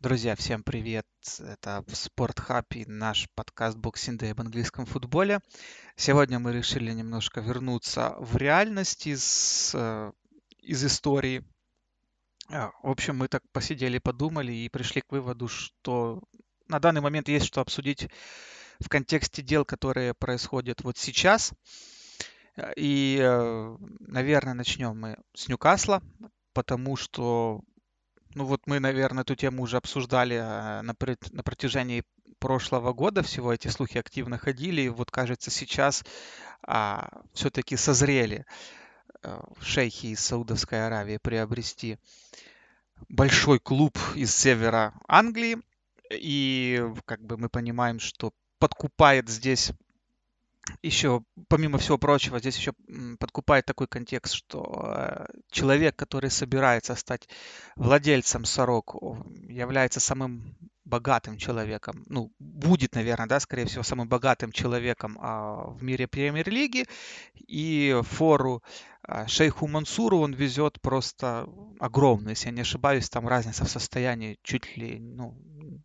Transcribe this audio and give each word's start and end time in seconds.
Друзья, 0.00 0.36
всем 0.36 0.62
привет! 0.62 1.08
Это 1.40 1.84
Спорт 1.92 2.38
Хаб 2.38 2.66
и 2.76 2.84
наш 2.86 3.28
подкаст 3.34 3.76
Boxing 3.78 4.16
Day 4.16 4.30
об 4.30 4.40
английском 4.40 4.86
футболе. 4.86 5.40
Сегодня 5.96 6.38
мы 6.38 6.52
решили 6.52 6.92
немножко 6.92 7.40
вернуться 7.40 8.14
в 8.20 8.36
реальность 8.36 9.08
из, 9.08 9.72
э, 9.74 10.12
из 10.60 10.84
истории. 10.84 11.44
А, 12.48 12.70
в 12.84 12.90
общем, 12.90 13.16
мы 13.16 13.26
так 13.26 13.42
посидели, 13.50 13.98
подумали 13.98 14.52
и 14.52 14.68
пришли 14.68 15.00
к 15.00 15.10
выводу, 15.10 15.48
что 15.48 16.22
на 16.68 16.78
данный 16.78 17.00
момент 17.00 17.28
есть 17.28 17.46
что 17.46 17.60
обсудить 17.60 18.08
в 18.78 18.88
контексте 18.88 19.42
дел, 19.42 19.64
которые 19.64 20.14
происходят 20.14 20.80
вот 20.82 20.96
сейчас. 20.96 21.52
И, 22.76 23.18
э, 23.20 23.76
наверное, 23.98 24.54
начнем 24.54 24.96
мы 24.96 25.18
с 25.34 25.48
Ньюкасла, 25.48 26.04
потому 26.52 26.94
что 26.94 27.62
ну 28.34 28.44
вот 28.44 28.62
мы, 28.66 28.80
наверное, 28.80 29.22
эту 29.22 29.34
тему 29.34 29.62
уже 29.62 29.76
обсуждали 29.76 30.36
э, 30.36 30.82
на, 30.82 30.94
на 31.32 31.42
протяжении 31.42 32.04
прошлого 32.38 32.92
года, 32.92 33.22
всего 33.22 33.52
эти 33.52 33.68
слухи 33.68 33.98
активно 33.98 34.38
ходили, 34.38 34.82
и 34.82 34.88
вот 34.88 35.10
кажется 35.10 35.50
сейчас 35.50 36.04
а, 36.62 37.22
все-таки 37.32 37.76
созрели 37.76 38.46
а, 39.22 39.44
шейхи 39.60 40.06
из 40.06 40.20
Саудовской 40.20 40.86
Аравии 40.86 41.18
приобрести 41.20 41.98
большой 43.08 43.58
клуб 43.58 43.98
из 44.14 44.34
севера 44.34 44.94
Англии, 45.06 45.58
и 46.10 46.84
как 47.04 47.20
бы 47.22 47.36
мы 47.36 47.48
понимаем, 47.48 47.98
что 48.00 48.32
подкупает 48.58 49.28
здесь 49.28 49.72
еще, 50.82 51.22
помимо 51.48 51.78
всего 51.78 51.98
прочего, 51.98 52.38
здесь 52.38 52.56
еще 52.56 52.72
подкупает 53.18 53.66
такой 53.66 53.86
контекст, 53.86 54.34
что 54.34 54.84
э, 54.84 55.26
человек, 55.50 55.96
который 55.96 56.30
собирается 56.30 56.94
стать 56.94 57.28
владельцем 57.76 58.44
сорок, 58.44 58.94
является 59.48 60.00
самым 60.00 60.56
богатым 60.88 61.36
человеком, 61.36 62.02
ну, 62.08 62.32
будет, 62.38 62.94
наверное, 62.94 63.26
да, 63.26 63.40
скорее 63.40 63.66
всего, 63.66 63.82
самым 63.82 64.08
богатым 64.08 64.52
человеком 64.52 65.18
а, 65.20 65.66
в 65.66 65.82
мире 65.82 66.06
премьер-лиги, 66.08 66.86
и 67.34 68.00
фору 68.04 68.62
а, 69.02 69.26
шейху 69.26 69.66
Мансуру 69.66 70.18
он 70.18 70.32
везет 70.32 70.80
просто 70.80 71.46
огромную, 71.78 72.30
если 72.30 72.46
я 72.46 72.54
не 72.54 72.62
ошибаюсь, 72.62 73.10
там 73.10 73.28
разница 73.28 73.64
в 73.66 73.70
состоянии 73.70 74.38
чуть 74.42 74.76
ли, 74.78 74.98
ну, 74.98 75.36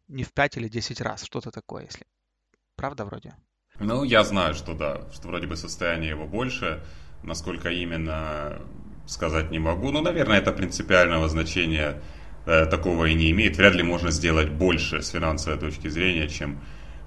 не 0.07 0.23
в 0.23 0.33
5 0.33 0.57
или 0.57 0.69
10 0.69 1.01
раз, 1.01 1.23
что-то 1.23 1.51
такое, 1.51 1.85
если... 1.85 2.05
Правда 2.75 3.05
вроде? 3.05 3.35
Ну, 3.79 4.03
я 4.03 4.23
знаю, 4.23 4.53
что 4.53 4.73
да, 4.75 5.01
что 5.11 5.27
вроде 5.27 5.47
бы 5.47 5.55
состояние 5.55 6.11
его 6.11 6.25
больше. 6.25 6.83
Насколько 7.23 7.69
именно 7.69 8.59
сказать 9.07 9.51
не 9.51 9.59
могу. 9.59 9.91
Но, 9.91 10.01
наверное, 10.01 10.39
это 10.39 10.51
принципиального 10.51 11.27
значения 11.27 12.01
э, 12.45 12.65
такого 12.65 13.05
и 13.05 13.13
не 13.13 13.31
имеет. 13.31 13.57
Вряд 13.57 13.73
ли 13.73 13.83
можно 13.83 14.11
сделать 14.11 14.49
больше 14.49 15.01
с 15.01 15.09
финансовой 15.09 15.59
точки 15.59 15.87
зрения, 15.87 16.27
чем 16.27 16.59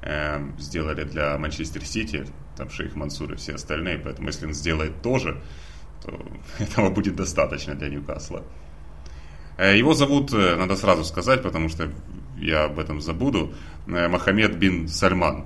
э, 0.03 0.41
сделали 0.59 1.05
для 1.05 1.39
Манчестер 1.39 1.85
Сити, 1.85 2.27
там 2.57 2.71
Шейх 2.71 2.97
Мансур 2.97 3.33
и 3.33 3.37
все 3.37 3.55
остальные. 3.55 3.99
Поэтому, 3.99 4.29
если 4.29 4.47
он 4.47 4.55
сделает 4.55 5.03
тоже, 5.03 5.41
то 6.03 6.21
этого 6.59 6.91
будет 6.91 7.15
достаточно 7.15 7.75
для 7.75 7.89
Ньюкасла. 7.89 8.43
Э, 9.57 9.77
его 9.77 9.95
зовут, 9.95 10.33
э, 10.33 10.57
надо 10.57 10.77
сразу 10.77 11.05
сказать, 11.05 11.43
потому 11.43 11.69
что 11.69 11.91
я 12.37 12.65
об 12.65 12.79
этом 12.79 13.01
забуду, 13.01 13.55
э, 13.87 14.09
Мохаммед 14.09 14.59
бин 14.59 14.89
Сальман. 14.89 15.45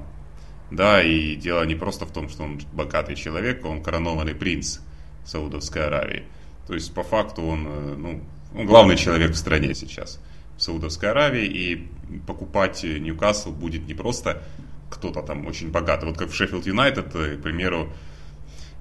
Да, 0.70 1.02
и 1.02 1.34
дело 1.34 1.64
не 1.64 1.74
просто 1.74 2.06
в 2.06 2.12
том, 2.12 2.28
что 2.28 2.44
он 2.44 2.60
богатый 2.72 3.16
человек, 3.16 3.64
он 3.64 3.82
коронованный 3.82 4.34
принц 4.34 4.78
Саудовской 5.24 5.86
Аравии. 5.86 6.24
То 6.66 6.74
есть, 6.74 6.94
по 6.94 7.02
факту, 7.02 7.42
он, 7.42 7.66
э, 7.66 7.94
ну, 7.96 8.20
он 8.54 8.66
главный 8.66 8.96
человек 8.96 9.32
в 9.32 9.36
стране 9.36 9.74
сейчас, 9.74 10.20
в 10.56 10.62
Саудовской 10.62 11.10
Аравии, 11.10 11.44
и 11.44 11.88
покупать 12.26 12.84
Ньюкасл 12.84 13.50
будет 13.50 13.86
не 13.86 13.94
просто 13.94 14.42
кто-то 14.90 15.22
там 15.22 15.46
очень 15.46 15.70
богатый. 15.70 16.06
Вот 16.06 16.18
как 16.18 16.30
в 16.30 16.34
Шеффилд 16.34 16.66
Юнайтед, 16.66 17.14
э, 17.14 17.36
к 17.36 17.42
примеру, 17.42 17.92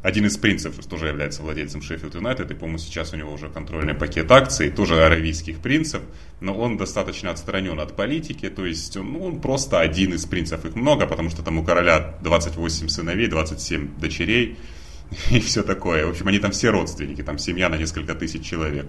один 0.01 0.25
из 0.25 0.37
принцев 0.37 0.75
тоже 0.85 1.07
является 1.07 1.41
владельцем 1.41 1.81
Шеффилд 1.81 2.15
Юнайтед, 2.15 2.49
и, 2.51 2.53
по-моему, 2.53 2.77
сейчас 2.77 3.13
у 3.13 3.17
него 3.17 3.33
уже 3.33 3.49
контрольный 3.49 3.93
пакет 3.93 4.31
акций, 4.31 4.69
тоже 4.69 5.03
аравийских 5.03 5.59
принцев, 5.59 6.01
но 6.39 6.57
он 6.57 6.77
достаточно 6.77 7.31
отстранен 7.31 7.79
от 7.79 7.95
политики, 7.95 8.49
то 8.49 8.65
есть 8.65 8.95
ну, 8.95 9.25
он 9.25 9.41
просто 9.41 9.79
один 9.79 10.13
из 10.13 10.25
принцев, 10.25 10.63
их 10.63 10.75
много, 10.75 11.05
потому 11.05 11.29
что 11.29 11.43
там 11.43 11.57
у 11.57 11.63
короля 11.63 12.15
28 12.21 12.87
сыновей, 12.87 13.27
27 13.27 13.99
дочерей 13.99 14.57
и 15.31 15.39
все 15.39 15.63
такое. 15.63 16.05
В 16.05 16.11
общем, 16.11 16.27
они 16.27 16.39
там 16.39 16.51
все 16.51 16.69
родственники, 16.69 17.21
там 17.21 17.37
семья 17.37 17.69
на 17.69 17.75
несколько 17.75 18.15
тысяч 18.15 18.45
человек. 18.45 18.87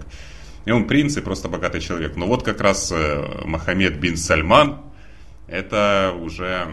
И 0.65 0.71
он 0.71 0.87
принц 0.87 1.17
и 1.17 1.21
просто 1.21 1.49
богатый 1.49 1.81
человек. 1.81 2.15
Но 2.15 2.27
вот 2.27 2.43
как 2.43 2.61
раз 2.61 2.91
э, 2.91 3.43
Мохаммед 3.45 3.99
бин 3.99 4.15
Сальман, 4.15 4.81
это 5.47 6.15
уже 6.19 6.67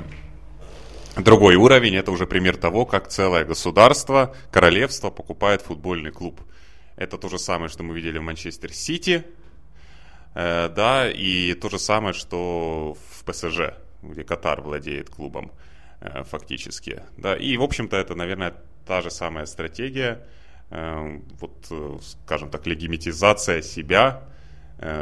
Другой 1.18 1.56
уровень– 1.56 1.94
это 1.96 2.12
уже 2.12 2.26
пример 2.26 2.56
того, 2.56 2.86
как 2.86 3.08
целое 3.08 3.44
государство, 3.44 4.36
королевство 4.52 5.10
покупает 5.10 5.62
футбольный 5.62 6.12
клуб. 6.12 6.40
Это 6.96 7.18
то 7.18 7.28
же 7.28 7.40
самое, 7.40 7.68
что 7.68 7.82
мы 7.82 7.94
видели 7.96 8.18
в 8.18 8.22
Манчестер 8.22 8.72
Сити, 8.72 9.24
э, 10.36 10.68
да, 10.68 11.10
и 11.10 11.54
то 11.54 11.70
же 11.70 11.80
самое, 11.80 12.14
что 12.14 12.96
в 13.10 13.24
ПСЖ, 13.24 13.74
где 14.02 14.22
Катар 14.22 14.60
владеет 14.60 15.10
клубом 15.10 15.50
э, 16.00 16.22
фактически. 16.22 17.02
Да, 17.16 17.34
и, 17.34 17.56
в 17.56 17.62
общем-то, 17.64 17.96
это, 17.96 18.14
наверное, 18.14 18.54
та 18.86 19.02
же 19.02 19.10
самая 19.10 19.46
стратегия, 19.46 20.24
э, 20.70 21.18
вот, 21.40 22.00
скажем 22.02 22.48
так, 22.48 22.64
легимитизация 22.66 23.62
себя, 23.62 24.22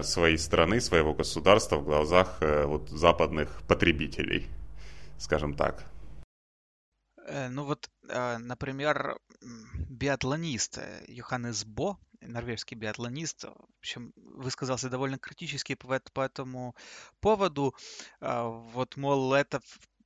своей 0.02 0.38
страны, 0.38 0.80
своего 0.80 1.12
государства 1.12 1.76
в 1.76 1.84
глазах 1.84 2.38
вот, 2.40 2.88
западных 2.88 3.60
потребителей, 3.68 4.46
скажем 5.18 5.52
так. 5.52 5.84
Э, 7.26 7.48
ну 7.48 7.64
вот, 7.64 7.90
э, 8.08 8.38
например, 8.38 9.18
биатлонист 9.90 10.78
э, 10.78 11.04
Йоханнес 11.08 11.64
Бо, 11.64 11.98
норвежский 12.20 12.76
биатлонист, 12.76 13.44
в 13.44 13.78
общем, 13.80 14.12
высказался 14.16 14.88
довольно 14.88 15.18
критически 15.18 15.74
по, 15.74 16.20
этому 16.20 16.74
поводу. 17.20 17.74
Вот, 18.20 18.96
мол, 18.96 19.34
это 19.34 19.60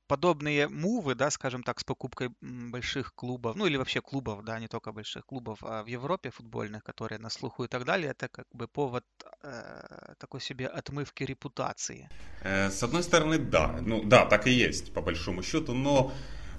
подобные 0.07 0.67
мувы, 0.67 1.15
да, 1.15 1.31
скажем 1.31 1.63
так, 1.63 1.79
с 1.79 1.83
покупкой 1.83 2.29
больших 2.41 3.13
клубов, 3.15 3.55
ну 3.55 3.65
или 3.65 3.77
вообще 3.77 4.01
клубов, 4.01 4.43
да, 4.43 4.59
не 4.59 4.67
только 4.67 4.91
больших 4.91 5.25
клубов, 5.25 5.59
а 5.63 5.83
в 5.83 5.87
Европе 5.87 6.31
футбольных, 6.31 6.83
которые 6.83 7.19
на 7.19 7.29
слуху 7.29 7.63
и 7.63 7.67
так 7.67 7.85
далее, 7.85 8.11
это 8.11 8.27
как 8.27 8.45
бы 8.51 8.67
повод 8.67 9.05
э, 9.43 10.13
такой 10.17 10.41
себе 10.41 10.67
отмывки 10.67 11.23
репутации. 11.23 12.09
С 12.43 12.83
одной 12.83 13.03
стороны, 13.03 13.37
да, 13.37 13.79
ну 13.81 14.03
да, 14.03 14.25
так 14.25 14.47
и 14.47 14.51
есть, 14.51 14.93
по 14.93 15.01
большому 15.01 15.43
счету, 15.43 15.73
но 15.73 16.11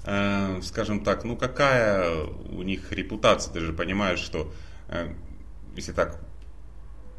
Э, 0.04 0.60
скажем 0.62 1.04
так, 1.04 1.24
ну 1.24 1.36
какая 1.36 2.24
у 2.24 2.62
них 2.62 2.90
репутация, 2.90 3.52
ты 3.52 3.60
же 3.60 3.72
понимаешь, 3.72 4.18
что 4.18 4.52
э, 4.88 5.12
если 5.76 5.92
так 5.92 6.18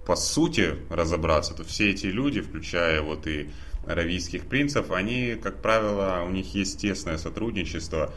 по 0.06 0.18
сути 0.18 0.76
разобраться, 0.90 1.54
то 1.54 1.64
все 1.64 1.92
эти 1.92 2.08
люди, 2.08 2.42
включая 2.42 3.02
вот 3.02 3.26
и 3.26 3.50
аравийских 3.88 4.48
принцев, 4.48 4.92
они, 4.92 5.36
как 5.42 5.62
правило, 5.62 6.24
у 6.28 6.30
них 6.30 6.54
есть 6.56 6.82
тесное 6.82 7.18
сотрудничество 7.18 8.12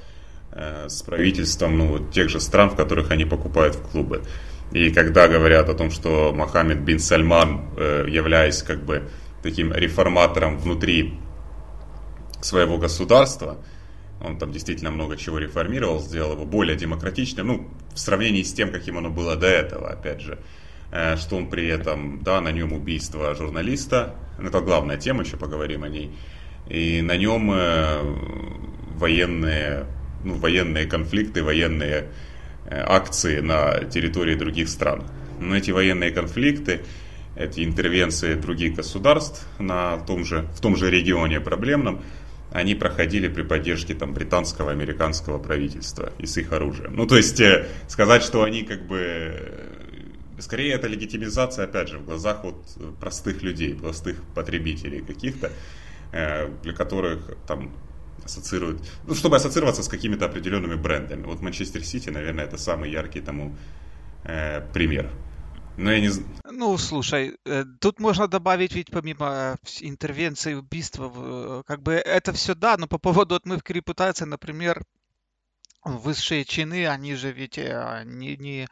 э, 0.51 0.89
с 0.89 1.01
правительством 1.03 1.79
ну, 1.79 1.87
вот 1.87 2.11
тех 2.11 2.29
же 2.29 2.41
стран, 2.41 2.71
в 2.71 2.77
которых 2.77 3.13
они 3.13 3.25
покупают 3.25 3.77
в 3.77 3.89
клубы. 3.89 4.25
И 4.73 4.91
когда 4.91 5.29
говорят 5.29 5.69
о 5.69 5.75
том, 5.75 5.93
что 5.93 6.33
Мохаммед 6.33 6.81
бин 6.81 6.99
Сальман, 6.99 7.69
являясь 7.77 8.65
как 8.65 8.85
бы 8.85 9.09
таким 9.45 9.73
реформатором 9.73 10.59
внутри 10.59 11.21
своего 12.41 12.77
государства, 12.77 13.59
он 14.21 14.39
там 14.39 14.53
действительно 14.53 14.91
много 14.91 15.17
чего 15.17 15.39
реформировал, 15.39 16.01
сделал 16.01 16.33
его 16.33 16.45
более 16.45 16.77
демократичным, 16.77 17.47
ну, 17.47 17.69
в 17.95 17.99
сравнении 17.99 18.43
с 18.43 18.53
тем, 18.53 18.71
каким 18.71 18.99
оно 18.99 19.11
было 19.11 19.37
до 19.37 19.47
этого, 19.47 19.91
опять 19.91 20.21
же. 20.21 20.39
Э, 20.91 21.17
что 21.17 21.37
он 21.37 21.49
при 21.51 21.67
этом, 21.69 22.23
да, 22.23 22.41
на 22.41 22.53
нем 22.53 22.73
убийство 22.73 23.35
журналиста, 23.35 24.15
ну, 24.39 24.49
это 24.49 24.61
главная 24.61 24.97
тема, 24.97 25.23
еще 25.23 25.37
поговорим 25.37 25.83
о 25.83 25.89
ней. 25.89 26.11
И 26.69 27.03
на 27.03 27.17
нем 27.17 27.51
э, 27.53 28.01
военные, 28.97 29.87
ну, 30.25 30.35
военные 30.35 30.87
конфликты, 30.87 31.43
военные 31.43 32.09
э, 32.67 32.85
акции 32.87 33.41
на 33.41 33.85
территории 33.85 34.35
других 34.35 34.69
стран. 34.69 35.05
Но 35.39 35.57
эти 35.57 35.71
военные 35.71 36.11
конфликты, 36.11 36.81
эти 37.37 37.65
интервенции 37.65 38.35
других 38.35 38.75
государств 38.75 39.47
на 39.59 39.99
том 39.99 40.25
же, 40.25 40.47
в 40.55 40.61
том 40.61 40.77
же 40.77 40.91
регионе 40.91 41.41
проблемном, 41.41 42.03
они 42.57 42.75
проходили 42.75 43.29
при 43.29 43.43
поддержке 43.43 43.95
там, 43.95 44.15
британского, 44.15 44.71
американского 44.71 45.39
правительства 45.39 46.11
и 46.19 46.25
с 46.25 46.39
их 46.39 46.53
оружием. 46.53 46.97
Ну, 46.97 47.07
то 47.07 47.17
есть, 47.17 47.39
э, 47.39 47.67
сказать, 47.87 48.23
что 48.23 48.45
они 48.45 48.63
как 48.63 48.87
бы... 48.87 48.99
Э, 48.99 50.41
скорее, 50.41 50.73
это 50.73 50.89
легитимизация, 50.89 51.67
опять 51.67 51.89
же, 51.89 51.99
в 51.99 52.07
глазах 52.07 52.45
вот 52.45 52.57
простых 52.99 53.43
людей, 53.43 53.75
простых 53.75 54.23
потребителей 54.35 55.03
каких-то, 55.03 55.53
э, 56.13 56.49
для 56.63 56.73
которых 56.73 57.37
там 57.47 57.73
ассоциируют, 58.25 58.81
ну, 59.07 59.15
чтобы 59.15 59.37
ассоциироваться 59.37 59.83
с 59.83 59.89
какими-то 59.89 60.25
определенными 60.25 60.77
брендами. 60.77 61.25
Вот 61.25 61.43
Манчестер 61.43 61.85
Сити, 61.85 62.09
наверное, 62.09 62.47
это 62.47 62.57
самый 62.57 62.91
яркий 62.91 63.21
тому 63.21 63.55
пример. 64.73 65.11
Но 65.77 65.93
я 65.93 66.01
не 66.01 66.11
Ну, 66.51 66.79
слушай, 66.79 67.37
э, 67.45 67.65
тут 67.81 68.01
можно 68.01 68.29
добавить 68.29 68.75
ведь 68.75 68.91
помимо 68.91 69.57
интервенции, 69.81 70.55
убийства, 70.55 71.63
как 71.67 71.83
бы 71.83 71.93
это 71.93 72.33
все 72.33 72.55
да, 72.55 72.77
но 72.79 72.87
по 72.87 72.99
поводу 72.99 73.35
отмывки 73.35 73.73
репутации, 73.73 74.25
например, 74.25 74.83
высшие 75.87 76.45
чины, 76.45 76.87
они 76.89 77.15
же 77.15 77.33
ведь 77.33 77.59
э, 77.59 78.03
не, 78.05 78.37
не, 78.37 78.69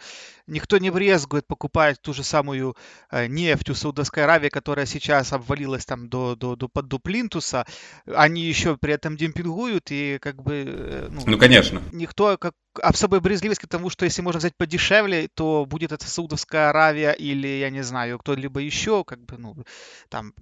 никто 0.47 0.79
не 0.79 0.91
брезгует 0.91 1.47
покупать 1.47 2.01
ту 2.01 2.13
же 2.13 2.25
самую 2.25 2.77
э, 3.11 3.27
нефть 3.27 3.71
у 3.71 3.75
Саудовской 3.75 4.25
Аравии, 4.25 4.49
которая 4.49 4.87
сейчас 4.87 5.33
обвалилась 5.33 5.87
там 5.87 6.09
до, 6.09 6.35
до, 6.35 6.57
до, 6.57 6.69
до 6.69 6.99
плинтуса, 6.99 7.67
они 8.07 8.43
еще 8.43 8.77
при 8.77 8.95
этом 8.95 9.17
демпингуют, 9.17 9.91
и 9.91 10.19
как 10.21 10.43
бы... 10.43 10.65
Э, 10.67 11.09
ну, 11.11 11.23
ну 11.27 11.39
конечно. 11.39 11.83
Никто 11.93 12.37
как 12.37 12.55
особой 12.83 13.21
брезгливость 13.21 13.61
к 13.61 13.69
тому, 13.69 13.91
что 13.91 14.05
если 14.05 14.23
можно 14.23 14.39
взять 14.39 14.57
подешевле, 14.57 15.29
то 15.33 15.67
будет 15.67 15.93
это 15.93 16.07
Саудовская 16.07 16.71
Аравия 16.71 17.13
или, 17.13 17.47
я 17.47 17.71
не 17.71 17.83
знаю, 17.83 18.19
кто-либо 18.19 18.61
еще, 18.61 19.05
как 19.05 19.25
бы, 19.25 19.39
ну, 19.39 19.57
там, 20.09 20.35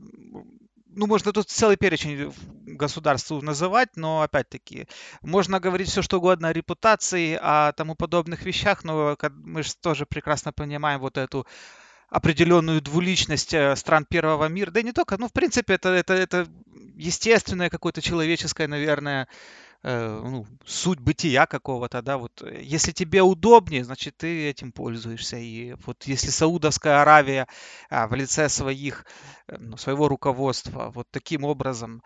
ну, 0.95 1.07
можно 1.07 1.33
тут 1.33 1.49
целый 1.49 1.77
перечень 1.77 2.33
государств 2.67 3.31
называть, 3.31 3.91
но 3.97 4.23
опять-таки 4.23 4.87
можно 5.23 5.61
говорить 5.61 5.89
все 5.89 6.03
что 6.03 6.19
угодно 6.19 6.49
о 6.49 6.53
репутации, 6.53 7.39
о 7.41 7.73
тому 7.73 7.95
подобных 7.95 8.43
вещах, 8.43 8.85
но 8.85 9.17
мы 9.31 9.63
же 9.63 9.75
тоже 9.81 10.07
прекрасно 10.07 10.53
понимаем 10.53 11.01
вот 11.01 11.17
эту 11.19 11.47
определенную 12.09 12.83
двуличность 12.83 13.55
э, 13.55 13.75
стран 13.75 14.05
первого 14.05 14.47
мира, 14.47 14.71
да 14.71 14.81
и 14.81 14.85
не 14.85 14.93
только, 14.93 15.17
ну, 15.17 15.29
в 15.29 15.33
принципе, 15.33 15.75
это, 15.75 15.89
это, 15.89 16.13
это 16.13 16.47
естественное 16.95 17.71
какое-то 17.71 18.03
человеческое, 18.03 18.69
наверное, 18.69 19.29
Э, 19.85 20.21
ну, 20.25 20.47
суть 20.65 21.01
бытия 21.01 21.47
какого-то, 21.47 22.03
да, 22.03 22.17
вот 22.17 22.41
э, 22.43 22.61
если 22.63 22.93
тебе 22.93 23.23
удобнее, 23.23 23.83
значит, 23.83 24.17
ты 24.17 24.49
этим 24.49 24.71
пользуешься. 24.71 25.37
И 25.39 25.75
вот 25.87 26.05
если 26.05 26.31
Саудовская 26.31 27.03
Аравия 27.03 27.49
а, 27.91 28.07
в 28.07 28.15
лице 28.15 28.49
своих, 28.49 29.05
э, 29.49 29.57
ну, 29.59 29.77
своего 29.77 30.07
руководства 30.07 30.93
вот 30.95 31.09
таким 31.11 31.45
образом 31.45 32.03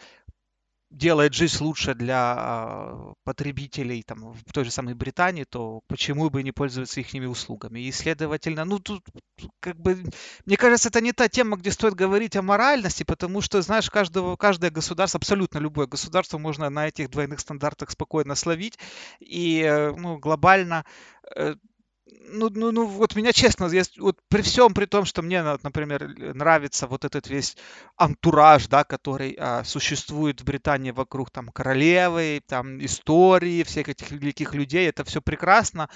делает 0.91 1.35
жизнь 1.35 1.63
лучше 1.63 1.95
для 1.95 2.35
а, 2.39 3.13
потребителей 3.25 4.03
там, 4.03 4.33
в 4.33 4.53
той 4.53 4.65
же 4.65 4.71
самой 4.71 4.95
Британии, 4.95 5.45
то 5.45 5.81
почему 5.89 6.31
бы 6.31 6.43
не 6.43 6.53
пользоваться 6.53 7.01
их 7.01 7.29
услугами? 7.29 7.81
И, 7.81 7.93
следовательно, 7.93 8.65
ну 8.65 8.79
тут 8.79 9.05
как 9.61 9.79
бы, 9.81 10.03
мне 10.45 10.57
кажется, 10.57 10.89
это 10.89 11.01
не 11.01 11.13
та 11.13 11.29
тема, 11.29 11.57
где 11.57 11.73
стоит 11.73 11.95
говорить 11.95 12.37
о 12.37 12.43
моральности, 12.43 13.03
потому 13.03 13.41
что, 13.41 13.61
знаешь, 13.63 13.91
каждого, 13.91 14.37
каждое 14.37 14.71
государство, 14.71 15.19
абсолютно 15.19 15.59
любое 15.59 15.87
государство 15.87 16.39
можно 16.39 16.71
на 16.71 16.89
этих 16.89 17.11
двойных 17.11 17.41
стандартах 17.41 17.91
спокойно 17.91 18.35
словить, 18.35 18.79
и 19.19 19.61
э, 19.61 19.93
ну, 19.93 20.19
глобально 20.19 20.85
э, 21.35 21.57
ну, 22.29 22.51
ну, 22.51 22.71
ну, 22.73 22.87
вот 22.87 23.17
меня 23.17 23.33
честно, 23.33 23.67
я, 23.67 23.83
вот 23.99 24.19
при 24.29 24.43
всем 24.43 24.75
при 24.75 24.87
том, 24.87 25.05
что 25.05 25.23
мне, 25.23 25.43
например, 25.43 26.35
нравится 26.35 26.87
вот 26.87 27.05
этот 27.05 27.29
весь 27.29 27.57
антураж, 27.97 28.69
да, 28.69 28.85
который 28.85 29.37
а, 29.39 29.65
существует 29.65 30.41
в 30.41 30.45
Британии 30.45 30.91
вокруг 30.91 31.31
там 31.31 31.49
королевы, 31.49 32.43
там 32.47 32.85
истории 32.85 33.63
всех 33.65 33.89
этих 33.89 34.11
великих 34.11 34.55
людей, 34.55 34.89
это 34.89 35.05
все 35.05 35.21
прекрасно, 35.21 35.89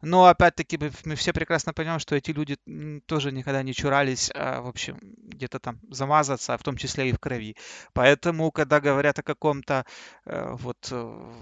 но 0.00 0.26
опять-таки 0.26 0.78
мы, 0.78 0.90
мы 1.04 1.14
все 1.16 1.32
прекрасно 1.32 1.72
понимаем, 1.72 2.00
что 2.00 2.14
эти 2.14 2.30
люди 2.30 2.56
тоже 3.06 3.32
никогда 3.32 3.62
не 3.62 3.74
чурались, 3.74 4.30
а, 4.34 4.60
в 4.60 4.68
общем, 4.68 4.98
где-то 5.02 5.58
там 5.58 5.80
замазаться, 5.90 6.56
в 6.56 6.62
том 6.62 6.76
числе 6.76 7.10
и 7.10 7.12
в 7.12 7.18
крови. 7.18 7.56
Поэтому, 7.92 8.50
когда 8.52 8.80
говорят 8.80 9.18
о 9.18 9.22
каком-то 9.22 9.84
э, 10.24 10.54
вот 10.58 10.88
э, 10.92 11.32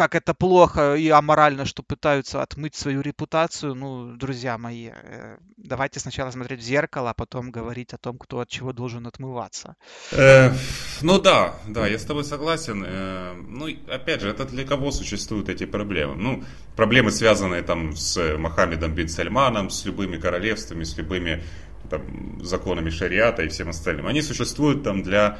как 0.00 0.14
это 0.14 0.32
плохо 0.32 0.94
и 0.94 1.10
аморально, 1.10 1.66
что 1.66 1.82
пытаются 1.82 2.40
отмыть 2.40 2.74
свою 2.74 3.02
репутацию, 3.02 3.74
ну, 3.74 4.16
друзья 4.16 4.56
мои, 4.56 4.88
э, 4.88 5.36
давайте 5.58 6.00
сначала 6.00 6.30
смотреть 6.30 6.60
в 6.60 6.62
зеркало, 6.62 7.10
а 7.10 7.14
потом 7.14 7.50
говорить 7.50 7.92
о 7.92 7.98
том, 7.98 8.16
кто 8.16 8.40
от 8.40 8.48
чего 8.48 8.72
должен 8.72 9.06
отмываться. 9.06 9.74
Э, 10.12 10.52
ну 11.02 11.20
да, 11.20 11.54
да, 11.68 11.86
я 11.86 11.98
с 11.98 12.04
тобой 12.04 12.24
согласен. 12.24 12.82
Э, 12.86 13.34
ну, 13.34 13.66
опять 13.94 14.22
же, 14.22 14.30
это 14.30 14.46
для 14.46 14.64
кого 14.64 14.90
существуют 14.90 15.50
эти 15.50 15.66
проблемы? 15.66 16.14
Ну, 16.16 16.44
проблемы, 16.76 17.10
связанные 17.10 17.60
там 17.60 17.94
с 17.94 18.38
Мохаммедом 18.38 18.94
бин 18.94 19.08
Сальманом, 19.08 19.68
с 19.68 19.84
любыми 19.84 20.16
королевствами, 20.16 20.84
с 20.84 20.96
любыми 20.96 21.42
там, 21.90 22.42
законами 22.42 22.88
шариата 22.88 23.42
и 23.42 23.48
всем 23.48 23.68
остальным. 23.68 24.06
Они 24.06 24.22
существуют 24.22 24.82
там 24.82 25.02
для 25.02 25.36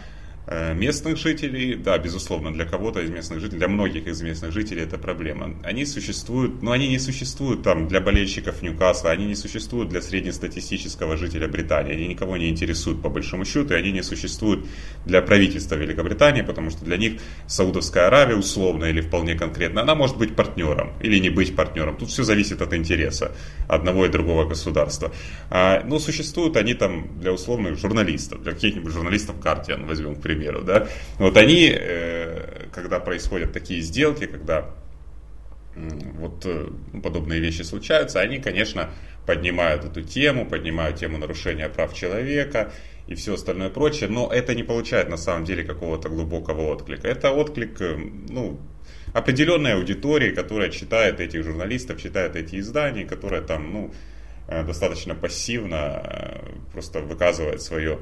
местных 0.74 1.16
жителей, 1.16 1.76
да, 1.76 1.96
безусловно, 1.98 2.52
для 2.52 2.64
кого-то 2.64 3.00
из 3.00 3.10
местных 3.10 3.40
жителей, 3.40 3.58
для 3.58 3.68
многих 3.68 4.06
из 4.06 4.20
местных 4.22 4.52
жителей 4.52 4.82
это 4.82 4.98
проблема. 4.98 5.54
Они 5.62 5.84
существуют, 5.84 6.62
но 6.62 6.72
они 6.72 6.88
не 6.88 6.98
существуют 6.98 7.62
там 7.62 7.86
для 7.86 8.00
болельщиков 8.00 8.60
Ньюкасла, 8.62 9.10
они 9.10 9.26
не 9.26 9.36
существуют 9.36 9.90
для 9.90 10.02
среднестатистического 10.02 11.16
жителя 11.16 11.46
Британии, 11.46 11.92
они 11.92 12.08
никого 12.08 12.36
не 12.36 12.48
интересуют 12.48 13.00
по 13.02 13.08
большому 13.08 13.44
счету, 13.44 13.74
и 13.74 13.76
они 13.76 13.92
не 13.92 14.02
существуют 14.02 14.66
для 15.06 15.22
правительства 15.22 15.76
Великобритании, 15.76 16.42
потому 16.42 16.70
что 16.70 16.84
для 16.84 16.96
них 16.96 17.20
Саудовская 17.46 18.08
Аравия 18.08 18.36
условно 18.36 18.86
или 18.86 19.00
вполне 19.00 19.34
конкретно, 19.34 19.82
она 19.82 19.94
может 19.94 20.18
быть 20.18 20.34
партнером 20.34 20.92
или 21.00 21.18
не 21.18 21.30
быть 21.30 21.54
партнером. 21.54 21.96
Тут 21.96 22.10
все 22.10 22.24
зависит 22.24 22.60
от 22.62 22.74
интереса 22.74 23.32
одного 23.68 24.06
и 24.06 24.08
другого 24.08 24.46
государства. 24.46 25.12
А, 25.50 25.82
но 25.84 25.98
существуют 25.98 26.56
они 26.56 26.74
там 26.74 27.20
для 27.20 27.32
условных 27.32 27.78
журналистов, 27.78 28.42
для 28.42 28.52
каких-нибудь 28.52 28.92
журналистов 28.92 29.40
Картиан, 29.40 29.86
возьмем, 29.86 30.16
к 30.16 30.20
примеру, 30.30 30.62
да, 30.62 30.88
вот 31.18 31.36
они, 31.36 31.72
э, 31.74 32.66
когда 32.72 33.00
происходят 33.00 33.52
такие 33.52 33.80
сделки, 33.80 34.26
когда 34.26 34.70
вот 35.74 36.44
э, 36.46 36.68
ну, 36.92 37.00
подобные 37.00 37.40
вещи 37.40 37.62
случаются, 37.62 38.20
они, 38.20 38.38
конечно, 38.38 38.90
поднимают 39.26 39.84
эту 39.84 40.02
тему, 40.02 40.46
поднимают 40.46 40.96
тему 40.96 41.18
нарушения 41.18 41.68
прав 41.68 41.94
человека 41.94 42.72
и 43.06 43.14
все 43.14 43.34
остальное 43.34 43.70
прочее, 43.70 44.08
но 44.08 44.30
это 44.32 44.54
не 44.54 44.62
получает 44.62 45.08
на 45.08 45.16
самом 45.16 45.44
деле 45.44 45.64
какого-то 45.64 46.08
глубокого 46.08 46.72
отклика. 46.72 47.08
Это 47.08 47.30
отклик, 47.32 47.80
э, 47.80 47.96
ну, 48.28 48.60
определенной 49.12 49.74
аудитории, 49.74 50.30
которая 50.30 50.70
читает 50.70 51.20
этих 51.20 51.44
журналистов, 51.44 52.00
читает 52.00 52.36
эти 52.36 52.60
издания, 52.60 53.04
которая 53.04 53.42
там, 53.42 53.72
ну, 53.72 53.94
достаточно 54.48 55.14
пассивно 55.14 56.40
просто 56.72 57.00
выказывает 57.00 57.62
свое 57.62 58.00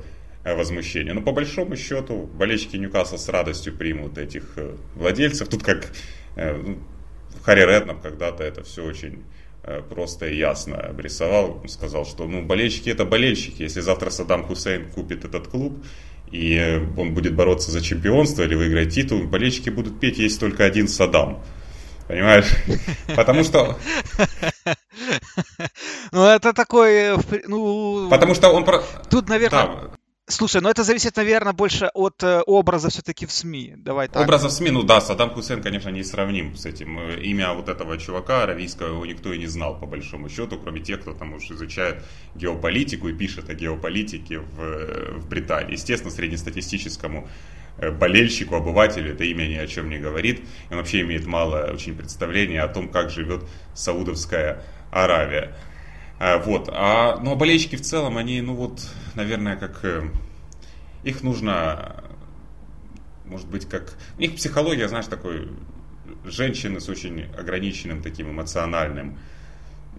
возмущения. 0.54 1.14
Но 1.14 1.22
по 1.22 1.32
большому 1.32 1.76
счету 1.76 2.28
болельщики 2.34 2.76
Ньюкасла 2.76 3.16
с 3.16 3.28
радостью 3.28 3.76
примут 3.76 4.18
этих 4.18 4.44
э, 4.56 4.76
владельцев. 4.94 5.48
Тут 5.48 5.62
как 5.62 5.90
э, 6.36 6.54
ну, 6.54 6.78
Харри 7.42 7.60
Реднап 7.60 8.02
когда-то 8.02 8.44
это 8.44 8.62
все 8.62 8.84
очень 8.84 9.24
просто 9.90 10.28
и 10.28 10.36
ясно 10.36 10.78
обрисовал. 10.78 11.62
Сказал, 11.68 12.06
что 12.06 12.26
ну, 12.26 12.42
болельщики 12.42 12.88
это 12.88 13.04
болельщики. 13.04 13.62
Если 13.62 13.80
завтра 13.80 14.08
Саддам 14.08 14.44
Хусейн 14.44 14.88
купит 14.90 15.26
этот 15.26 15.48
клуб, 15.48 15.84
и 16.30 16.80
он 16.96 17.14
будет 17.14 17.34
бороться 17.34 17.70
за 17.70 17.82
чемпионство 17.82 18.42
или 18.42 18.54
выиграть 18.54 18.94
титул, 18.94 19.22
болельщики 19.24 19.70
будут 19.70 20.00
петь 20.00 20.18
«Есть 20.18 20.40
только 20.40 20.64
один 20.64 20.88
Саддам». 20.88 21.42
Понимаешь? 22.06 22.46
Потому 23.16 23.44
что... 23.44 23.78
Ну, 26.10 26.24
это 26.24 26.54
такой... 26.54 27.16
Ну... 27.46 28.08
Потому 28.08 28.34
что 28.34 28.48
он... 28.48 28.66
Тут, 29.10 29.28
наверное... 29.28 29.90
Слушай, 30.30 30.60
ну 30.60 30.68
это 30.68 30.84
зависит, 30.84 31.16
наверное, 31.16 31.54
больше 31.54 31.90
от 31.94 32.22
э, 32.22 32.42
образа 32.42 32.90
все-таки 32.90 33.24
в 33.24 33.32
СМИ. 33.32 33.76
Давай 33.78 34.08
так. 34.08 34.22
Образа 34.22 34.48
в 34.48 34.52
СМИ, 34.52 34.70
ну 34.70 34.82
да, 34.82 35.00
Саддам 35.00 35.30
Хусейн, 35.30 35.62
конечно, 35.62 35.88
не 35.88 36.04
сравним 36.04 36.54
с 36.54 36.66
этим. 36.66 36.98
Э, 36.98 37.18
имя 37.22 37.54
вот 37.54 37.70
этого 37.70 37.96
чувака 37.96 38.42
аравийского 38.42 38.88
его 38.88 39.06
никто 39.06 39.32
и 39.32 39.38
не 39.38 39.46
знал, 39.46 39.80
по 39.80 39.86
большому 39.86 40.28
счету, 40.28 40.58
кроме 40.58 40.80
тех, 40.80 41.00
кто 41.00 41.14
там 41.14 41.32
уж 41.32 41.50
изучает 41.50 42.04
геополитику 42.34 43.08
и 43.08 43.14
пишет 43.14 43.48
о 43.48 43.54
геополитике 43.54 44.40
в, 44.40 45.18
в 45.18 45.28
Британии. 45.28 45.72
Естественно, 45.72 46.10
среднестатистическому 46.10 47.26
э, 47.78 47.90
болельщику, 47.90 48.54
обывателю 48.56 49.14
это 49.14 49.24
имя 49.24 49.46
ни 49.46 49.56
о 49.56 49.66
чем 49.66 49.88
не 49.88 49.98
говорит. 49.98 50.42
Он 50.70 50.76
вообще 50.76 51.00
имеет 51.00 51.24
мало 51.24 51.70
очень 51.72 51.96
представления 51.96 52.60
о 52.60 52.68
том, 52.68 52.90
как 52.90 53.08
живет 53.08 53.44
Саудовская 53.74 54.62
Аравия. 54.92 55.54
А, 56.18 56.38
вот. 56.38 56.68
А, 56.72 57.18
ну, 57.22 57.32
а 57.32 57.34
болельщики 57.36 57.76
в 57.76 57.82
целом, 57.82 58.16
они, 58.16 58.40
ну 58.40 58.54
вот, 58.54 58.80
наверное, 59.14 59.56
как... 59.56 59.84
Э, 59.84 60.02
их 61.04 61.22
нужно, 61.22 62.04
может 63.24 63.48
быть, 63.48 63.68
как... 63.68 63.94
У 64.16 64.20
них 64.20 64.34
психология, 64.34 64.88
знаешь, 64.88 65.06
такой 65.06 65.48
женщины 66.24 66.80
с 66.80 66.88
очень 66.88 67.26
ограниченным 67.38 68.02
таким 68.02 68.30
эмоциональным 68.30 69.18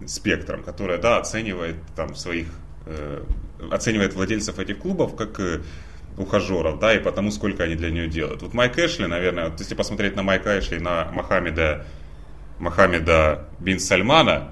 спектром, 0.06 0.62
которая, 0.62 0.98
да, 0.98 1.18
оценивает 1.18 1.76
там 1.96 2.14
своих... 2.14 2.48
Э, 2.86 3.24
оценивает 3.70 4.14
владельцев 4.14 4.58
этих 4.58 4.78
клубов 4.78 5.16
как 5.16 5.40
э, 5.40 5.62
ухажеров, 6.18 6.78
да, 6.80 6.94
и 6.94 6.98
потому 6.98 7.30
сколько 7.30 7.64
они 7.64 7.76
для 7.76 7.90
нее 7.90 8.08
делают. 8.08 8.42
Вот 8.42 8.52
Майк 8.52 8.78
Эшли, 8.78 9.06
наверное, 9.06 9.48
вот 9.48 9.58
если 9.58 9.74
посмотреть 9.74 10.16
на 10.16 10.22
Майка 10.22 10.58
Эшли, 10.58 10.78
на 10.78 11.10
Мохаммеда, 11.12 11.86
Мохаммеда 12.58 13.48
бин 13.58 13.80
Сальмана, 13.80 14.50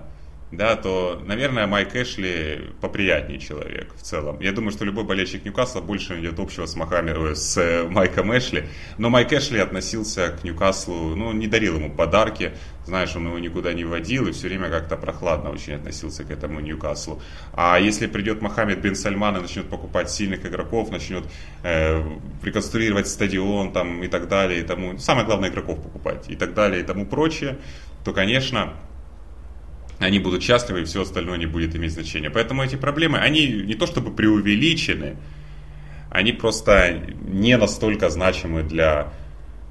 да, 0.51 0.77
то, 0.77 1.21
наверное, 1.27 1.67
Майк 1.67 1.95
Эшли 1.95 2.71
поприятнее 2.81 3.39
человек 3.39 3.95
в 3.95 4.01
целом. 4.01 4.41
Я 4.41 4.53
думаю, 4.53 4.73
что 4.73 4.87
любой 4.87 5.05
болельщик 5.05 5.45
Ньюкасла 5.45 5.83
больше 5.83 6.15
найдет 6.15 6.39
общего 6.39 6.65
с, 6.65 6.75
Мохаммед, 6.75 7.37
с 7.37 7.59
э, 7.59 7.87
Майком 7.87 8.37
Эшли. 8.37 8.65
Но 8.97 9.11
Майк 9.11 9.31
Эшли 9.31 9.59
относился 9.59 10.31
к 10.41 10.45
Ньюкаслу, 10.45 11.15
ну, 11.15 11.33
не 11.33 11.49
дарил 11.49 11.77
ему 11.77 11.91
подарки. 11.91 12.53
Знаешь, 12.87 13.15
он 13.15 13.27
его 13.27 13.39
никуда 13.39 13.75
не 13.75 13.85
водил 13.85 14.27
и 14.27 14.33
все 14.33 14.49
время 14.49 14.71
как-то 14.71 14.97
прохладно 14.97 15.51
очень 15.51 15.75
относился 15.75 16.25
к 16.25 16.31
этому 16.31 16.61
Ньюкаслу. 16.61 17.21
А 17.53 17.79
если 17.79 18.07
придет 18.07 18.41
Мохаммед 18.41 18.81
бен 18.81 18.97
Сальман 18.97 19.37
и 19.37 19.41
начнет 19.41 19.69
покупать 19.69 20.11
сильных 20.11 20.47
игроков, 20.47 20.91
начнет 20.91 21.25
э, 21.63 22.03
реконструировать 22.43 23.07
стадион 23.09 23.73
там, 23.73 24.03
и 24.03 24.09
так 24.09 24.29
далее, 24.29 24.61
и 24.61 24.63
тому, 24.63 24.97
самое 24.97 25.27
главное 25.27 25.51
игроков 25.51 25.83
покупать 25.83 26.25
и 26.31 26.37
так 26.37 26.55
далее, 26.55 26.81
и 26.81 26.85
тому 26.85 27.05
прочее, 27.05 27.59
то, 28.03 28.15
конечно, 28.15 28.73
они 29.99 30.19
будут 30.19 30.43
счастливы, 30.43 30.83
и 30.83 30.85
все 30.85 31.03
остальное 31.03 31.39
не 31.39 31.47
будет 31.47 31.75
иметь 31.77 31.93
значения. 31.93 32.31
Поэтому 32.31 32.63
эти 32.63 32.77
проблемы, 32.77 33.19
они 33.19 33.47
не 33.47 33.75
то 33.75 33.87
чтобы 33.87 34.11
преувеличены, 34.15 35.17
они 36.11 36.33
просто 36.33 37.03
не 37.21 37.57
настолько 37.57 38.09
значимы 38.09 38.63
для 38.63 39.13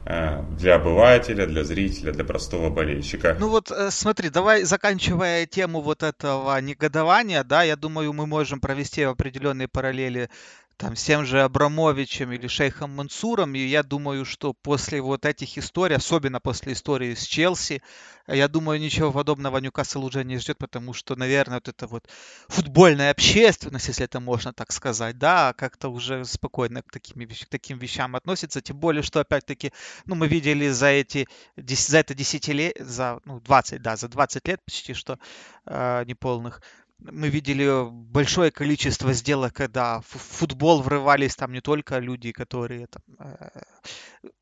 э, 0.06 0.44
для 0.58 0.76
обывателя, 0.76 1.48
для 1.48 1.64
зрителя, 1.64 2.12
для 2.12 2.24
простого 2.24 2.70
болельщика. 2.70 3.38
Ну 3.40 3.50
вот 3.50 3.72
э, 3.72 3.90
смотри, 3.90 4.30
давай 4.30 4.64
заканчивая 4.64 5.46
тему 5.46 5.82
вот 5.82 6.04
этого 6.04 6.60
негодования, 6.62 7.44
да, 7.44 7.64
я 7.64 7.76
думаю, 7.76 8.14
мы 8.14 8.28
можем 8.28 8.60
провести 8.60 9.04
определенные 9.04 9.68
параллели 9.68 10.30
там, 10.78 10.96
с 10.96 11.04
тем 11.04 11.26
же 11.26 11.42
Абрамовичем 11.42 12.32
или 12.32 12.48
Шейхом 12.48 12.96
Мансуром. 12.96 13.56
И 13.56 13.60
я 13.60 13.82
думаю, 13.82 14.26
что 14.26 14.54
после 14.54 15.02
вот 15.02 15.26
этих 15.26 15.58
историй, 15.58 15.96
особенно 15.96 16.40
после 16.40 16.74
истории 16.74 17.16
с 17.16 17.24
Челси, 17.24 17.82
я 18.28 18.48
думаю, 18.48 18.80
ничего 18.80 19.12
подобного 19.12 19.58
Ньюкасл 19.58 20.04
уже 20.04 20.24
не 20.24 20.38
ждет, 20.38 20.58
потому 20.58 20.94
что, 20.94 21.16
наверное, 21.16 21.56
вот 21.56 21.68
эта 21.68 21.88
вот 21.88 22.08
футбольная 22.48 23.12
общественность, 23.12 23.88
если 23.88 24.06
это 24.06 24.20
можно 24.20 24.54
так 24.54 24.72
сказать, 24.72 25.18
да, 25.18 25.54
как-то 25.54 25.90
уже 25.90 26.26
спокойно 26.26 26.84
к, 26.84 26.92
таким, 26.92 27.28
к 27.28 27.46
таким 27.50 27.80
вещам 27.80 28.16
относится. 28.16 28.62
Тем 28.62 28.78
более, 28.78 29.02
что, 29.02 29.20
опять-таки, 29.20 29.72
ну, 30.06 30.16
мы 30.16 30.28
видели 30.28 30.70
за 30.70 30.88
эти, 30.88 31.28
за 31.56 32.00
это 32.00 32.14
десятилетие, 32.14 32.86
за, 32.86 33.20
ну, 33.26 33.40
20, 33.40 33.82
да, 33.82 33.96
за 33.96 34.10
20 34.10 34.48
лет 34.48 34.62
почти 34.64 34.94
что 34.94 35.18
э, 35.66 36.04
неполных, 36.06 36.62
мы 37.00 37.30
видели 37.30 37.90
большое 37.90 38.52
количество 38.52 39.14
сделок, 39.14 39.54
когда 39.54 40.02
в 40.02 40.08
футбол 40.08 40.82
врывались 40.82 41.36
там 41.36 41.52
не 41.52 41.62
только 41.62 42.00
люди, 42.00 42.32
которые 42.32 42.88
там, 42.88 43.02
э, 43.20 43.62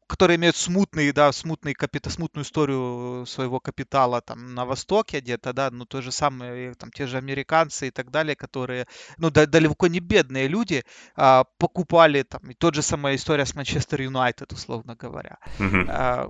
которые 0.08 0.38
имеют 0.38 0.56
смутный, 0.56 1.12
да, 1.12 1.32
смутный 1.32 1.74
капита, 1.74 2.10
смутную 2.10 2.44
историю 2.44 3.26
своего 3.26 3.60
капитала 3.60 4.22
там 4.22 4.54
на 4.54 4.66
Востоке 4.66 5.20
где-то, 5.20 5.54
да, 5.54 5.70
ну 5.72 5.86
то 5.86 6.02
же 6.02 6.12
самое, 6.12 6.74
там 6.76 6.92
те 6.92 7.08
же 7.08 7.18
американцы 7.18 7.88
и 7.88 7.92
так 7.92 8.12
далее, 8.12 8.36
которые, 8.36 8.88
ну 9.18 9.30
да, 9.32 9.46
далеко 9.46 9.88
не 9.88 10.00
бедные 10.00 10.48
люди, 10.48 10.84
а, 11.16 11.46
покупали 11.58 12.24
там, 12.24 12.50
и 12.50 12.54
тот 12.54 12.76
же 12.76 12.82
самая 12.82 13.16
история 13.16 13.46
с 13.46 13.56
Манчестер 13.56 14.02
Юнайтед, 14.02 14.54
условно 14.54 14.96
говоря. 14.96 15.38
Mm-hmm. 15.60 15.86
А, 15.90 16.30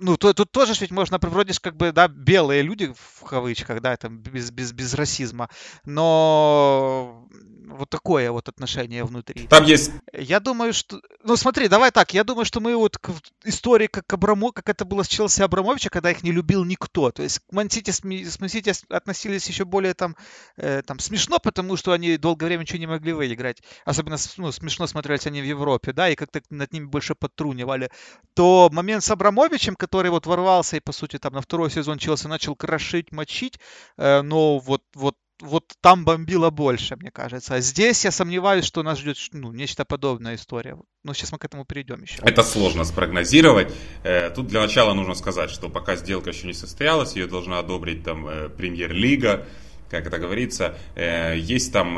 ну, 0.00 0.16
то, 0.16 0.32
тут 0.32 0.50
тоже 0.50 0.74
ведь 0.80 0.90
можно, 0.90 1.18
вроде 1.20 1.52
как 1.60 1.76
бы, 1.76 1.92
да, 1.92 2.08
белые 2.08 2.62
люди, 2.62 2.92
в 2.94 3.24
кавычках, 3.24 3.80
да, 3.80 3.96
там, 3.96 4.18
без, 4.18 4.50
без, 4.50 4.72
без 4.72 4.94
расизма, 4.94 5.48
но 5.84 7.28
вот 7.70 7.88
такое 7.88 8.30
вот 8.30 8.48
отношение 8.48 9.04
внутри. 9.04 9.46
Там 9.46 9.64
есть... 9.64 9.92
Я 10.12 10.40
думаю, 10.40 10.72
что... 10.72 11.00
Ну, 11.22 11.36
смотри, 11.36 11.68
давай 11.68 11.90
так, 11.90 12.12
я 12.14 12.24
думаю, 12.24 12.44
что 12.44 12.60
мы 12.60 12.76
вот 12.76 12.98
к 12.98 13.10
истории, 13.44 13.86
как 13.86 14.12
Абрамо, 14.12 14.52
как 14.52 14.68
это 14.68 14.84
было 14.84 15.02
с 15.02 15.08
Челси 15.08 15.42
Абрамовича, 15.42 15.90
когда 15.90 16.10
их 16.10 16.22
не 16.22 16.32
любил 16.32 16.64
никто. 16.64 17.10
То 17.10 17.22
есть 17.22 17.38
к 17.38 17.52
Мансити, 17.52 17.90
с 17.90 18.40
Мансити 18.40 18.72
относились 18.88 19.48
еще 19.48 19.64
более 19.64 19.94
там, 19.94 20.16
э, 20.56 20.82
там 20.82 20.98
смешно, 20.98 21.38
потому 21.38 21.76
что 21.76 21.92
они 21.92 22.16
долгое 22.16 22.46
время 22.46 22.62
ничего 22.62 22.78
не 22.78 22.86
могли 22.86 23.12
выиграть. 23.12 23.62
Особенно 23.84 24.16
ну, 24.36 24.52
смешно 24.52 24.86
смотрелись 24.86 25.26
они 25.26 25.40
в 25.40 25.44
Европе, 25.44 25.92
да, 25.92 26.08
и 26.10 26.16
как-то 26.16 26.40
над 26.50 26.72
ними 26.72 26.86
больше 26.86 27.14
подтрунивали. 27.14 27.90
То 28.34 28.68
момент 28.72 29.04
с 29.04 29.10
Абрамовичем, 29.10 29.76
который 29.76 29.89
вот 29.92 30.26
ворвался 30.26 30.76
и, 30.76 30.80
по 30.80 30.92
сути, 30.92 31.18
там 31.18 31.32
на 31.34 31.42
второй 31.42 31.70
сезон 31.70 31.98
Челси 31.98 32.26
начал 32.26 32.54
крошить, 32.56 33.12
мочить, 33.12 33.58
э, 33.96 34.22
но 34.22 34.58
вот, 34.58 34.82
вот 34.94 35.16
вот 35.40 35.64
там 35.80 36.04
бомбило 36.04 36.50
больше, 36.50 36.96
мне 36.96 37.10
кажется. 37.10 37.54
А 37.54 37.60
здесь 37.60 38.04
я 38.04 38.10
сомневаюсь, 38.10 38.64
что 38.66 38.82
нас 38.82 38.98
ждет 38.98 39.16
ну, 39.32 39.52
нечто 39.52 39.86
подобная 39.86 40.34
история. 40.34 40.76
Но 41.02 41.14
сейчас 41.14 41.32
мы 41.32 41.38
к 41.38 41.44
этому 41.46 41.64
перейдем 41.64 42.02
еще. 42.02 42.20
Это 42.22 42.42
сложно 42.42 42.84
спрогнозировать. 42.84 43.72
Э, 44.02 44.28
тут 44.28 44.48
для 44.48 44.60
начала 44.60 44.92
нужно 44.92 45.14
сказать, 45.14 45.48
что 45.50 45.70
пока 45.70 45.96
сделка 45.96 46.30
еще 46.30 46.46
не 46.46 46.52
состоялась, 46.52 47.16
ее 47.16 47.26
должна 47.26 47.58
одобрить 47.58 48.04
там 48.04 48.28
э, 48.28 48.48
премьер-лига, 48.50 49.46
как 49.88 50.06
это 50.06 50.18
говорится, 50.18 50.78
есть 50.94 51.72
там, 51.72 51.94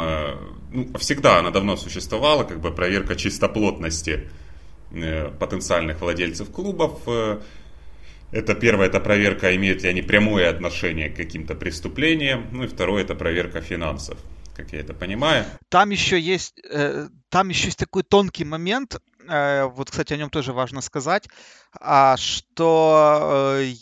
ну, 0.72 0.96
всегда 0.98 1.40
она 1.40 1.50
давно 1.50 1.76
существовала, 1.76 2.42
как 2.44 2.58
бы 2.58 2.70
проверка 2.70 3.16
чистоплотности 3.16 4.30
потенциальных 5.38 6.00
владельцев 6.00 6.50
клубов, 6.50 7.02
это 8.32 8.54
первое, 8.54 8.86
это 8.86 8.98
проверка, 8.98 9.54
имеют 9.54 9.82
ли 9.82 9.90
они 9.90 10.02
прямое 10.02 10.48
отношение 10.50 11.10
к 11.10 11.16
каким-то 11.16 11.54
преступлениям. 11.54 12.48
Ну 12.50 12.64
и 12.64 12.66
второе, 12.66 13.02
это 13.04 13.14
проверка 13.14 13.60
финансов, 13.60 14.18
как 14.56 14.72
я 14.72 14.80
это 14.80 14.94
понимаю. 14.94 15.44
Там 15.68 15.90
еще 15.90 16.18
есть, 16.18 16.60
э, 16.70 17.08
там 17.28 17.50
еще 17.50 17.66
есть 17.66 17.78
такой 17.78 18.02
тонкий 18.02 18.44
момент, 18.44 19.00
э, 19.28 19.64
вот, 19.64 19.90
кстати, 19.90 20.14
о 20.14 20.16
нем 20.16 20.30
тоже 20.30 20.52
важно 20.52 20.80
сказать, 20.80 21.28
а, 21.78 22.16
что 22.16 23.58
э, 23.58 23.74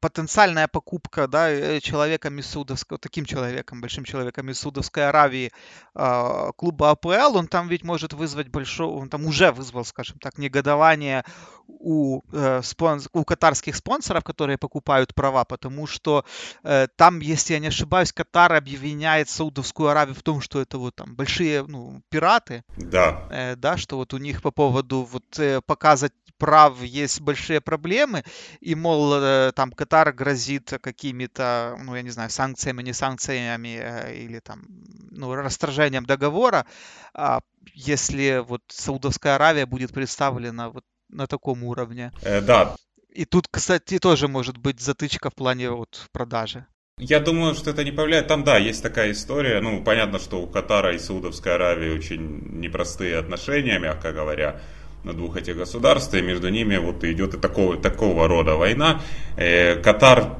потенциальная 0.00 0.68
покупка 0.68 1.26
да, 1.28 1.50
э, 1.50 1.80
человеком 1.80 2.38
из 2.38 2.46
Саудовской, 2.46 2.98
таким 2.98 3.24
человеком, 3.24 3.80
большим 3.80 4.04
человеком 4.04 4.50
из 4.50 4.58
Саудовской 4.58 5.08
Аравии 5.08 5.52
э, 5.94 6.50
клуба 6.56 6.90
АПЛ, 6.90 7.36
он 7.36 7.46
там 7.46 7.68
ведь 7.68 7.84
может 7.84 8.12
вызвать 8.12 8.48
большое, 8.48 8.88
он 8.88 9.08
там 9.08 9.26
уже 9.26 9.52
вызвал, 9.52 9.84
скажем 9.84 10.18
так, 10.18 10.38
негодование 10.38 11.24
у, 11.66 12.22
э, 12.32 12.62
спонс, 12.62 13.08
у 13.12 13.24
катарских 13.24 13.76
спонсоров, 13.76 14.24
которые 14.24 14.58
покупают 14.58 15.14
права, 15.14 15.44
потому 15.44 15.86
что 15.86 16.24
э, 16.62 16.86
там, 16.96 17.20
если 17.20 17.54
я 17.54 17.58
не 17.58 17.68
ошибаюсь, 17.68 18.12
Катар 18.12 18.52
обвиняет 18.52 19.28
Саудовскую 19.28 19.88
Аравию 19.88 20.14
в 20.14 20.22
том, 20.22 20.40
что 20.40 20.60
это 20.60 20.78
вот 20.78 20.94
там 20.94 21.14
большие 21.14 21.64
ну, 21.66 22.02
пираты. 22.10 22.64
Да. 22.76 23.54
Да, 23.56 23.76
что 23.76 23.96
вот 23.96 24.14
у 24.14 24.18
них 24.18 24.42
по 24.42 24.50
поводу 24.50 25.08
вот 25.10 25.64
показать 25.66 26.12
прав 26.38 26.82
есть 26.82 27.20
большие 27.20 27.60
проблемы, 27.60 28.24
и, 28.60 28.74
мол, 28.74 29.14
э, 29.14 29.52
там 29.64 29.72
Катар 29.72 30.12
грозит 30.12 30.74
какими-то, 30.82 31.78
ну, 31.82 31.96
я 31.96 32.02
не 32.02 32.10
знаю, 32.10 32.28
санкциями, 32.28 32.82
не 32.82 32.92
санкциями, 32.92 33.78
э, 33.80 34.14
или 34.14 34.40
там, 34.40 34.66
ну, 35.10 35.34
расторжением 35.34 36.04
договора, 36.04 36.66
а 37.14 37.40
если 37.74 38.44
вот 38.46 38.60
Саудовская 38.68 39.36
Аравия 39.36 39.64
будет 39.64 39.92
представлена 39.94 40.68
вот 40.68 40.84
на 41.08 41.26
таком 41.26 41.64
уровне. 41.64 42.12
Э, 42.22 42.42
да. 42.42 42.76
И 43.08 43.24
тут, 43.24 43.48
кстати, 43.50 43.98
тоже 43.98 44.28
может 44.28 44.58
быть 44.58 44.80
затычка 44.80 45.30
в 45.30 45.34
плане 45.34 45.70
вот 45.70 46.08
продажи. 46.12 46.66
Я 46.98 47.20
думаю, 47.20 47.54
что 47.54 47.70
это 47.70 47.84
не 47.84 47.92
повлияет. 47.92 48.28
Там, 48.28 48.44
да, 48.44 48.58
есть 48.58 48.82
такая 48.82 49.12
история. 49.12 49.60
Ну, 49.60 49.82
понятно, 49.82 50.18
что 50.18 50.42
у 50.42 50.46
Катара 50.46 50.94
и 50.94 50.98
Саудовской 50.98 51.54
Аравии 51.54 51.90
очень 51.90 52.60
непростые 52.60 53.16
отношения, 53.16 53.78
мягко 53.78 54.12
говоря 54.12 54.60
на 55.04 55.12
двух 55.12 55.36
этих 55.36 55.56
государств, 55.56 56.14
и 56.14 56.22
между 56.22 56.48
ними 56.48 56.76
вот 56.78 57.04
идет 57.04 57.34
и 57.34 57.38
такого, 57.38 57.76
такого 57.76 58.26
рода 58.26 58.56
война. 58.56 59.02
Э, 59.36 59.76
Катар 59.76 60.38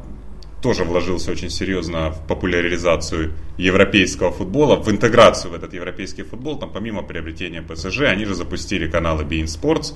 тоже 0.62 0.84
вложился 0.84 1.30
очень 1.30 1.50
серьезно 1.50 2.10
в 2.10 2.26
популяризацию 2.26 3.34
европейского 3.58 4.32
футбола, 4.32 4.76
в 4.76 4.90
интеграцию 4.90 5.52
в 5.52 5.54
этот 5.54 5.74
европейский 5.74 6.22
футбол. 6.22 6.58
Там 6.58 6.70
помимо 6.72 7.02
приобретения 7.02 7.60
ПСЖ, 7.60 8.00
они 8.02 8.24
же 8.24 8.34
запустили 8.34 8.90
каналы 8.90 9.24
Bein 9.24 9.44
Sports. 9.44 9.94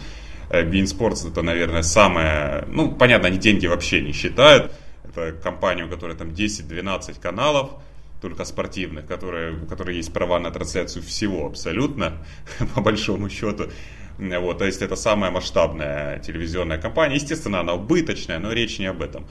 Э, 0.50 0.62
Bein 0.64 0.84
Sports 0.84 1.30
это, 1.30 1.40
наверное, 1.40 1.82
самое... 1.82 2.64
Ну, 2.68 2.92
понятно, 2.92 3.28
они 3.28 3.38
деньги 3.38 3.66
вообще 3.66 4.02
не 4.02 4.12
считают. 4.12 4.70
Это 5.04 5.32
компания, 5.32 5.84
у 5.84 5.88
которой 5.88 6.14
там 6.14 6.28
10-12 6.28 7.18
каналов, 7.18 7.70
только 8.20 8.44
спортивных, 8.44 9.06
которые, 9.06 9.54
у 9.54 9.66
которой 9.66 9.96
есть 9.96 10.12
права 10.12 10.38
на 10.38 10.50
трансляцию 10.50 11.02
всего 11.02 11.46
абсолютно, 11.46 12.18
по 12.74 12.82
большому 12.82 13.30
счету. 13.30 13.70
Вот, 14.18 14.58
то 14.58 14.64
есть 14.64 14.82
это 14.82 14.96
самая 14.96 15.30
масштабная 15.30 16.18
телевизионная 16.18 16.78
компания. 16.78 17.14
Естественно, 17.14 17.60
она 17.60 17.74
убыточная, 17.74 18.38
но 18.38 18.52
речь 18.52 18.78
не 18.78 18.86
об 18.86 19.00
этом. 19.00 19.26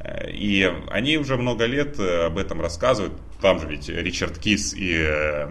Э, 0.00 0.30
и 0.30 0.70
они 0.90 1.18
уже 1.18 1.36
много 1.36 1.64
лет 1.66 1.98
э, 1.98 2.26
об 2.26 2.38
этом 2.38 2.60
рассказывают. 2.60 3.14
Там 3.40 3.60
же 3.60 3.66
ведь 3.68 3.88
Ричард 3.88 4.38
Кис 4.38 4.74
и, 4.74 4.94
э, 4.96 5.50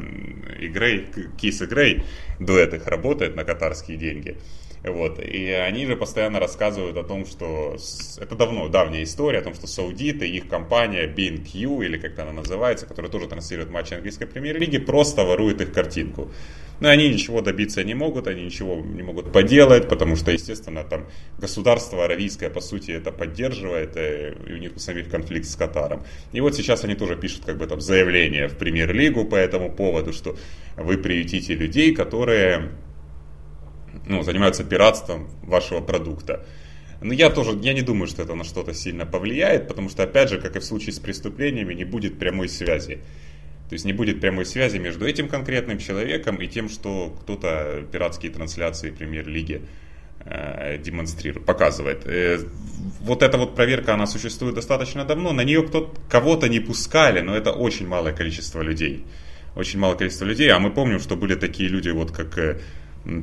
и 0.59 0.67
Грей, 0.67 1.07
Кис 1.37 1.61
и 1.61 1.65
Грей, 1.65 2.03
дуэт 2.39 2.73
их 2.73 2.87
работает 2.87 3.35
на 3.35 3.43
катарские 3.43 3.97
деньги. 3.97 4.37
Вот. 4.83 5.19
И 5.19 5.49
они 5.49 5.85
же 5.85 5.95
постоянно 5.95 6.39
рассказывают 6.39 6.95
о 6.97 7.03
том, 7.03 7.25
что 7.25 7.75
это 8.17 8.35
давно, 8.35 8.69
давняя 8.69 9.03
история, 9.03 9.39
о 9.39 9.41
том, 9.41 9.53
что 9.53 9.67
саудиты, 9.67 10.29
их 10.29 10.47
компания 10.47 11.07
BNQ, 11.07 11.83
или 11.83 11.97
как 11.97 12.17
она 12.19 12.31
называется, 12.31 12.85
которая 12.85 13.11
тоже 13.11 13.27
транслирует 13.27 13.71
матчи 13.71 13.95
английской 13.95 14.27
премьер-лиги, 14.27 14.77
просто 14.77 15.25
ворует 15.25 15.61
их 15.61 15.73
картинку. 15.73 16.31
Но 16.79 16.89
они 16.89 17.09
ничего 17.09 17.41
добиться 17.41 17.83
не 17.83 17.95
могут, 17.95 18.27
они 18.27 18.43
ничего 18.43 18.75
не 18.75 19.01
могут 19.01 19.31
поделать, 19.31 19.89
потому 19.89 20.15
что, 20.15 20.31
естественно, 20.31 20.83
там 20.83 21.07
государство 21.39 22.05
аравийское, 22.05 22.49
по 22.49 22.61
сути, 22.61 22.91
это 22.91 23.11
поддерживает, 23.11 23.97
э, 23.97 24.35
и 24.47 24.53
у 24.53 24.57
них 24.57 24.75
у 24.75 24.79
самих 24.79 25.09
конфликт 25.09 25.47
с 25.47 25.55
Катаром. 25.55 26.03
И 26.33 26.41
вот 26.41 26.55
сейчас 26.55 26.83
они 26.83 26.93
тоже 26.93 27.15
пишут 27.15 27.45
как 27.45 27.57
бы 27.57 27.65
там 27.65 27.81
заявление 27.81 28.47
в 28.47 28.57
премьер-лигу 28.57 29.25
по 29.25 29.35
этому 29.35 29.71
поводу, 29.71 30.13
что 30.13 30.37
вы 30.75 30.97
приютите 30.97 31.55
людей, 31.55 31.95
которые 31.95 32.69
ну, 34.05 34.21
занимаются 34.21 34.63
пиратством 34.63 35.29
вашего 35.41 35.81
продукта. 35.81 36.45
Но 37.01 37.13
я 37.13 37.29
тоже, 37.29 37.57
я 37.61 37.73
не 37.73 37.81
думаю, 37.81 38.07
что 38.07 38.23
это 38.23 38.33
на 38.33 38.43
что-то 38.43 38.73
сильно 38.73 39.05
повлияет, 39.05 39.67
потому 39.67 39.89
что, 39.89 40.03
опять 40.03 40.29
же, 40.29 40.39
как 40.39 40.55
и 40.55 40.59
в 40.59 40.63
случае 40.63 40.93
с 40.93 40.99
преступлениями, 40.99 41.73
не 41.73 41.85
будет 41.85 42.17
прямой 42.17 42.49
связи. 42.49 42.99
То 43.69 43.73
есть 43.73 43.85
не 43.85 43.93
будет 43.93 44.21
прямой 44.21 44.45
связи 44.45 44.77
между 44.77 45.05
этим 45.05 45.27
конкретным 45.27 45.77
человеком 45.77 46.37
и 46.37 46.47
тем, 46.47 46.69
что 46.69 47.15
кто-то 47.21 47.85
пиратские 47.91 48.31
трансляции 48.31 48.91
премьер-лиги 48.91 49.61
э, 50.21 50.77
демонстрирует, 50.77 51.45
показывает. 51.45 52.05
Э, 52.05 52.39
вот 53.01 53.23
эта 53.23 53.37
вот 53.37 53.55
проверка, 53.55 53.93
она 53.93 54.05
существует 54.05 54.55
достаточно 54.55 55.03
давно. 55.03 55.33
На 55.33 55.43
нее 55.43 55.63
кто 55.63 55.93
кого-то 56.09 56.47
не 56.47 56.61
пускали, 56.61 57.19
но 57.19 57.35
это 57.35 57.51
очень 57.51 57.87
малое 57.87 58.13
количество 58.13 58.61
людей. 58.61 59.05
Очень 59.55 59.79
малое 59.79 59.97
количество 59.97 60.23
людей. 60.23 60.49
А 60.49 60.59
мы 60.59 60.71
помним, 60.71 60.99
что 60.99 61.17
были 61.17 61.35
такие 61.35 61.67
люди, 61.67 61.89
вот 61.89 62.11
как 62.11 62.37
э, 62.37 62.59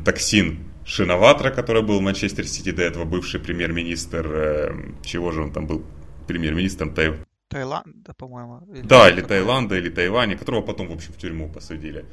Токсин 0.04 0.58
Шиноватра, 0.84 1.50
который 1.50 1.82
был 1.82 2.00
в 2.00 2.02
Манчестер 2.02 2.46
Сити 2.46 2.70
до 2.70 2.82
этого, 2.82 3.04
бывший 3.04 3.40
премьер-министр, 3.40 4.26
э, 4.26 4.74
чего 5.02 5.32
же 5.32 5.42
он 5.42 5.52
там 5.52 5.66
был 5.66 5.84
премьер-министром 6.26 6.92
Тай... 6.92 7.14
Таиланда, 7.54 8.14
по-моему. 8.14 8.62
Да, 8.82 9.08
или 9.08 9.20
Таиланда, 9.20 9.76
или 9.76 9.88
Тайваня, 9.88 10.37
которого 10.37 10.62
потом, 10.62 10.88
в 10.88 10.92
общем, 10.92 11.12
в 11.12 11.18
тюрьму 11.18 11.49
посадили. 11.49 12.04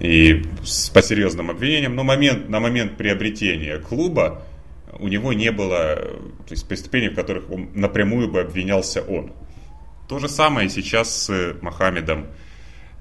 И 0.00 0.42
с, 0.64 0.90
по 0.90 1.02
серьезным 1.02 1.50
обвинениям. 1.50 1.94
Но 1.94 2.02
момент, 2.02 2.48
на 2.48 2.58
момент 2.58 2.96
приобретения 2.96 3.78
клуба 3.78 4.42
у 4.98 5.06
него 5.06 5.32
не 5.32 5.52
было 5.52 5.94
то 5.94 6.50
есть, 6.50 6.66
преступлений, 6.66 7.10
в 7.10 7.14
которых 7.14 7.48
он, 7.48 7.70
напрямую 7.74 8.28
бы 8.28 8.40
обвинялся 8.40 9.02
он. 9.02 9.32
То 10.08 10.18
же 10.18 10.28
самое 10.28 10.68
сейчас 10.68 11.26
с 11.26 11.56
Мохаммедом, 11.62 12.26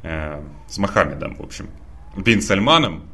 э, 0.04 0.40
с 0.68 0.78
Мохаммедом, 0.78 1.36
в 1.36 1.42
общем. 1.42 1.68
Бин 2.16 2.44
Сальманом, 2.44 3.10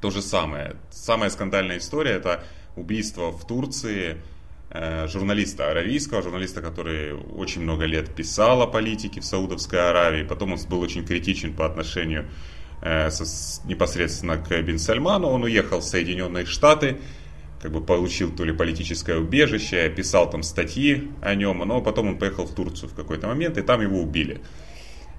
то 0.00 0.10
же 0.10 0.22
самое. 0.22 0.76
Самая 0.90 1.28
скандальная 1.28 1.76
история 1.76 2.12
это 2.12 2.42
убийство 2.74 3.32
в 3.32 3.46
Турции 3.46 4.12
э, 4.12 4.35
журналиста 5.08 5.70
аравийского, 5.70 6.22
журналиста, 6.22 6.62
который 6.62 7.14
очень 7.14 7.62
много 7.62 7.84
лет 7.84 8.14
писал 8.14 8.62
о 8.62 8.66
политике 8.66 9.20
в 9.20 9.24
Саудовской 9.24 9.88
Аравии. 9.88 10.22
Потом 10.22 10.52
он 10.52 10.58
был 10.68 10.80
очень 10.80 11.04
критичен 11.04 11.54
по 11.54 11.66
отношению 11.66 12.26
э, 12.82 13.08
непосредственно 13.64 14.36
к 14.36 14.62
Бин 14.62 14.78
Сальману. 14.78 15.28
Он 15.28 15.44
уехал 15.44 15.80
в 15.80 15.84
Соединенные 15.84 16.46
Штаты, 16.46 16.98
как 17.60 17.72
бы 17.72 17.80
получил 17.80 18.30
то 18.34 18.44
ли 18.44 18.52
политическое 18.52 19.16
убежище, 19.16 19.88
писал 19.88 20.30
там 20.30 20.42
статьи 20.42 21.10
о 21.22 21.34
нем, 21.34 21.58
но 21.58 21.80
потом 21.80 22.08
он 22.08 22.18
поехал 22.18 22.44
в 22.46 22.54
Турцию 22.54 22.90
в 22.90 22.94
какой-то 22.94 23.26
момент, 23.26 23.58
и 23.58 23.62
там 23.62 23.80
его 23.80 24.00
убили. 24.00 24.40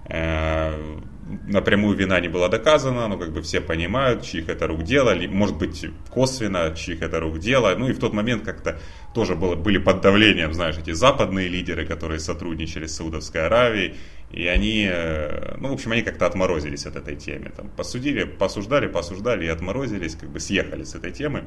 Э, 0.10 1.00
напрямую 1.48 1.98
вина 1.98 2.20
не 2.20 2.30
была 2.30 2.48
доказана, 2.48 3.08
но 3.08 3.18
как 3.18 3.32
бы 3.32 3.42
все 3.42 3.60
понимают, 3.60 4.24
чьих 4.24 4.50
это 4.50 4.68
рук 4.68 4.84
дело, 4.84 5.14
может 5.28 5.58
быть 5.58 5.86
косвенно, 6.10 6.74
чьих 6.76 7.02
это 7.02 7.20
рук 7.20 7.40
дело. 7.40 7.76
Ну 7.78 7.90
и 7.90 7.94
в 7.94 8.00
тот 8.00 8.14
момент 8.14 8.44
как-то 8.46 8.80
тоже 9.14 9.36
было, 9.36 9.56
были 9.56 9.78
под 9.78 10.02
давлением, 10.02 10.54
знаешь, 10.54 10.78
эти 10.78 10.92
западные 10.92 11.50
лидеры, 11.50 11.86
которые 11.86 12.20
сотрудничали 12.20 12.86
с 12.86 12.96
Саудовской 12.96 13.46
Аравией, 13.46 13.96
и 14.32 14.48
они, 14.48 14.88
э, 14.90 15.56
ну, 15.58 15.70
в 15.70 15.74
общем, 15.74 15.92
они 15.92 16.02
как-то 16.02 16.26
отморозились 16.26 16.86
от 16.86 16.96
этой 16.96 17.16
темы. 17.16 17.52
Там, 17.56 17.70
посудили, 17.70 18.24
посуждали, 18.24 18.88
посуждали 18.88 19.46
и 19.46 19.50
отморозились, 19.50 20.16
как 20.16 20.30
бы 20.30 20.40
съехали 20.40 20.84
с 20.84 20.96
этой 20.96 21.12
темы 21.12 21.44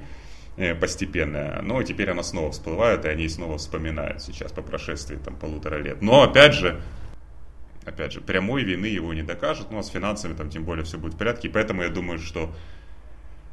э, 0.57 0.75
постепенно. 0.75 1.61
Но 1.63 1.83
теперь 1.83 2.11
она 2.11 2.23
снова 2.23 2.51
всплывает, 2.53 3.05
и 3.05 3.09
они 3.09 3.29
снова 3.29 3.57
вспоминают 3.57 4.23
сейчас 4.23 4.53
по 4.53 4.63
прошествии 4.63 5.19
там 5.23 5.37
полутора 5.37 5.77
лет. 5.77 6.03
Но 6.03 6.23
опять 6.23 6.55
же, 6.55 6.81
опять 7.91 8.13
же, 8.13 8.21
прямой 8.21 8.65
вины 8.65 8.87
его 8.87 9.13
не 9.15 9.23
докажут, 9.23 9.71
ну 9.71 9.79
а 9.79 9.83
с 9.83 9.89
финансами 9.89 10.35
там 10.35 10.51
тем 10.51 10.65
более 10.65 10.85
все 10.85 10.99
будет 10.99 11.15
в 11.15 11.19
порядке, 11.19 11.49
и 11.49 11.51
поэтому 11.51 11.83
я 11.83 11.89
думаю, 11.89 12.19
что 12.19 12.55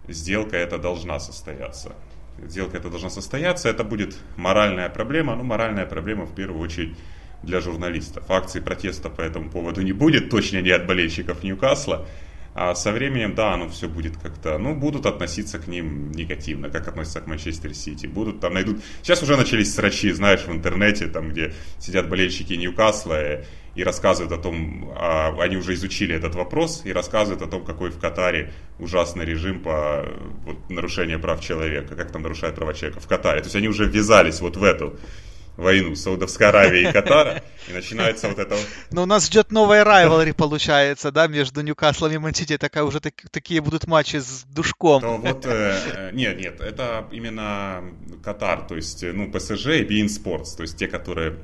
сделка 0.08 0.56
эта 0.56 0.78
должна 0.78 1.20
состояться. 1.20 1.96
Сделка 2.42 2.78
эта 2.78 2.90
должна 2.90 3.10
состояться, 3.10 3.70
это 3.70 3.84
будет 3.84 4.18
моральная 4.36 4.90
проблема, 4.90 5.36
ну 5.36 5.44
моральная 5.44 5.86
проблема 5.86 6.26
в 6.26 6.36
первую 6.36 6.62
очередь 6.62 6.96
для 7.44 7.62
журналистов. 7.62 8.30
Акций 8.30 8.62
протеста 8.62 9.10
по 9.10 9.22
этому 9.22 9.50
поводу 9.50 9.82
не 9.82 9.92
будет, 9.92 10.30
точно 10.30 10.62
не 10.62 10.70
от 10.70 10.88
болельщиков 10.88 11.44
Ньюкасла, 11.44 12.08
а 12.60 12.74
со 12.74 12.92
временем, 12.92 13.36
да, 13.36 13.54
оно 13.54 13.70
все 13.70 13.88
будет 13.88 14.18
как-то, 14.18 14.58
ну, 14.58 14.74
будут 14.74 15.06
относиться 15.06 15.60
к 15.60 15.68
ним 15.68 16.12
негативно, 16.12 16.72
как 16.72 16.88
относятся 16.88 17.22
к 17.22 17.28
Манчестер 17.28 17.76
Сити. 17.76 18.08
Будут 18.08 18.40
там 18.40 18.56
найдут... 18.56 18.82
Сейчас 19.04 19.22
уже 19.22 19.38
начались 19.38 19.76
срачи, 19.76 20.12
знаешь, 20.12 20.42
в 20.42 20.52
интернете, 20.52 21.06
там, 21.06 21.30
где 21.30 21.54
сидят 21.78 22.10
болельщики 22.10 22.54
Ньюкасла 22.54 23.42
и 23.42 23.44
рассказывают 23.84 24.32
о 24.32 24.42
том, 24.42 24.92
а, 24.96 25.36
они 25.40 25.58
уже 25.58 25.74
изучили 25.74 26.16
этот 26.16 26.36
вопрос 26.36 26.82
и 26.86 26.94
рассказывают 26.94 27.42
о 27.42 27.48
том, 27.48 27.66
какой 27.66 27.90
в 27.90 28.00
Катаре 28.00 28.54
ужасный 28.80 29.26
режим 29.26 29.62
по 29.62 30.08
вот, 30.46 30.70
нарушению 30.70 31.20
прав 31.20 31.42
человека, 31.42 31.96
как 31.96 32.12
там 32.12 32.22
нарушают 32.22 32.56
права 32.56 32.74
человека 32.74 33.00
в 33.00 33.08
Катаре. 33.08 33.42
То 33.42 33.46
есть 33.46 33.56
они 33.56 33.68
уже 33.68 33.86
ввязались 33.86 34.42
вот 34.42 34.58
в 34.58 34.64
эту 34.64 34.98
войну 35.58 35.96
Саудовской 35.96 36.48
Аравии 36.48 36.88
и 36.88 36.92
Катара, 36.92 37.44
и 37.68 37.74
начинается 37.74 38.30
вот 38.30 38.40
это... 38.40 38.56
Но 38.92 39.04
у 39.04 39.06
нас 39.06 39.26
ждет 39.26 39.52
новая 39.52 39.84
райвелри, 39.84 40.32
получается, 40.32 41.12
да, 41.12 41.28
между 41.28 41.62
Ньюкаслом 41.62 42.12
и 42.12 42.18
Манчестер, 42.18 42.60
такая 42.60 42.84
уже 42.84 43.00
так, 43.00 43.14
такие 43.32 43.60
будут 43.60 43.88
матчи 43.88 44.18
с 44.18 44.44
душком. 44.44 45.02
То 45.02 45.18
вот, 45.18 45.46
э, 45.46 46.12
нет, 46.14 46.38
нет, 46.38 46.62
это 46.62 47.08
именно 47.12 47.84
Катар, 48.24 48.68
то 48.68 48.76
есть, 48.76 49.04
ну, 49.04 49.32
ПСЖ 49.32 49.68
и 49.68 49.84
Bein 49.84 50.06
Sports, 50.06 50.56
то 50.56 50.62
есть 50.62 50.78
те, 50.78 50.88
которые 50.88 51.40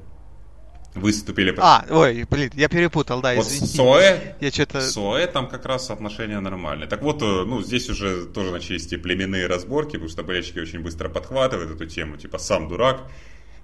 выступили... 0.95 1.53
А, 1.58 1.86
ой, 1.89 2.25
блин, 2.29 2.51
я 2.56 2.69
перепутал, 2.69 3.21
да, 3.21 3.34
вот 3.36 3.45
извините. 3.45 3.75
Соэ, 3.75 4.36
я 4.39 4.51
что-то... 4.51 4.82
Соэ 4.82 5.27
там 5.27 5.47
как 5.47 5.65
раз 5.65 5.89
отношения 5.89 6.39
нормальные. 6.39 6.88
Так 6.88 7.01
вот, 7.01 7.21
э, 7.21 7.25
ну, 7.45 7.62
здесь 7.62 7.89
уже 7.89 8.25
тоже 8.25 8.51
начались 8.51 8.86
эти 8.86 8.97
племенные 8.97 9.47
разборки, 9.47 9.93
потому 9.93 10.10
что 10.10 10.23
болельщики 10.23 10.60
очень 10.60 10.79
быстро 10.79 11.10
подхватывают 11.10 11.71
эту 11.71 11.86
тему, 11.86 12.17
типа, 12.17 12.38
сам 12.38 12.67
дурак 12.67 13.03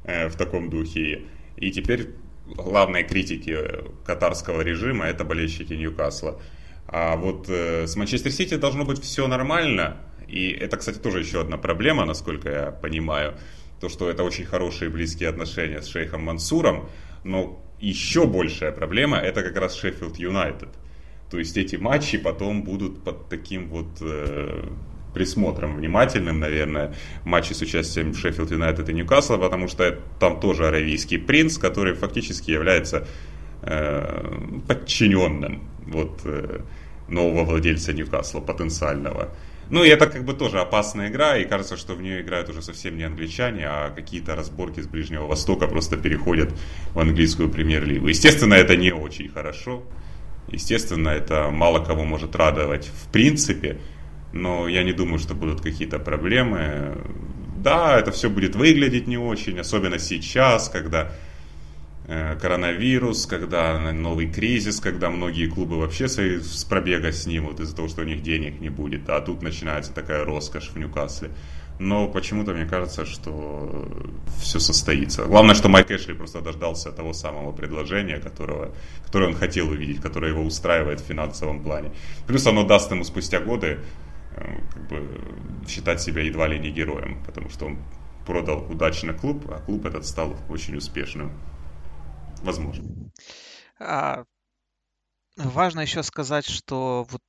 э, 0.03 0.27
в 0.27 0.35
таком 0.35 0.69
духе. 0.69 1.23
И 1.57 1.71
теперь 1.71 2.09
главные 2.45 3.03
критики 3.03 3.57
катарского 4.05 4.61
режима 4.61 5.05
это 5.05 5.23
болельщики 5.23 5.73
Ньюкасла. 5.73 6.41
А 6.87 7.15
вот 7.15 7.45
э, 7.49 7.85
с 7.85 7.95
Манчестер 7.95 8.31
Сити 8.31 8.55
должно 8.55 8.85
быть 8.85 9.01
все 9.01 9.27
нормально. 9.27 9.97
И 10.27 10.49
это, 10.49 10.77
кстати, 10.77 10.97
тоже 10.97 11.19
еще 11.19 11.41
одна 11.41 11.57
проблема, 11.57 12.05
насколько 12.05 12.49
я 12.49 12.71
понимаю. 12.71 13.35
То, 13.79 13.89
что 13.89 14.09
это 14.09 14.23
очень 14.23 14.45
хорошие 14.45 14.89
близкие 14.89 15.29
отношения 15.29 15.81
с 15.81 15.87
шейхом 15.87 16.23
Мансуром. 16.23 16.89
Но 17.23 17.62
еще 17.79 18.25
большая 18.25 18.71
проблема 18.71 19.17
это 19.17 19.41
как 19.43 19.58
раз 19.58 19.75
Шеффилд 19.75 20.17
Юнайтед. 20.17 20.69
То 21.29 21.38
есть 21.38 21.58
эти 21.58 21.75
матчи 21.75 22.17
потом 22.17 22.63
будут 22.63 23.03
под 23.03 23.29
таким 23.29 23.69
вот 23.69 23.88
э, 24.01 24.67
присмотром 25.13 25.77
внимательным, 25.77 26.39
наверное, 26.39 26.93
матчи 27.23 27.53
с 27.53 27.62
участием 27.62 28.13
Шеффилд 28.13 28.51
Юнайтед 28.51 28.89
и 28.89 28.93
Ньюкасла, 28.93 29.38
потому 29.38 29.67
что 29.67 29.97
там 30.19 30.39
тоже 30.39 30.67
аравийский 30.67 31.19
принц, 31.19 31.58
который 31.58 31.93
фактически 31.93 32.51
является 32.51 33.08
э, 33.62 34.60
подчиненным 34.67 35.69
вот, 35.86 36.21
э, 36.25 36.62
нового 37.08 37.43
владельца 37.43 37.93
Ньюкасла, 37.93 38.39
потенциального. 38.39 39.29
Ну, 39.69 39.84
и 39.84 39.88
это 39.88 40.08
как 40.08 40.25
бы 40.25 40.34
тоже 40.34 40.60
опасная 40.60 41.10
игра, 41.10 41.38
и 41.38 41.45
кажется, 41.45 41.77
что 41.77 41.93
в 41.93 42.01
нее 42.01 42.21
играют 42.21 42.49
уже 42.49 42.62
совсем 42.62 42.97
не 42.97 43.03
англичане, 43.03 43.67
а 43.67 43.91
какие-то 43.91 44.36
разборки 44.36 44.82
с 44.82 44.88
Ближнего 44.88 45.27
Востока 45.27 45.67
просто 45.67 45.95
переходят 45.95 46.51
в 46.93 46.99
английскую 46.99 47.49
премьер-лигу. 47.49 48.08
Естественно, 48.08 48.55
это 48.55 48.75
не 48.75 48.91
очень 48.91 49.29
хорошо. 49.29 49.84
Естественно, 50.47 51.10
это 51.10 51.51
мало 51.51 51.84
кого 51.84 52.03
может 52.03 52.36
радовать 52.36 52.88
в 52.88 53.12
принципе, 53.12 53.79
но 54.34 54.67
я 54.67 54.84
не 54.84 54.93
думаю, 54.93 55.19
что 55.19 55.36
будут 55.36 55.62
какие-то 55.62 55.99
проблемы. 55.99 56.97
Да, 57.58 57.99
это 57.99 58.12
все 58.12 58.29
будет 58.29 58.55
выглядеть 58.55 59.05
не 59.05 59.17
очень, 59.17 59.60
особенно 59.60 59.99
сейчас, 59.99 60.69
когда 60.69 61.12
коронавирус, 62.41 63.27
когда 63.27 63.91
новый 63.91 64.27
кризис, 64.27 64.79
когда 64.79 65.09
многие 65.09 65.47
клубы 65.47 65.77
вообще 65.77 66.07
свои 66.07 66.39
с 66.39 66.63
пробега 66.63 67.11
снимут 67.11 67.59
из-за 67.59 67.75
того, 67.75 67.87
что 67.87 68.01
у 68.01 68.05
них 68.05 68.23
денег 68.23 68.59
не 68.59 68.69
будет, 68.69 69.07
а 69.09 69.21
тут 69.21 69.43
начинается 69.43 69.93
такая 69.93 70.25
роскошь 70.25 70.69
в 70.69 70.77
Ньюкасле. 70.77 71.29
Но 71.77 72.09
почему-то 72.09 72.53
мне 72.53 72.65
кажется, 72.65 73.05
что 73.05 73.87
все 74.41 74.59
состоится. 74.59 75.23
Главное, 75.25 75.55
что 75.55 75.69
Майк 75.69 75.91
Эшли 75.91 76.13
просто 76.13 76.41
дождался 76.41 76.91
того 76.91 77.13
самого 77.13 77.53
предложения, 77.53 78.17
которого, 78.17 78.73
которое 79.05 79.27
он 79.27 79.35
хотел 79.35 79.69
увидеть, 79.69 80.01
которое 80.01 80.31
его 80.31 80.43
устраивает 80.43 80.99
в 80.99 81.05
финансовом 81.05 81.63
плане. 81.63 81.91
Плюс 82.27 82.45
оно 82.47 82.65
даст 82.65 82.91
ему 82.91 83.05
спустя 83.05 83.39
годы 83.39 83.79
как 84.35 84.89
бы 84.89 85.07
считать 85.67 86.01
себя 86.01 86.21
едва 86.21 86.47
ли 86.47 86.59
не 86.59 86.71
героем, 86.71 87.23
потому 87.25 87.49
что 87.49 87.67
он 87.67 87.77
продал 88.25 88.65
удачно 88.69 89.13
клуб, 89.13 89.45
а 89.49 89.59
клуб 89.59 89.85
этот 89.85 90.05
стал 90.05 90.35
очень 90.49 90.75
успешным. 90.75 91.31
Возможно. 92.41 93.12
А, 93.80 94.25
важно 95.38 95.82
еще 95.82 96.04
сказать, 96.04 96.45
что 96.45 97.06
вот 97.10 97.21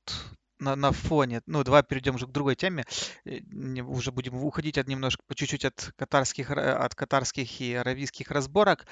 на, 0.59 0.75
на 0.75 0.91
фоне, 0.91 1.41
ну, 1.47 1.63
давай 1.63 1.83
перейдем 1.83 2.15
уже 2.15 2.27
к 2.27 2.31
другой 2.31 2.55
теме, 2.55 2.85
э, 3.25 3.39
уже 3.81 4.11
будем 4.11 4.35
уходить 4.35 4.77
от 4.77 4.87
немножко, 4.87 5.23
по 5.27 5.35
чуть-чуть 5.35 5.65
от 5.65 5.91
катарских, 5.97 6.51
от 6.51 6.95
катарских 6.95 7.61
и 7.61 7.73
аравийских 7.73 8.29
разборок. 8.31 8.85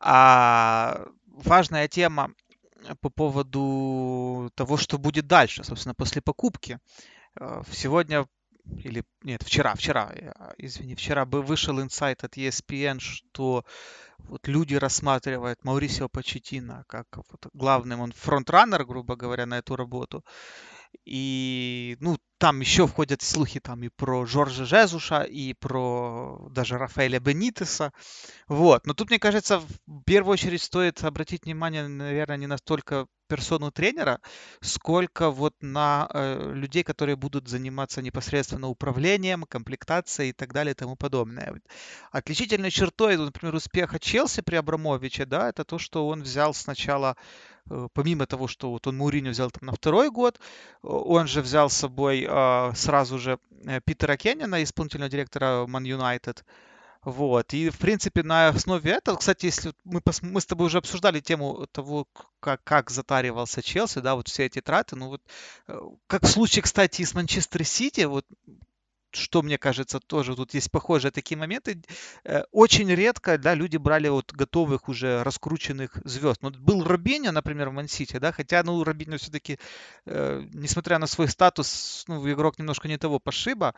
А 0.00 1.06
важная 1.26 1.88
тема 1.88 2.32
по 3.00 3.10
поводу 3.10 4.50
того, 4.54 4.76
что 4.76 4.98
будет 4.98 5.26
дальше, 5.26 5.64
собственно, 5.64 5.94
после 5.94 6.22
покупки. 6.22 6.78
Э, 7.40 7.62
сегодня 7.72 8.26
или 8.76 9.04
нет, 9.22 9.42
вчера, 9.42 9.74
вчера, 9.74 10.12
извини, 10.58 10.94
вчера 10.94 11.24
бы 11.24 11.42
вышел 11.42 11.80
инсайт 11.80 12.24
от 12.24 12.36
ESPN, 12.36 13.00
что 13.00 13.64
вот 14.18 14.48
люди 14.48 14.74
рассматривают 14.74 15.64
Маурисио 15.64 16.08
Почетина 16.08 16.84
как 16.86 17.06
вот 17.16 17.46
главным, 17.52 18.00
он 18.00 18.12
фронтранер, 18.12 18.84
грубо 18.84 19.16
говоря, 19.16 19.46
на 19.46 19.58
эту 19.58 19.76
работу. 19.76 20.24
И, 21.04 21.96
ну, 22.00 22.18
там 22.38 22.60
еще 22.60 22.86
входят 22.86 23.22
слухи 23.22 23.60
там 23.60 23.82
и 23.82 23.88
про 23.88 24.24
Жоржа 24.26 24.64
Жезуша, 24.64 25.22
и 25.22 25.54
про 25.54 26.48
даже 26.50 26.78
Рафаэля 26.78 27.20
Бенитеса. 27.20 27.92
Вот. 28.46 28.86
Но 28.86 28.94
тут, 28.94 29.10
мне 29.10 29.18
кажется, 29.18 29.58
в 29.58 30.02
первую 30.04 30.34
очередь 30.34 30.62
стоит 30.62 31.02
обратить 31.04 31.44
внимание, 31.44 31.86
наверное, 31.88 32.36
не 32.36 32.46
настолько 32.46 33.06
персону 33.28 33.70
тренера, 33.70 34.20
сколько 34.60 35.30
вот 35.30 35.54
на 35.60 36.08
э, 36.12 36.52
людей, 36.54 36.82
которые 36.82 37.16
будут 37.16 37.48
заниматься 37.48 38.02
непосредственно 38.02 38.68
управлением, 38.68 39.44
комплектацией 39.44 40.30
и 40.30 40.32
так 40.32 40.52
далее 40.52 40.72
и 40.72 40.74
тому 40.74 40.96
подобное. 40.96 41.60
Отличительной 42.10 42.70
чертой, 42.70 43.16
например, 43.16 43.54
успеха 43.54 43.98
Челси 43.98 44.42
при 44.42 44.56
Абрамовиче, 44.56 45.24
да, 45.24 45.48
это 45.48 45.64
то, 45.64 45.78
что 45.78 46.08
он 46.08 46.22
взял 46.22 46.54
сначала 46.54 47.16
Э, 47.70 47.88
помимо 47.92 48.26
того, 48.26 48.48
что 48.48 48.70
вот 48.70 48.86
он 48.86 48.96
Мауриню 48.96 49.30
взял 49.30 49.50
там 49.50 49.66
на 49.66 49.72
второй 49.72 50.10
год, 50.10 50.40
он 50.82 51.26
же 51.26 51.42
взял 51.42 51.68
с 51.68 51.74
собой 51.74 52.26
э, 52.28 52.72
сразу 52.74 53.18
же 53.18 53.38
э, 53.64 53.80
Питера 53.80 54.16
Кеннина, 54.16 54.62
исполнительного 54.62 55.10
директора 55.10 55.66
Man 55.66 55.84
United. 55.84 56.44
Вот. 57.04 57.54
И, 57.54 57.70
в 57.70 57.78
принципе, 57.78 58.22
на 58.22 58.48
основе 58.48 58.92
этого, 58.92 59.16
кстати, 59.16 59.46
если 59.46 59.72
мы, 59.84 60.00
пос... 60.00 60.20
мы 60.22 60.40
с 60.40 60.46
тобой 60.46 60.66
уже 60.66 60.78
обсуждали 60.78 61.20
тему 61.20 61.66
того, 61.72 62.06
как, 62.40 62.62
как 62.64 62.90
затаривался 62.90 63.62
Челси, 63.62 64.00
да, 64.00 64.14
вот 64.14 64.28
все 64.28 64.46
эти 64.46 64.60
траты, 64.60 64.96
ну 64.96 65.08
вот, 65.08 65.22
как 66.06 66.24
в 66.24 66.28
случае, 66.28 66.62
кстати, 66.62 67.02
и 67.02 67.04
с 67.04 67.14
Манчестер 67.14 67.64
Сити, 67.64 68.02
вот 68.02 68.26
что 69.12 69.42
мне 69.42 69.58
кажется 69.58 70.00
тоже 70.00 70.36
тут 70.36 70.54
есть 70.54 70.70
похожие 70.70 71.10
такие 71.10 71.36
моменты. 71.36 71.82
Э, 72.24 72.42
очень 72.52 72.92
редко, 72.92 73.38
да, 73.38 73.54
люди 73.54 73.76
брали 73.76 74.08
вот 74.08 74.32
готовых 74.32 74.88
уже 74.88 75.22
раскрученных 75.22 75.98
звезд. 76.04 76.42
Ну, 76.42 76.50
был 76.50 76.84
Робиньо, 76.84 77.32
например, 77.32 77.70
в 77.70 77.72
Мансити, 77.72 78.18
да, 78.18 78.32
хотя, 78.32 78.62
ну, 78.62 78.82
Робиньо 78.84 79.16
все-таки, 79.18 79.58
э, 80.06 80.44
несмотря 80.52 80.98
на 80.98 81.06
свой 81.06 81.28
статус, 81.28 82.04
ну, 82.08 82.30
игрок 82.30 82.58
немножко 82.58 82.88
не 82.88 82.98
того 82.98 83.18
пошиба, 83.18 83.74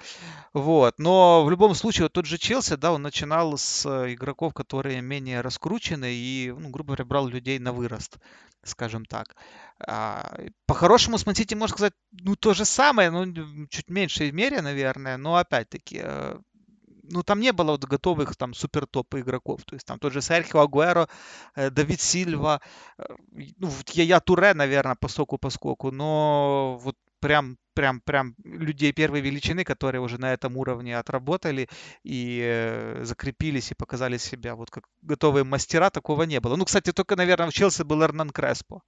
вот. 0.53 0.99
Но 0.99 1.45
в 1.45 1.51
любом 1.51 1.75
случае, 1.75 2.05
вот 2.05 2.12
тот 2.12 2.27
же 2.27 2.38
Челси, 2.38 2.77
да, 2.77 2.93
он 2.93 3.03
начинал 3.03 3.57
с 3.57 3.87
игроков, 4.12 4.55
которые 4.55 5.01
менее 5.01 5.40
раскручены 5.40 6.12
и, 6.12 6.53
ну, 6.57 6.71
грубо 6.71 6.88
говоря, 6.88 7.05
брал 7.05 7.29
людей 7.29 7.59
на 7.59 7.73
вырост, 7.73 8.19
скажем 8.62 9.05
так. 9.05 9.37
А, 9.87 10.37
по-хорошему, 10.66 11.19
с 11.19 11.27
Мансити 11.27 11.55
можно 11.55 11.77
сказать, 11.77 11.95
ну, 12.12 12.37
то 12.37 12.55
же 12.55 12.64
самое, 12.64 13.11
ну, 13.11 13.66
чуть 13.69 13.88
меньшей 13.88 14.31
мере, 14.33 14.61
наверное, 14.61 15.16
но 15.16 15.37
опять-таки, 15.37 16.01
э, 16.03 16.38
ну, 17.03 17.23
там 17.23 17.40
не 17.40 17.53
было 17.53 17.73
вот 17.73 17.85
готовых 17.85 18.37
там 18.37 18.55
супер 18.55 18.87
топ 18.87 19.14
игроков. 19.14 19.64
То 19.64 19.75
есть 19.75 19.87
там 19.87 19.99
тот 19.99 20.12
же 20.12 20.21
Серхио 20.21 20.61
Агуэро, 20.61 21.09
э, 21.57 21.71
Давид 21.71 22.01
Сильва, 22.01 22.61
э, 22.99 23.05
ну, 23.57 23.71
я, 23.93 24.05
я 24.05 24.21
Туре, 24.21 24.55
наверное, 24.55 24.97
по 24.97 25.09
соку 25.09 25.38
по 25.38 25.51
скоку, 25.51 25.90
но 25.90 26.79
вот 26.83 26.97
прям 27.21 27.57
прям, 27.75 28.01
прям 28.01 28.35
людей 28.45 28.93
первой 28.93 29.21
величины, 29.21 29.64
которые 29.64 30.01
уже 30.03 30.19
на 30.19 30.33
этом 30.33 30.57
уровне 30.57 30.99
отработали 30.99 31.69
и 32.05 32.99
закрепились 33.03 33.71
и 33.71 33.75
показали 33.75 34.19
себя 34.19 34.55
вот 34.55 34.71
как 34.71 34.85
готовые 35.03 35.45
мастера, 35.45 35.90
такого 35.90 36.25
не 36.25 36.40
было. 36.40 36.57
Ну, 36.57 36.64
кстати, 36.64 36.93
только, 36.93 37.16
наверное, 37.16 37.49
в 37.49 37.55
Челси 37.55 37.83
был 37.85 38.03
Эрнан 38.03 38.31
Креспо. 38.31 38.83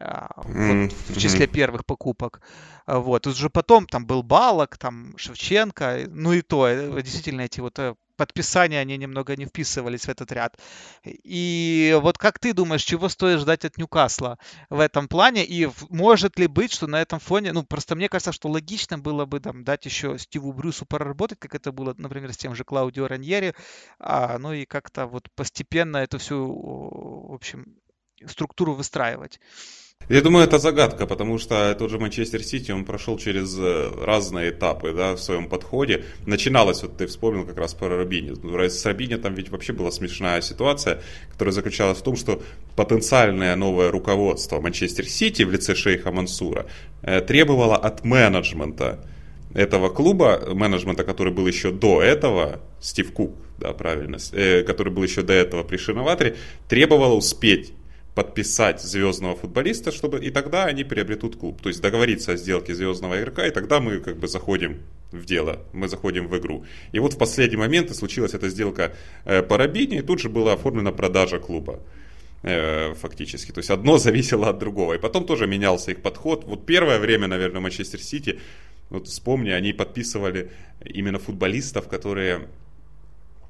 А, 0.00 0.30
вот, 0.36 0.92
в 0.92 1.18
числе 1.18 1.46
первых 1.46 1.84
покупок. 1.84 2.40
А, 2.86 2.98
вот. 2.98 3.26
Уже 3.26 3.50
потом 3.50 3.86
там 3.86 4.06
был 4.06 4.22
Балок, 4.22 4.78
там 4.78 5.16
Шевченко, 5.16 6.06
ну 6.08 6.32
и 6.32 6.42
то, 6.42 6.66
э, 6.66 7.02
действительно 7.02 7.42
эти 7.42 7.60
вот 7.60 7.78
э, 7.78 7.94
подписания, 8.16 8.78
они 8.80 8.96
немного 8.96 9.36
не 9.36 9.46
вписывались 9.46 10.06
в 10.06 10.08
этот 10.08 10.32
ряд. 10.32 10.58
И 11.04 11.96
вот 12.00 12.18
как 12.18 12.38
ты 12.38 12.52
думаешь, 12.52 12.82
чего 12.84 13.08
стоит 13.08 13.40
ждать 13.40 13.64
от 13.64 13.76
Ньюкасла 13.76 14.38
в 14.70 14.80
этом 14.80 15.08
плане? 15.08 15.44
И 15.44 15.68
может 15.90 16.38
ли 16.38 16.46
быть, 16.46 16.72
что 16.72 16.86
на 16.86 17.02
этом 17.02 17.18
фоне, 17.18 17.52
ну 17.52 17.62
просто 17.62 17.94
мне 17.94 18.08
кажется, 18.08 18.32
что 18.32 18.48
логично 18.48 18.98
было 18.98 19.24
бы 19.24 19.40
там 19.40 19.64
дать 19.64 19.84
еще 19.86 20.18
Стиву 20.18 20.52
Брюсу 20.52 20.86
проработать, 20.86 21.38
как 21.38 21.54
это 21.54 21.72
было, 21.72 21.94
например, 21.98 22.32
с 22.32 22.36
тем 22.36 22.54
же 22.54 22.64
Клаудио 22.64 23.08
Раньери, 23.08 23.54
а, 23.98 24.38
ну 24.38 24.52
и 24.52 24.64
как-то 24.64 25.06
вот 25.06 25.28
постепенно 25.34 25.98
эту 25.98 26.18
всю, 26.18 26.46
в 26.46 27.34
общем, 27.34 27.76
структуру 28.26 28.74
выстраивать. 28.74 29.40
Я 30.08 30.20
думаю, 30.20 30.44
это 30.44 30.58
загадка, 30.58 31.06
потому 31.06 31.38
что 31.38 31.74
тот 31.78 31.90
же 31.90 31.98
Манчестер 31.98 32.42
Сити, 32.42 32.72
он 32.72 32.84
прошел 32.84 33.18
через 33.18 33.56
э, 33.58 33.90
разные 34.04 34.50
этапы 34.50 34.92
да, 34.92 35.14
в 35.14 35.20
своем 35.20 35.48
подходе. 35.48 36.04
Начиналось, 36.26 36.82
вот 36.82 36.96
ты 36.96 37.06
вспомнил 37.06 37.46
как 37.46 37.56
раз 37.56 37.74
про 37.74 37.88
Рабини. 37.88 38.34
С 38.68 38.84
Рабини 38.84 39.16
там 39.16 39.34
ведь 39.34 39.50
вообще 39.50 39.72
была 39.72 39.90
смешная 39.90 40.40
ситуация, 40.40 41.00
которая 41.30 41.52
заключалась 41.52 41.98
в 41.98 42.02
том, 42.02 42.16
что 42.16 42.42
потенциальное 42.76 43.54
новое 43.56 43.90
руководство 43.90 44.60
Манчестер 44.60 45.06
Сити 45.06 45.44
в 45.44 45.52
лице 45.52 45.74
шейха 45.74 46.10
Мансура 46.10 46.66
э, 47.02 47.20
требовало 47.20 47.76
от 47.76 48.04
менеджмента 48.04 49.06
этого 49.54 49.88
клуба, 49.88 50.40
менеджмента, 50.52 51.04
который 51.04 51.32
был 51.32 51.46
еще 51.46 51.70
до 51.70 52.02
этого, 52.02 52.60
Стив 52.80 53.12
Кук, 53.12 53.36
да, 53.58 53.72
правильно, 53.72 54.18
э, 54.32 54.62
который 54.62 54.92
был 54.92 55.02
еще 55.02 55.22
до 55.22 55.32
этого 55.32 55.62
при 55.62 55.76
Шиноватре, 55.76 56.36
требовало 56.68 57.14
успеть 57.14 57.72
подписать 58.14 58.80
звездного 58.82 59.34
футболиста, 59.36 59.90
чтобы 59.90 60.22
и 60.24 60.30
тогда 60.30 60.64
они 60.64 60.84
приобретут 60.84 61.36
клуб. 61.36 61.62
То 61.62 61.68
есть 61.68 61.80
договориться 61.80 62.32
о 62.32 62.36
сделке 62.36 62.74
звездного 62.74 63.18
игрока, 63.20 63.46
и 63.46 63.50
тогда 63.50 63.80
мы 63.80 64.00
как 64.00 64.18
бы 64.18 64.28
заходим 64.28 64.82
в 65.12 65.24
дело, 65.24 65.60
мы 65.72 65.88
заходим 65.88 66.28
в 66.28 66.36
игру. 66.38 66.64
И 66.92 66.98
вот 66.98 67.14
в 67.14 67.18
последний 67.18 67.56
момент 67.56 67.90
и 67.90 67.94
случилась 67.94 68.34
эта 68.34 68.48
сделка 68.48 68.92
э, 69.24 69.42
по 69.42 69.56
Рабине, 69.56 69.98
и 69.98 70.02
тут 70.02 70.20
же 70.20 70.28
была 70.28 70.52
оформлена 70.52 70.92
продажа 70.92 71.38
клуба 71.38 71.80
э, 72.42 72.94
фактически. 72.94 73.50
То 73.50 73.58
есть 73.58 73.70
одно 73.70 73.96
зависело 74.06 74.48
от 74.48 74.58
другого. 74.58 74.94
И 74.94 74.98
потом 74.98 75.24
тоже 75.24 75.46
менялся 75.46 75.90
их 75.90 76.02
подход. 76.02 76.44
Вот 76.44 76.66
первое 76.66 76.98
время, 76.98 77.28
наверное, 77.28 77.60
Манчестер 77.60 78.00
Сити, 78.00 78.40
вот 78.90 79.08
вспомни, 79.08 79.50
они 79.50 79.72
подписывали 79.72 80.50
именно 80.84 81.18
футболистов, 81.18 81.88
которые 81.88 82.48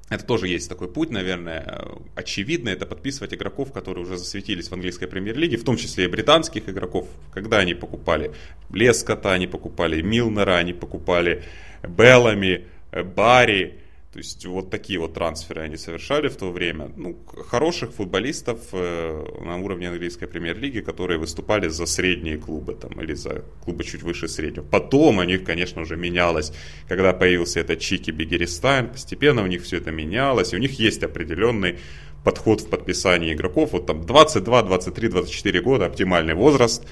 это 0.09 0.25
тоже 0.25 0.47
есть 0.47 0.69
такой 0.69 0.89
путь, 0.89 1.09
наверное, 1.09 1.81
очевидно, 2.15 2.69
это 2.69 2.85
подписывать 2.85 3.33
игроков, 3.33 3.71
которые 3.71 4.03
уже 4.03 4.17
засветились 4.17 4.67
в 4.67 4.73
английской 4.73 5.07
премьер-лиге, 5.07 5.57
в 5.57 5.63
том 5.63 5.77
числе 5.77 6.05
и 6.05 6.07
британских 6.07 6.69
игроков, 6.69 7.07
когда 7.31 7.59
они 7.59 7.73
покупали 7.73 8.31
Лескота, 8.71 9.31
они 9.31 9.47
покупали 9.47 10.01
Милнера, 10.01 10.57
они 10.57 10.73
покупали 10.73 11.43
Беллами, 11.81 12.65
Барри, 12.91 13.79
то 14.13 14.19
есть 14.19 14.45
вот 14.45 14.69
такие 14.69 14.99
вот 14.99 15.15
трансферы 15.15 15.61
они 15.63 15.75
совершали 15.75 16.27
в 16.27 16.35
то 16.35 16.51
время. 16.51 16.91
Ну, 16.95 17.17
хороших 17.49 17.93
футболистов 17.93 18.59
э, 18.71 19.25
на 19.43 19.57
уровне 19.57 19.89
английской 19.89 20.27
премьер-лиги, 20.27 20.81
которые 20.81 21.17
выступали 21.17 21.67
за 21.67 21.87
средние 21.87 22.37
клубы 22.37 22.75
там, 22.75 23.01
или 23.01 23.15
за 23.15 23.43
клубы 23.63 23.83
чуть 23.83 24.03
выше 24.03 24.27
среднего. 24.27 24.63
Потом 24.63 25.17
у 25.17 25.23
них, 25.23 25.43
конечно, 25.43 25.81
уже 25.81 25.97
менялось, 25.97 26.53
когда 26.87 27.11
появился 27.13 27.59
этот 27.59 27.79
Чики 27.79 28.11
Бегеристайн, 28.11 28.89
постепенно 28.89 29.41
у 29.41 29.47
них 29.47 29.63
все 29.63 29.77
это 29.77 29.89
менялось, 29.89 30.53
и 30.53 30.57
у 30.57 30.59
них 30.59 30.79
есть 30.79 31.01
определенный 31.01 31.79
подход 32.23 32.61
в 32.61 32.69
подписании 32.69 33.33
игроков. 33.33 33.71
Вот 33.71 33.87
там 33.87 34.05
22, 34.05 34.61
23, 34.61 35.07
24 35.07 35.61
года, 35.61 35.87
оптимальный 35.87 36.35
возраст, 36.35 36.85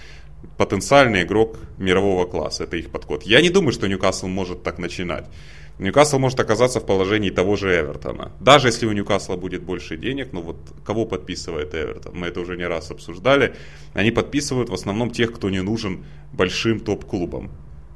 потенциальный 0.57 1.21
игрок 1.21 1.59
мирового 1.77 2.25
класса. 2.25 2.63
Это 2.63 2.77
их 2.77 2.89
подход. 2.89 3.23
Я 3.23 3.41
не 3.41 3.51
думаю, 3.51 3.73
что 3.73 3.87
Ньюкасл 3.87 4.27
может 4.27 4.63
так 4.63 4.79
начинать. 4.79 5.25
Ньюкасл 5.81 6.19
может 6.19 6.39
оказаться 6.39 6.79
в 6.79 6.85
положении 6.85 7.31
того 7.31 7.55
же 7.55 7.69
Эвертона. 7.81 8.31
Даже 8.39 8.67
если 8.67 8.85
у 8.85 8.91
Ньюкасла 8.91 9.35
будет 9.35 9.63
больше 9.63 9.97
денег, 9.97 10.29
ну 10.31 10.41
вот 10.41 10.57
кого 10.85 11.05
подписывает 11.07 11.73
Эвертон, 11.73 12.15
мы 12.15 12.27
это 12.27 12.39
уже 12.39 12.55
не 12.55 12.67
раз 12.67 12.91
обсуждали, 12.91 13.55
они 13.93 14.11
подписывают 14.11 14.69
в 14.69 14.73
основном 14.75 15.09
тех, 15.09 15.33
кто 15.33 15.49
не 15.49 15.61
нужен 15.61 16.05
большим 16.33 16.79
топ-клубам. 16.79 17.49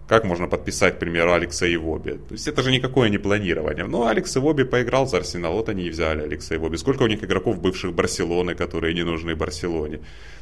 Как 0.08 0.26
можно 0.26 0.48
подписать, 0.48 0.95
к 0.95 1.00
примеру, 1.00 1.34
Алекса 1.34 1.71
Ивоби? 1.71 2.13
То 2.13 2.34
есть 2.34 2.48
это 2.48 2.63
же 2.63 2.71
никакое 2.71 3.10
не 3.10 3.19
планирование. 3.19 3.86
Ну, 3.86 4.08
Алекс 4.08 4.36
Ивоби 4.36 4.63
поиграл 4.63 5.06
за 5.08 5.17
Арсенал, 5.17 5.54
вот 5.54 5.69
они 5.69 5.86
и 5.86 5.89
взяли 5.91 6.24
Алекса 6.24 6.56
Ивоби. 6.56 6.78
Сколько 6.78 7.04
у 7.04 7.08
них 7.08 7.24
игроков 7.24 7.60
бывших 7.60 7.93
Барселоны, 7.93 8.56
которые 8.56 8.95
не 8.95 9.04
нужны 9.04 9.36
Барселоне? 9.36 10.00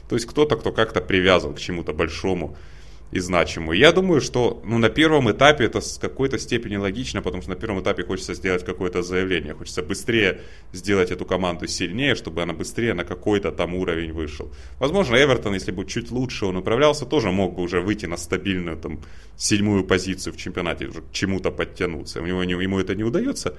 То 0.08 0.16
есть 0.16 0.28
кто-то, 0.28 0.56
кто 0.56 0.72
как-то 0.72 1.02
привязан 1.02 1.54
к 1.54 1.60
чему-то 1.60 1.94
большому 1.94 2.56
и 3.13 3.19
значимую. 3.19 3.78
Я 3.78 3.91
думаю, 3.91 4.21
что 4.21 4.62
ну, 4.65 4.78
на 4.78 4.89
первом 4.89 5.30
этапе 5.32 5.65
это 5.65 5.82
с 5.82 5.97
какой-то 5.97 6.39
степени 6.39 6.78
логично, 6.78 7.21
потому 7.21 7.41
что 7.41 7.52
на 7.52 7.56
первом 7.56 7.82
этапе 7.82 8.04
хочется 8.04 8.34
сделать 8.34 8.65
какое-то 8.65 9.04
заявление, 9.04 9.54
хочется 9.54 9.84
быстрее 9.84 10.41
сделать 10.73 11.12
эту 11.12 11.26
команду 11.26 11.67
сильнее, 11.67 12.15
чтобы 12.15 12.41
она 12.41 12.54
быстрее 12.54 12.93
на 12.93 13.04
какой-то 13.04 13.52
там 13.52 13.76
уровень 13.76 14.13
вышел. 14.13 14.52
Возможно, 14.80 15.15
Эвертон, 15.15 15.54
если 15.54 15.71
бы 15.71 15.86
чуть 15.86 16.12
лучше 16.12 16.45
он 16.45 16.58
управлялся, 16.58 17.06
тоже 17.06 17.32
мог 17.32 17.56
бы 17.56 17.62
уже 17.62 17.82
выйти 17.82 18.08
на 18.08 18.17
стабильную 18.17 18.78
там 18.78 18.99
седьмую 19.38 19.84
позицию 19.84 20.34
в 20.34 20.38
чемпионате, 20.38 20.88
уже 20.88 21.02
к 21.02 21.12
чему-то 21.12 21.52
подтянуться. 21.52 22.21
У 22.21 22.26
него, 22.26 22.41
ему 22.41 22.80
это 22.80 22.95
не 22.95 23.04
удается. 23.04 23.56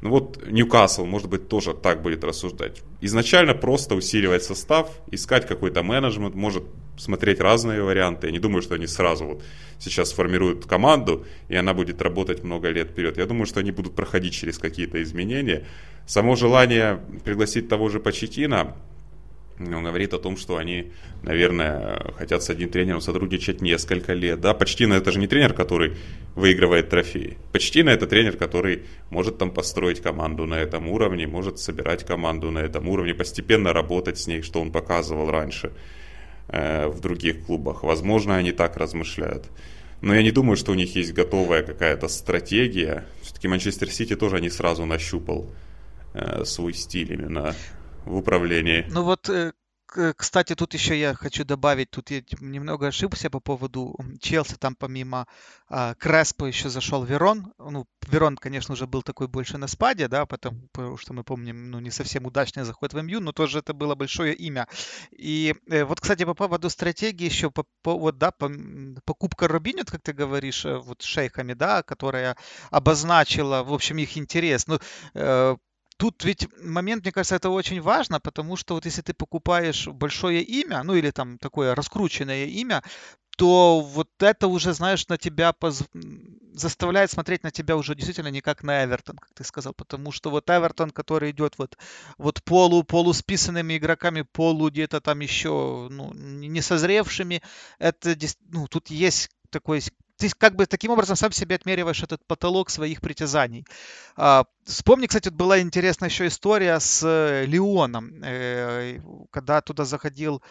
Ну 0.00 0.10
вот 0.10 0.46
Ньюкасл, 0.46 1.04
может 1.06 1.28
быть, 1.28 1.48
тоже 1.48 1.72
так 1.72 2.02
будет 2.02 2.24
рассуждать. 2.24 2.82
Изначально 3.00 3.54
просто 3.54 3.94
усиливать 3.94 4.44
состав, 4.44 4.90
искать 5.10 5.46
какой-то 5.46 5.82
менеджмент, 5.82 6.34
может 6.34 6.64
смотреть 6.96 7.40
разные 7.40 7.82
варианты. 7.82 8.26
Я 8.26 8.32
не 8.32 8.38
думаю, 8.38 8.62
что 8.62 8.74
они 8.74 8.86
сразу 8.86 9.24
вот 9.24 9.42
сейчас 9.78 10.10
сформируют 10.10 10.66
команду, 10.66 11.24
и 11.48 11.56
она 11.56 11.74
будет 11.74 12.00
работать 12.02 12.44
много 12.44 12.70
лет 12.70 12.90
вперед. 12.90 13.16
Я 13.18 13.26
думаю, 13.26 13.46
что 13.46 13.60
они 13.60 13.72
будут 13.72 13.94
проходить 13.94 14.34
через 14.34 14.58
какие-то 14.58 15.02
изменения. 15.02 15.66
Само 16.06 16.36
желание 16.36 17.00
пригласить 17.24 17.68
того 17.68 17.88
же 17.88 17.98
Почетина, 17.98 18.76
он 19.58 19.84
говорит 19.84 20.12
о 20.14 20.18
том, 20.18 20.36
что 20.36 20.56
они, 20.56 20.92
наверное, 21.22 22.12
хотят 22.16 22.42
с 22.42 22.50
одним 22.50 22.70
тренером 22.70 23.00
сотрудничать 23.00 23.60
несколько 23.60 24.12
лет. 24.12 24.40
Да, 24.40 24.52
почти 24.52 24.86
на 24.86 24.94
это 24.94 25.12
же 25.12 25.20
не 25.20 25.28
тренер, 25.28 25.52
который 25.52 25.94
выигрывает 26.34 26.90
трофеи. 26.90 27.38
Почти 27.52 27.82
на 27.84 27.90
это 27.90 28.06
тренер, 28.06 28.36
который 28.36 28.82
может 29.10 29.38
там 29.38 29.50
построить 29.52 30.00
команду 30.00 30.46
на 30.46 30.54
этом 30.54 30.88
уровне, 30.88 31.26
может 31.26 31.58
собирать 31.58 32.04
команду 32.04 32.50
на 32.50 32.58
этом 32.58 32.88
уровне, 32.88 33.14
постепенно 33.14 33.72
работать 33.72 34.18
с 34.18 34.26
ней, 34.26 34.42
что 34.42 34.60
он 34.60 34.72
показывал 34.72 35.30
раньше 35.30 35.72
э, 36.48 36.88
в 36.88 37.00
других 37.00 37.46
клубах. 37.46 37.84
Возможно, 37.84 38.36
они 38.36 38.50
так 38.50 38.76
размышляют. 38.76 39.44
Но 40.00 40.14
я 40.14 40.22
не 40.22 40.32
думаю, 40.32 40.56
что 40.56 40.72
у 40.72 40.74
них 40.74 40.96
есть 40.96 41.14
готовая 41.14 41.62
какая-то 41.62 42.08
стратегия. 42.08 43.06
Все-таки 43.22 43.46
Манчестер 43.46 43.88
Сити 43.88 44.16
тоже 44.16 44.40
не 44.40 44.50
сразу 44.50 44.84
нащупал 44.84 45.48
э, 46.12 46.44
свой 46.44 46.74
стиль 46.74 47.12
именно 47.12 47.54
в 48.04 48.16
управлении. 48.16 48.86
Ну 48.88 49.02
вот, 49.02 49.28
э, 49.28 49.52
кстати, 50.16 50.54
тут 50.54 50.74
еще 50.74 50.98
я 50.98 51.14
хочу 51.14 51.44
добавить, 51.44 51.90
тут 51.90 52.10
я 52.10 52.22
немного 52.40 52.88
ошибся 52.88 53.30
по 53.30 53.40
поводу 53.40 53.96
Челси, 54.20 54.56
там 54.56 54.74
помимо 54.74 55.26
Креспо 55.98 56.46
еще 56.46 56.68
зашел 56.68 57.04
Верон. 57.04 57.52
Ну, 57.58 57.86
Верон, 58.08 58.36
конечно, 58.36 58.72
уже 58.72 58.86
был 58.86 59.02
такой 59.02 59.28
больше 59.28 59.56
на 59.56 59.68
спаде, 59.68 60.08
да, 60.08 60.26
потому 60.26 60.96
что 60.96 61.12
мы 61.12 61.22
помним, 61.22 61.70
ну, 61.70 61.78
не 61.80 61.90
совсем 61.90 62.26
удачный 62.26 62.64
заход 62.64 62.92
в 62.92 63.00
МЮ, 63.00 63.20
но 63.20 63.32
тоже 63.32 63.60
это 63.60 63.72
было 63.72 63.94
большое 63.94 64.34
имя. 64.34 64.66
И 65.12 65.54
э, 65.70 65.84
вот, 65.84 66.00
кстати, 66.00 66.24
по 66.24 66.34
поводу 66.34 66.70
стратегии 66.70 67.26
еще, 67.26 67.50
по, 67.50 67.64
по, 67.82 67.96
вот, 67.96 68.18
да, 68.18 68.32
по, 68.32 68.50
покупка 69.04 69.46
Рубинет, 69.46 69.90
как 69.90 70.02
ты 70.02 70.12
говоришь, 70.12 70.64
э, 70.64 70.76
вот 70.76 71.02
шейхами, 71.02 71.52
да, 71.52 71.82
которая 71.82 72.36
обозначила, 72.70 73.62
в 73.62 73.72
общем, 73.72 73.98
их 73.98 74.18
интерес. 74.18 74.66
Ну, 74.66 74.78
э, 75.14 75.56
Тут 75.96 76.24
ведь 76.24 76.48
момент, 76.62 77.04
мне 77.04 77.12
кажется, 77.12 77.36
это 77.36 77.50
очень 77.50 77.80
важно, 77.80 78.18
потому 78.20 78.56
что 78.56 78.74
вот 78.74 78.84
если 78.84 79.02
ты 79.02 79.14
покупаешь 79.14 79.86
большое 79.86 80.42
имя, 80.42 80.82
ну 80.82 80.94
или 80.94 81.10
там 81.10 81.38
такое 81.38 81.74
раскрученное 81.74 82.46
имя, 82.46 82.82
то 83.36 83.80
вот 83.80 84.08
это 84.18 84.48
уже, 84.48 84.74
знаешь, 84.74 85.08
на 85.08 85.18
тебя 85.18 85.52
поз... 85.52 85.84
заставляет 86.52 87.10
смотреть 87.10 87.42
на 87.42 87.50
тебя 87.50 87.76
уже 87.76 87.94
действительно 87.94 88.28
не 88.28 88.40
как 88.40 88.62
на 88.62 88.84
Эвертон, 88.84 89.16
как 89.16 89.32
ты 89.34 89.44
сказал, 89.44 89.72
потому 89.72 90.12
что 90.12 90.30
вот 90.30 90.48
Эвертон, 90.50 90.90
который 90.90 91.30
идет 91.30 91.58
вот, 91.58 91.76
вот 92.18 92.42
полу, 92.44 92.84
полусписанными 92.84 93.76
игроками, 93.76 94.22
полу 94.22 94.70
где-то 94.70 95.00
там 95.00 95.20
еще 95.20 95.88
ну, 95.90 96.12
не 96.14 96.60
созревшими, 96.60 97.42
это, 97.78 98.16
ну, 98.50 98.66
тут 98.68 98.90
есть 98.90 99.30
такой 99.50 99.80
ты 100.16 100.30
как 100.30 100.56
бы 100.56 100.66
таким 100.66 100.90
образом 100.90 101.16
сам 101.16 101.32
себе 101.32 101.56
отмериваешь 101.56 102.02
этот 102.02 102.24
потолок 102.26 102.70
своих 102.70 103.00
притязаний. 103.00 103.66
А, 104.16 104.44
вспомни, 104.64 105.06
кстати, 105.06 105.28
вот 105.28 105.36
была 105.36 105.60
интересная 105.60 106.08
еще 106.08 106.26
история 106.26 106.78
с 106.78 107.02
э, 107.04 107.44
Леоном, 107.46 108.22
э, 108.22 109.00
когда 109.30 109.60
туда 109.60 109.84
заходил 109.84 110.42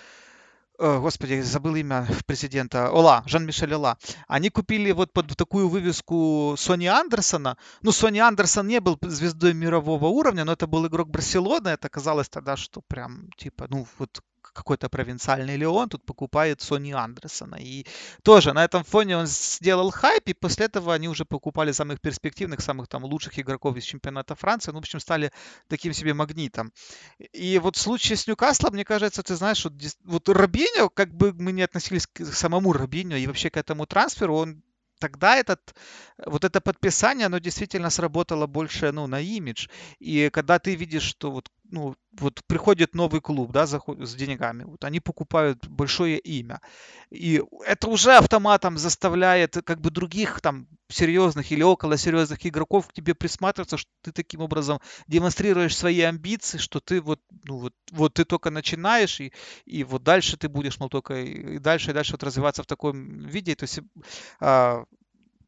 э, 0.80 1.00
господи, 1.00 1.42
забыл 1.42 1.76
имя 1.76 2.08
президента, 2.26 2.92
Ола, 2.92 3.24
Жан-Мишель 3.26 3.74
Ола. 3.74 3.98
Они 4.28 4.50
купили 4.50 4.92
вот 4.92 5.14
под 5.14 5.36
такую 5.38 5.70
вывеску 5.70 6.56
Сони 6.58 6.88
Андерсона. 6.88 7.58
Ну, 7.82 7.92
Сони 7.92 8.20
Андерсон 8.20 8.68
не 8.68 8.80
был 8.82 8.98
звездой 9.02 9.54
мирового 9.54 10.08
уровня, 10.08 10.44
но 10.44 10.54
это 10.54 10.68
был 10.68 10.86
игрок 10.88 11.10
Барселоны. 11.10 11.70
Это 11.70 11.90
казалось 11.90 12.30
тогда, 12.30 12.58
что 12.58 12.82
прям, 12.82 13.30
типа, 13.38 13.68
ну, 13.70 13.88
вот 13.98 14.22
какой-то 14.54 14.90
провинциальный 14.90 15.58
Леон 15.58 15.90
тут 15.90 16.06
покупает 16.06 16.62
Сони 16.62 16.92
Андерсона. 16.92 17.56
И 17.56 17.86
тоже 18.24 18.54
на 18.54 18.64
этом 18.64 18.84
фоне 18.84 19.18
он 19.18 19.28
сделал 19.28 19.92
хайп, 19.92 20.30
и 20.30 20.34
после 20.34 20.68
этого 20.68 20.94
они 20.94 21.10
уже 21.10 21.26
покупали 21.26 21.72
самых 21.72 22.00
перспективных, 22.00 22.62
самых 22.62 22.88
там 22.88 23.04
лучших 23.04 23.40
игроков 23.40 23.76
из 23.78 23.84
чемпионата 23.84 24.36
Франции. 24.36 24.72
Ну, 24.72 24.78
в 24.78 24.82
общем, 24.82 25.00
стали 25.00 25.32
таким 25.68 25.94
себе 25.94 26.14
магнитом. 26.14 26.72
И 27.34 27.60
вот 27.60 27.76
в 27.76 27.82
случае 27.82 28.18
с 28.18 28.28
Ньюкаслом, 28.28 28.74
мне 28.74 28.86
кажется, 28.86 29.24
ты 29.24 29.36
знаешь, 29.36 29.66
вот, 29.66 29.74
вот 30.04 30.30
Робиньо, 30.30 30.90
как 30.90 31.14
бы 31.14 31.34
мы 31.34 31.52
не 31.52 31.64
относились 31.64 32.08
к 32.08 32.26
самому 32.26 32.74
Робиньо 32.74 33.18
и 33.18 33.28
вообще 33.28 33.50
к 33.50 33.58
этому 33.58 33.86
трансферу, 33.86 34.36
он 34.36 34.64
тогда 35.04 35.36
этот, 35.36 35.76
вот 36.26 36.46
это 36.46 36.62
подписание, 36.62 37.26
оно 37.26 37.40
действительно 37.40 37.90
сработало 37.90 38.48
больше 38.48 38.94
ну, 38.94 39.08
на 39.08 39.20
имидж. 39.20 39.68
И 40.00 40.30
когда 40.32 40.60
ты 40.60 40.76
видишь, 40.76 41.04
что 41.04 41.32
вот 41.32 41.52
ну, 41.74 41.96
вот 42.20 42.42
приходит 42.46 42.94
новый 42.94 43.20
клуб, 43.20 43.52
да, 43.52 43.66
заход, 43.66 44.00
с 44.00 44.14
деньгами, 44.14 44.64
вот 44.64 44.84
они 44.84 45.00
покупают 45.00 45.68
большое 45.68 46.20
имя. 46.20 46.62
И 47.10 47.42
это 47.66 47.88
уже 47.88 48.16
автоматом 48.16 48.78
заставляет 48.78 49.58
как 49.66 49.82
бы 49.82 49.90
других 49.90 50.40
там 50.40 50.68
серьезных 50.90 51.52
или 51.52 51.64
около 51.64 51.98
серьезных 51.98 52.46
игроков 52.46 52.88
к 52.88 52.94
тебе 52.94 53.16
присматриваться, 53.16 53.78
что 53.78 53.90
ты 54.04 54.12
таким 54.12 54.42
образом 54.42 54.80
демонстрируешь 55.08 55.76
свои 55.76 56.02
амбиции, 56.02 56.60
что 56.60 56.80
ты 56.80 57.02
вот, 57.02 57.20
ну, 57.44 57.58
вот, 57.58 57.74
вот 57.92 58.14
ты 58.14 58.24
только 58.24 58.52
начинаешь, 58.52 59.20
и, 59.20 59.34
и 59.66 59.84
вот 59.84 60.04
дальше 60.04 60.38
ты 60.38 60.50
будешь, 60.50 60.80
мол, 60.80 60.90
только 60.90 61.22
и 61.22 61.58
дальше, 61.58 61.90
и 61.90 61.94
дальше 61.94 62.12
вот 62.14 62.24
развиваться 62.24 62.62
в 62.62 62.68
таком 62.68 63.26
виде. 63.26 63.56
То 63.56 63.64
есть 63.64 63.80
а, 64.40 64.84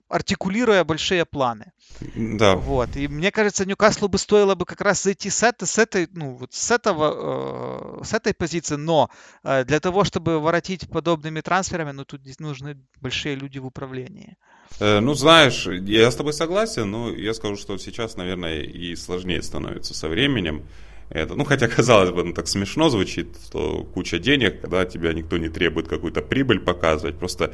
артикулируя 0.10 0.84
большие 0.84 1.26
планы. 1.26 1.72
Да. 2.16 2.56
Вот. 2.56 2.96
И 2.96 3.08
мне 3.08 3.32
кажется, 3.32 3.66
Ньюкаслу 3.66 4.08
бы 4.08 4.18
стоило 4.18 4.56
бы 4.56 4.66
как 4.66 4.82
раз 4.82 5.04
зайти 5.04 5.30
с, 5.30 5.44
это, 5.44 5.66
с 5.66 5.78
этой, 5.78 6.08
ну, 6.12 6.36
вот 6.36 6.54
с 6.54 6.72
этого, 6.72 8.00
э, 8.02 8.04
с 8.04 8.14
этой 8.14 8.34
позиции, 8.34 8.76
но 8.76 9.10
э, 9.44 9.64
для 9.64 9.80
того, 9.80 10.04
чтобы 10.04 10.40
воротить 10.40 10.90
подобными 10.90 11.42
трансферами, 11.42 11.92
ну, 11.92 12.06
тут 12.06 12.22
нужны 12.40 12.78
большие 13.02 13.36
люди 13.36 13.60
в 13.60 13.66
управлении. 13.66 14.38
Э, 14.80 15.00
ну, 15.00 15.14
знаешь, 15.14 15.68
я 15.68 16.12
с 16.12 16.16
тобой 16.16 16.34
согласен, 16.34 16.90
но 16.90 17.10
я 17.12 17.34
скажу, 17.34 17.56
что 17.56 17.78
сейчас, 17.78 18.18
наверное, 18.18 18.62
и 18.62 18.96
сложнее 18.96 19.42
становится 19.42 19.94
со 19.94 20.08
временем. 20.08 20.66
Это, 21.10 21.36
ну, 21.36 21.46
хотя, 21.46 21.68
казалось 21.76 22.12
бы, 22.12 22.24
ну, 22.24 22.34
так 22.34 22.48
смешно 22.48 22.90
звучит, 22.90 23.38
что 23.48 23.84
куча 23.84 24.20
денег, 24.20 24.62
когда 24.62 24.86
тебя 24.86 25.14
никто 25.14 25.38
не 25.38 25.50
требует 25.50 25.88
какую-то 25.88 26.22
прибыль 26.22 26.60
показывать, 26.60 27.18
просто 27.18 27.54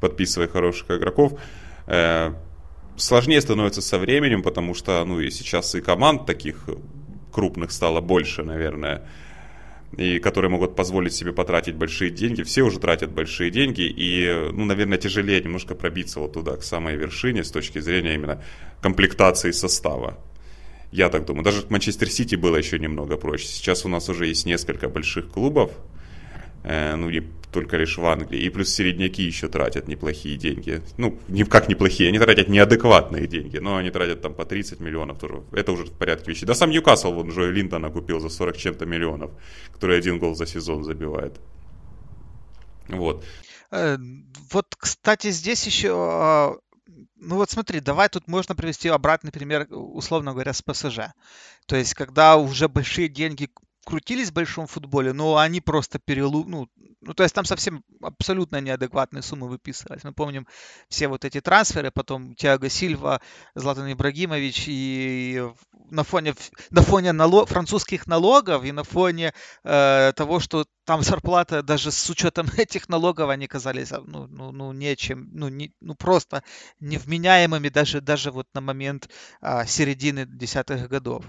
подписывай 0.00 0.48
хороших 0.48 0.90
игроков. 0.90 1.38
Э, 1.86 2.32
сложнее 2.96 3.40
становится 3.40 3.82
со 3.82 3.98
временем, 3.98 4.42
потому 4.42 4.74
что, 4.74 5.04
ну, 5.04 5.20
и 5.20 5.30
сейчас 5.30 5.74
и 5.74 5.80
команд 5.80 6.26
таких 6.26 6.68
крупных 7.32 7.72
стало 7.72 8.00
больше, 8.00 8.42
наверное, 8.42 9.08
и 9.96 10.18
которые 10.18 10.50
могут 10.50 10.76
позволить 10.76 11.14
себе 11.14 11.32
потратить 11.32 11.74
большие 11.74 12.10
деньги. 12.10 12.42
Все 12.42 12.62
уже 12.62 12.78
тратят 12.78 13.12
большие 13.12 13.50
деньги, 13.50 13.82
и, 13.82 14.50
ну, 14.52 14.64
наверное, 14.64 14.98
тяжелее 14.98 15.40
немножко 15.40 15.74
пробиться 15.74 16.20
вот 16.20 16.32
туда, 16.32 16.56
к 16.56 16.62
самой 16.62 16.96
вершине, 16.96 17.44
с 17.44 17.50
точки 17.50 17.80
зрения 17.80 18.14
именно 18.14 18.42
комплектации 18.80 19.50
состава. 19.50 20.18
Я 20.90 21.08
так 21.08 21.24
думаю. 21.24 21.44
Даже 21.44 21.62
в 21.62 21.70
Манчестер 21.70 22.08
Сити 22.08 22.36
было 22.36 22.56
еще 22.56 22.78
немного 22.78 23.16
проще. 23.16 23.46
Сейчас 23.46 23.84
у 23.84 23.88
нас 23.88 24.08
уже 24.08 24.26
есть 24.26 24.46
несколько 24.46 24.88
больших 24.88 25.28
клубов, 25.28 25.72
ну, 26.64 27.10
не 27.10 27.22
только 27.54 27.76
лишь 27.76 27.98
в 27.98 28.04
Англии. 28.04 28.40
И 28.40 28.50
плюс 28.50 28.70
середняки 28.70 29.22
еще 29.22 29.48
тратят 29.48 29.86
неплохие 29.86 30.36
деньги. 30.36 30.82
Ну, 30.96 31.18
не, 31.28 31.44
как 31.44 31.68
неплохие, 31.68 32.08
они 32.08 32.18
тратят 32.18 32.48
неадекватные 32.48 33.28
деньги, 33.28 33.58
но 33.58 33.76
они 33.76 33.90
тратят 33.90 34.22
там 34.22 34.34
по 34.34 34.44
30 34.44 34.80
миллионов 34.80 35.18
тоже. 35.18 35.42
Это 35.52 35.72
уже 35.72 35.84
в 35.84 35.92
порядке 35.92 36.32
вещей. 36.32 36.46
Да 36.46 36.54
сам 36.54 36.70
Ньюкасл, 36.70 37.12
вон 37.12 37.30
Джоя 37.30 37.50
Линдона 37.50 37.90
купил 37.90 38.18
за 38.18 38.28
40 38.28 38.56
чем-то 38.56 38.86
миллионов, 38.86 39.30
который 39.72 39.98
один 39.98 40.18
гол 40.18 40.34
за 40.34 40.46
сезон 40.46 40.84
забивает. 40.84 41.38
Вот. 42.88 43.24
Э, 43.70 43.96
вот, 44.50 44.74
кстати, 44.76 45.30
здесь 45.30 45.64
еще 45.66 45.92
а, 45.94 46.56
ну 47.16 47.36
вот 47.36 47.50
смотри, 47.50 47.80
давай 47.80 48.08
тут 48.08 48.28
можно 48.28 48.54
привести 48.54 48.88
обратный 48.88 49.32
пример, 49.32 49.66
условно 49.70 50.32
говоря, 50.32 50.52
с 50.52 50.60
ПСЖ. 50.60 50.98
То 51.66 51.76
есть, 51.76 51.94
когда 51.94 52.36
уже 52.36 52.68
большие 52.68 53.08
деньги 53.08 53.48
крутились 53.84 54.30
в 54.30 54.34
большом 54.34 54.66
футболе, 54.66 55.12
но 55.12 55.36
они 55.36 55.60
просто 55.60 55.98
перелу... 55.98 56.44
ну, 56.44 56.68
ну, 57.00 57.14
то 57.14 57.22
есть 57.22 57.34
там 57.34 57.44
совсем 57.44 57.84
абсолютно 58.00 58.60
неадекватные 58.60 59.22
суммы 59.22 59.48
выписывались. 59.48 60.04
Мы 60.04 60.12
помним 60.12 60.46
все 60.88 61.08
вот 61.08 61.24
эти 61.24 61.40
трансферы, 61.40 61.90
потом 61.90 62.34
Тиаго 62.34 62.68
Сильва, 62.70 63.20
Златан 63.54 63.92
Ибрагимович, 63.92 64.64
и 64.68 65.46
на 65.90 66.02
фоне, 66.02 66.34
на 66.70 66.82
фоне 66.82 67.12
налог, 67.12 67.48
французских 67.48 68.06
налогов 68.06 68.64
и 68.64 68.72
на 68.72 68.84
фоне 68.84 69.34
э, 69.64 70.12
того, 70.16 70.40
что 70.40 70.64
там 70.84 71.02
зарплата 71.02 71.62
даже 71.62 71.90
с 71.90 72.10
учетом 72.10 72.46
этих 72.56 72.88
налогов 72.88 73.30
они 73.30 73.46
казались 73.46 73.92
а, 73.92 74.00
ну, 74.06 74.26
ну, 74.26 74.52
ну 74.52 74.72
нечем, 74.72 75.28
ну, 75.32 75.48
не, 75.48 75.72
ну 75.80 75.94
просто 75.94 76.42
невменяемыми 76.80 77.68
даже, 77.68 78.00
даже 78.00 78.30
вот 78.30 78.46
на 78.54 78.60
момент 78.60 79.08
а, 79.40 79.66
середины 79.66 80.26
десятых 80.26 80.88
годов. 80.88 81.24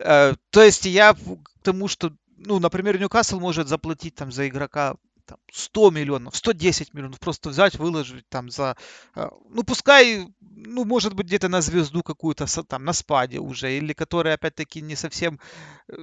Э, 0.00 0.34
то 0.50 0.62
есть 0.62 0.86
я 0.86 1.14
к 1.14 1.18
тому, 1.62 1.88
что, 1.88 2.12
ну, 2.36 2.58
например, 2.58 2.98
Ньюкасл 2.98 3.40
может 3.40 3.68
заплатить 3.68 4.14
там 4.14 4.32
за 4.32 4.48
игрока 4.48 4.96
там, 5.28 5.38
100 5.52 5.90
миллионов, 5.90 6.36
110 6.36 6.94
миллионов, 6.94 7.20
просто 7.20 7.50
взять, 7.50 7.76
выложить 7.76 8.28
там 8.28 8.50
за, 8.50 8.76
э, 9.14 9.28
ну, 9.50 9.62
пускай, 9.62 10.26
ну, 10.40 10.84
может 10.84 11.14
быть, 11.14 11.26
где-то 11.26 11.48
на 11.48 11.60
звезду 11.60 12.02
какую-то 12.02 12.46
там 12.64 12.84
на 12.84 12.92
спаде 12.92 13.38
уже, 13.38 13.76
или 13.76 13.92
которая, 13.92 14.34
опять-таки, 14.34 14.80
не 14.80 14.96
совсем, 14.96 15.38
э, 15.88 15.96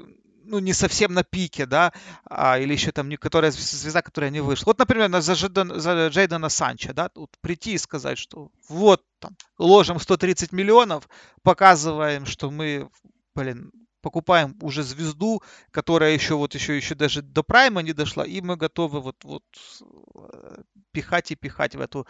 ну, 0.44 0.60
не 0.60 0.74
совсем 0.74 1.14
на 1.14 1.24
пике, 1.24 1.66
да, 1.66 1.92
а, 2.30 2.60
или 2.60 2.74
еще 2.74 2.92
там 2.92 3.10
некоторая 3.10 3.52
звезда, 3.52 4.04
которая 4.04 4.30
не 4.30 4.42
вышла. 4.42 4.66
Вот, 4.68 4.78
например, 4.78 5.10
за, 5.22 5.34
Джейдена, 5.34 5.80
за 5.80 6.08
Джейдена 6.08 6.50
Санча, 6.50 6.94
да, 6.94 7.10
вот 7.16 7.32
прийти 7.42 7.74
и 7.74 7.80
сказать, 7.80 8.20
что 8.20 8.52
вот, 8.70 9.04
там, 9.20 9.36
ложим 9.58 10.00
130 10.00 10.52
миллионов, 10.52 11.10
показываем, 11.42 12.28
что 12.28 12.52
мы, 12.52 12.90
блин, 13.34 13.72
покупаем 14.06 14.56
уже 14.62 14.84
звезду, 14.84 15.42
которая 15.72 16.14
еще 16.14 16.36
вот 16.36 16.54
еще, 16.54 16.78
еще 16.78 16.94
даже 16.94 17.24
до 17.24 17.42
прайма 17.42 17.82
не 17.82 17.94
дошла, 17.94 18.24
и 18.24 18.40
мы 18.40 18.56
готовы 18.56 19.02
вот, 19.02 19.16
вот 19.24 19.44
э, 19.82 20.62
пихать 20.92 21.32
и 21.32 21.36
пихать 21.36 21.76
в 21.76 21.82
эту, 21.82 22.06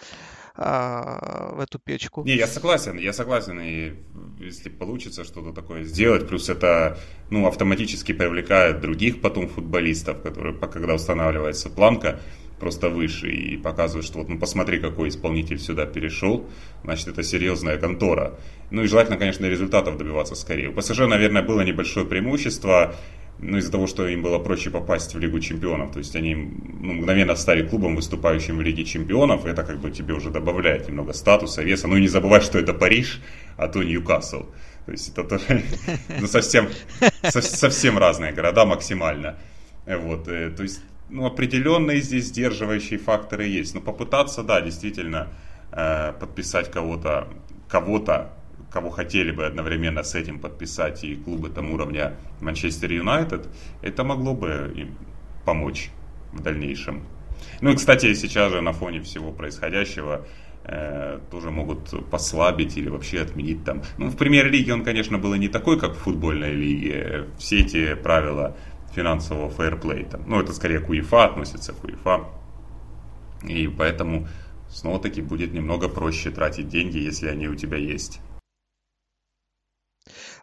а, 0.55 1.55
в 1.55 1.59
эту 1.61 1.79
печку. 1.79 2.25
Не, 2.25 2.35
я 2.35 2.47
согласен, 2.47 2.97
я 2.97 3.13
согласен, 3.13 3.61
и 3.61 3.93
если 4.43 4.67
получится 4.69 5.23
что-то 5.23 5.53
такое 5.53 5.85
сделать, 5.85 6.27
плюс 6.27 6.49
это, 6.49 6.97
ну, 7.29 7.47
автоматически 7.47 8.13
привлекает 8.13 8.81
других 8.81 9.21
потом 9.21 9.47
футболистов, 9.47 10.21
которые, 10.21 10.53
когда 10.57 10.95
устанавливается 10.95 11.69
планка, 11.69 12.19
просто 12.59 12.89
выше 12.89 13.29
и 13.29 13.57
показывает, 13.57 14.05
что 14.05 14.19
вот, 14.19 14.29
ну 14.29 14.39
посмотри, 14.39 14.79
какой 14.79 15.09
исполнитель 15.09 15.59
сюда 15.59 15.85
перешел, 15.85 16.47
значит, 16.83 17.07
это 17.07 17.23
серьезная 17.23 17.77
контора. 17.77 18.39
Ну 18.71 18.83
и 18.83 18.87
желательно, 18.87 19.17
конечно, 19.17 19.45
результатов 19.45 19.97
добиваться 19.97 20.35
скорее. 20.35 20.69
У 20.69 20.73
ПСЖ, 20.73 20.99
наверное, 21.01 21.41
было 21.41 21.61
небольшое 21.61 22.05
преимущество, 22.05 22.95
ну, 23.39 23.57
из-за 23.57 23.71
того, 23.71 23.85
что 23.85 24.07
им 24.07 24.21
было 24.21 24.39
проще 24.39 24.69
попасть 24.69 25.13
в 25.13 25.19
Лигу 25.19 25.39
Чемпионов. 25.39 25.91
То 25.91 25.99
есть 25.99 26.15
они 26.15 26.35
ну, 26.35 26.93
мгновенно 26.93 27.35
стали 27.35 27.67
клубом, 27.67 27.95
выступающим 27.95 28.57
в 28.57 28.61
Лиге 28.61 28.85
Чемпионов. 28.85 29.45
Это 29.45 29.63
как 29.63 29.79
бы 29.79 29.91
тебе 29.91 30.13
уже 30.13 30.29
добавляет 30.29 30.87
немного 30.87 31.13
статуса, 31.13 31.61
веса. 31.61 31.87
Ну 31.87 31.97
и 31.97 32.01
не 32.01 32.07
забывай, 32.07 32.39
что 32.39 32.57
это 32.57 32.73
Париж, 32.73 33.21
а 33.57 33.67
то 33.67 33.83
Ньюкасл. 33.83 34.45
То 34.85 34.91
есть 34.91 35.09
это 35.09 35.23
тоже 35.23 35.63
ну, 36.21 36.27
совсем, 36.27 36.69
совсем 37.23 37.97
разные 37.97 38.31
города 38.31 38.65
максимально. 38.65 39.37
Вот, 39.85 40.27
э, 40.27 40.49
то 40.49 40.63
есть 40.63 40.81
ну, 41.09 41.25
определенные 41.25 42.01
здесь 42.01 42.25
сдерживающие 42.25 42.99
факторы 42.99 43.45
есть. 43.45 43.75
Но 43.75 43.81
попытаться, 43.81 44.43
да, 44.43 44.61
действительно 44.61 45.27
э, 45.71 46.13
подписать 46.19 46.71
кого-то, 46.71 47.27
кого-то, 47.67 48.33
кого 48.71 48.89
хотели 48.89 49.31
бы 49.31 49.45
одновременно 49.45 50.03
с 50.03 50.15
этим 50.15 50.39
подписать 50.39 51.03
и 51.03 51.15
клубы 51.15 51.49
там 51.49 51.71
уровня 51.71 52.15
Манчестер 52.41 52.91
Юнайтед, 52.91 53.47
это 53.81 54.03
могло 54.03 54.33
бы 54.33 54.73
им 54.75 54.97
помочь 55.45 55.91
в 56.33 56.41
дальнейшем. 56.41 57.03
Ну 57.61 57.71
и, 57.71 57.75
кстати, 57.75 58.13
сейчас 58.13 58.51
же 58.51 58.61
на 58.61 58.73
фоне 58.73 59.01
всего 59.01 59.31
происходящего 59.31 60.25
э, 60.63 61.19
тоже 61.31 61.51
могут 61.51 62.09
послабить 62.09 62.77
или 62.77 62.89
вообще 62.89 63.21
отменить 63.21 63.63
там. 63.63 63.83
Ну, 63.97 64.09
в 64.09 64.17
премьер-лиге 64.17 64.73
он, 64.73 64.83
конечно, 64.83 65.17
был 65.17 65.35
не 65.35 65.47
такой, 65.47 65.79
как 65.79 65.95
в 65.95 65.99
футбольной 65.99 66.53
лиге. 66.53 67.25
Все 67.37 67.59
эти 67.59 67.93
правила 67.95 68.57
финансового 68.95 69.51
фейерплейта. 69.51 70.19
Ну, 70.25 70.39
это 70.39 70.53
скорее 70.53 70.79
к 70.79 70.89
УЕФА 70.89 71.25
относится, 71.25 71.73
к 71.73 71.83
УЕФА. 71.83 72.25
И 73.43 73.67
поэтому 73.67 74.27
снова-таки 74.69 75.21
будет 75.21 75.53
немного 75.53 75.89
проще 75.89 76.31
тратить 76.31 76.69
деньги, 76.69 76.97
если 76.97 77.27
они 77.27 77.47
у 77.47 77.55
тебя 77.55 77.77
есть. 77.77 78.19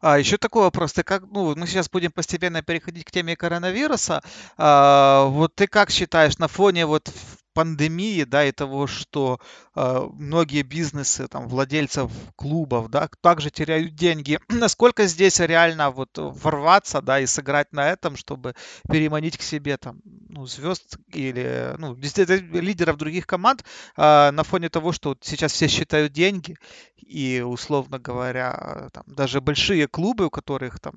А 0.00 0.18
еще 0.18 0.36
такой 0.36 0.62
вопрос, 0.62 0.92
ты 0.92 1.04
как, 1.04 1.22
ну, 1.30 1.54
мы 1.54 1.66
сейчас 1.66 1.88
будем 1.88 2.10
постепенно 2.10 2.60
переходить 2.60 3.04
к 3.04 3.12
теме 3.12 3.36
коронавируса. 3.36 4.20
А, 4.58 5.26
вот 5.26 5.54
ты 5.54 5.68
как 5.68 5.90
считаешь, 5.90 6.38
на 6.38 6.48
фоне 6.48 6.86
вот 6.86 7.08
пандемии, 7.54 8.24
да, 8.24 8.44
и 8.44 8.52
того, 8.52 8.86
что 8.86 9.40
э, 9.74 10.08
многие 10.12 10.62
бизнесы, 10.62 11.28
там, 11.28 11.48
владельцев 11.48 12.10
клубов, 12.36 12.88
да, 12.90 13.08
также 13.20 13.50
теряют 13.50 13.94
деньги. 13.94 14.38
Насколько 14.48 15.06
здесь 15.06 15.40
реально 15.40 15.90
вот 15.90 16.10
ворваться, 16.16 17.02
да, 17.02 17.20
и 17.20 17.26
сыграть 17.26 17.72
на 17.72 17.90
этом, 17.90 18.16
чтобы 18.16 18.54
переманить 18.90 19.38
к 19.38 19.42
себе 19.42 19.76
там, 19.76 20.00
ну, 20.04 20.46
звезд 20.46 20.96
или, 21.12 21.74
ну, 21.78 21.94
лидеров 21.94 22.96
других 22.96 23.26
команд 23.26 23.64
э, 23.96 24.30
на 24.30 24.42
фоне 24.42 24.68
того, 24.68 24.92
что 24.92 25.10
вот 25.10 25.18
сейчас 25.22 25.52
все 25.52 25.68
считают 25.68 26.12
деньги 26.12 26.56
и, 26.96 27.42
условно 27.44 27.98
говоря, 27.98 28.88
там, 28.92 29.04
даже 29.06 29.40
большие 29.40 29.88
клубы, 29.88 30.26
у 30.26 30.30
которых 30.30 30.80
там 30.80 30.94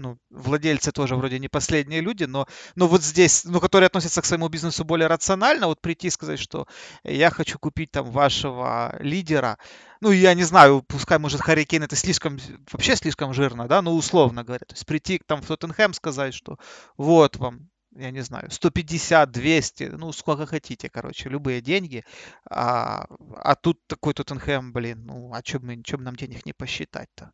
ну, 0.00 0.18
владельцы 0.30 0.92
тоже 0.92 1.16
вроде 1.16 1.38
не 1.38 1.48
последние 1.48 2.00
люди, 2.00 2.24
но, 2.24 2.46
но 2.74 2.88
вот 2.88 3.02
здесь, 3.02 3.44
ну, 3.44 3.60
которые 3.60 3.86
относятся 3.86 4.22
к 4.22 4.24
своему 4.24 4.48
бизнесу 4.48 4.84
более 4.84 5.06
рационально, 5.06 5.66
вот 5.66 5.80
прийти 5.80 6.08
и 6.08 6.10
сказать, 6.10 6.40
что 6.40 6.66
я 7.04 7.30
хочу 7.30 7.58
купить 7.58 7.90
там 7.92 8.10
вашего 8.10 8.96
лидера, 9.00 9.58
ну, 10.00 10.10
я 10.10 10.34
не 10.34 10.44
знаю, 10.44 10.82
пускай, 10.82 11.18
может, 11.18 11.40
Харри 11.40 11.64
Кейн 11.64 11.82
это 11.84 11.96
слишком, 11.96 12.38
вообще 12.72 12.96
слишком 12.96 13.34
жирно, 13.34 13.68
да, 13.68 13.82
ну, 13.82 13.94
условно 13.94 14.44
говоря, 14.44 14.64
то 14.66 14.74
есть 14.74 14.86
прийти 14.86 15.20
там 15.24 15.42
в 15.42 15.46
Тоттенхэм 15.46 15.94
сказать, 15.94 16.34
что 16.34 16.58
вот 16.96 17.36
вам 17.36 17.69
я 17.96 18.10
не 18.10 18.20
знаю, 18.20 18.50
150, 18.50 19.30
200, 19.30 19.82
ну, 19.98 20.12
сколько 20.12 20.46
хотите, 20.46 20.88
короче, 20.88 21.28
любые 21.28 21.60
деньги. 21.60 22.04
А, 22.48 23.06
а 23.36 23.54
тут 23.56 23.78
такой 23.86 24.14
Тоттенхэм, 24.14 24.72
блин, 24.72 25.04
ну, 25.06 25.32
а 25.34 25.42
чем, 25.42 25.66
мы, 25.66 25.82
чем 25.82 26.04
нам 26.04 26.16
денег 26.16 26.46
не 26.46 26.52
посчитать-то? 26.52 27.32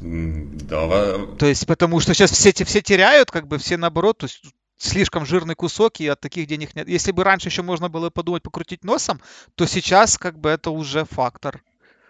Да. 0.00 1.26
То 1.36 1.46
есть, 1.46 1.66
потому 1.66 2.00
что 2.00 2.14
сейчас 2.14 2.30
все, 2.30 2.52
все 2.52 2.80
теряют, 2.80 3.30
как 3.30 3.48
бы 3.48 3.58
все 3.58 3.76
наоборот, 3.76 4.18
то 4.18 4.24
есть 4.24 4.42
слишком 4.78 5.26
жирный 5.26 5.54
кусок, 5.54 6.00
и 6.00 6.08
от 6.08 6.20
таких 6.20 6.46
денег 6.46 6.74
нет. 6.74 6.88
Если 6.88 7.12
бы 7.12 7.24
раньше 7.24 7.48
еще 7.48 7.62
можно 7.62 7.88
было 7.88 8.10
подумать, 8.10 8.42
покрутить 8.42 8.84
носом, 8.84 9.20
то 9.54 9.66
сейчас 9.66 10.18
как 10.18 10.38
бы 10.38 10.50
это 10.50 10.70
уже 10.70 11.04
фактор. 11.04 11.62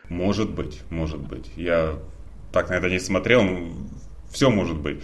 Может 0.08 0.50
быть, 0.50 0.80
может 0.90 1.20
быть. 1.20 1.50
Я 1.56 1.98
так 2.52 2.68
на 2.68 2.74
это 2.74 2.88
не 2.88 2.98
смотрел, 2.98 3.72
все 4.30 4.50
может 4.50 4.76
быть. 4.76 5.02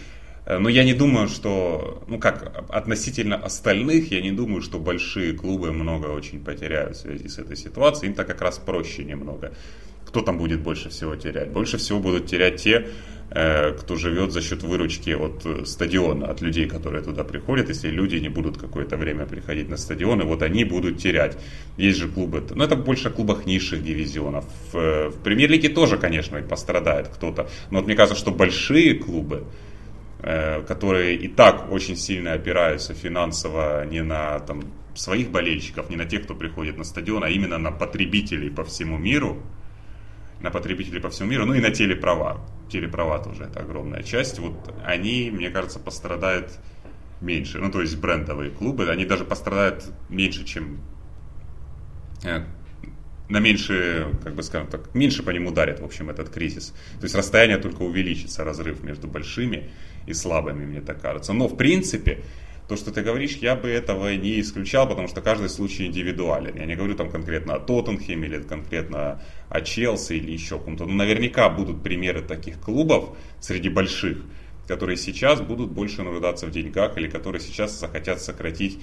Э, 0.48 0.58
но 0.58 0.68
я 0.70 0.84
не 0.84 0.94
думаю, 0.94 1.28
что, 1.28 2.02
ну 2.08 2.18
как, 2.18 2.64
относительно 2.70 3.36
остальных, 3.36 4.10
я 4.10 4.22
не 4.22 4.32
думаю, 4.32 4.62
что 4.62 4.78
большие 4.78 5.34
клубы 5.34 5.72
много 5.72 6.06
очень 6.06 6.42
потеряют 6.42 6.96
в 6.96 7.00
связи 7.00 7.28
с 7.28 7.38
этой 7.38 7.56
ситуацией. 7.56 8.08
Им-то 8.08 8.24
как 8.24 8.40
раз 8.40 8.58
проще 8.58 9.04
немного. 9.04 9.52
Кто 10.06 10.22
там 10.22 10.38
будет 10.38 10.60
больше 10.60 10.88
всего 10.88 11.16
терять? 11.16 11.50
Больше 11.50 11.76
всего 11.76 12.00
будут 12.00 12.26
терять 12.26 12.62
те, 12.62 12.88
э, 13.30 13.72
кто 13.72 13.96
живет 13.96 14.32
за 14.32 14.40
счет 14.40 14.62
выручки 14.62 15.10
от 15.10 15.44
э, 15.44 15.66
стадиона, 15.66 16.30
от 16.30 16.40
людей, 16.40 16.66
которые 16.66 17.02
туда 17.02 17.24
приходят. 17.24 17.68
Если 17.68 17.90
люди 17.90 18.16
не 18.16 18.30
будут 18.30 18.56
какое-то 18.56 18.96
время 18.96 19.26
приходить 19.26 19.68
на 19.68 19.76
стадионы, 19.76 20.24
вот 20.24 20.42
они 20.42 20.64
будут 20.64 20.96
терять. 20.96 21.36
Есть 21.76 21.98
же 21.98 22.08
клубы, 22.08 22.42
но 22.54 22.64
это 22.64 22.74
больше 22.74 23.10
клубах 23.10 23.44
низших 23.44 23.84
дивизионов. 23.84 24.46
В, 24.72 25.10
в 25.10 25.22
премьер-лиге 25.22 25.68
тоже, 25.68 25.98
конечно, 25.98 26.40
пострадает 26.40 27.08
кто-то. 27.08 27.50
Но 27.70 27.80
вот 27.80 27.86
мне 27.86 27.96
кажется, 27.96 28.18
что 28.18 28.30
большие 28.30 28.94
клубы, 28.94 29.44
которые 30.20 31.16
и 31.16 31.28
так 31.28 31.70
очень 31.70 31.96
сильно 31.96 32.32
опираются 32.32 32.92
финансово 32.94 33.84
не 33.84 34.02
на 34.02 34.40
там, 34.40 34.64
своих 34.94 35.30
болельщиков, 35.30 35.90
не 35.90 35.96
на 35.96 36.06
тех, 36.06 36.24
кто 36.24 36.34
приходит 36.34 36.76
на 36.76 36.84
стадион, 36.84 37.24
а 37.24 37.28
именно 37.28 37.58
на 37.58 37.70
потребителей 37.70 38.50
по 38.50 38.64
всему 38.64 38.98
миру, 38.98 39.40
на 40.40 40.50
потребителей 40.50 41.00
по 41.00 41.10
всему 41.10 41.30
миру, 41.30 41.46
ну 41.46 41.54
и 41.54 41.60
на 41.60 41.70
телеправа. 41.70 42.40
Телеправа 42.70 43.22
тоже 43.22 43.44
это 43.44 43.60
огромная 43.60 44.02
часть. 44.02 44.38
Вот 44.38 44.74
они, 44.84 45.30
мне 45.32 45.50
кажется, 45.50 45.78
пострадают 45.78 46.58
меньше. 47.20 47.58
Ну, 47.58 47.70
то 47.70 47.80
есть 47.80 47.96
брендовые 47.96 48.50
клубы, 48.50 48.88
они 48.88 49.04
даже 49.04 49.24
пострадают 49.24 49.84
меньше, 50.08 50.44
чем 50.44 50.80
э, 52.24 52.42
на 53.28 53.40
меньше, 53.40 54.14
как 54.24 54.34
бы 54.34 54.42
скажем 54.42 54.68
так, 54.68 54.94
меньше 54.94 55.22
по 55.22 55.30
ним 55.30 55.46
ударит, 55.46 55.80
в 55.80 55.84
общем, 55.84 56.10
этот 56.10 56.30
кризис. 56.30 56.74
То 56.98 57.04
есть 57.04 57.14
расстояние 57.14 57.58
только 57.58 57.82
увеличится, 57.82 58.44
разрыв 58.44 58.82
между 58.82 59.06
большими 59.06 59.70
и 60.06 60.14
слабыми, 60.14 60.64
мне 60.64 60.80
так 60.80 61.00
кажется. 61.00 61.32
Но, 61.32 61.46
в 61.48 61.56
принципе, 61.56 62.22
то, 62.68 62.76
что 62.76 62.90
ты 62.90 63.02
говоришь, 63.02 63.36
я 63.36 63.56
бы 63.56 63.68
этого 63.68 64.14
не 64.14 64.40
исключал, 64.40 64.86
потому 64.86 65.08
что 65.08 65.22
каждый 65.22 65.48
случай 65.48 65.86
индивидуален. 65.86 66.54
Я 66.56 66.66
не 66.66 66.76
говорю 66.76 66.94
там 66.94 67.10
конкретно 67.10 67.54
о 67.54 67.60
Тоттенхеме 67.60 68.28
или 68.28 68.42
конкретно 68.42 69.22
о 69.48 69.60
Челси 69.62 70.14
или 70.14 70.32
еще 70.32 70.58
ком-то. 70.58 70.84
Но 70.84 70.92
наверняка 70.92 71.48
будут 71.48 71.82
примеры 71.82 72.20
таких 72.20 72.60
клубов 72.60 73.16
среди 73.40 73.70
больших, 73.70 74.18
которые 74.66 74.98
сейчас 74.98 75.40
будут 75.40 75.70
больше 75.70 76.02
нуждаться 76.02 76.46
в 76.46 76.50
деньгах 76.50 76.98
или 76.98 77.08
которые 77.08 77.40
сейчас 77.40 77.78
захотят 77.78 78.20
сократить 78.20 78.78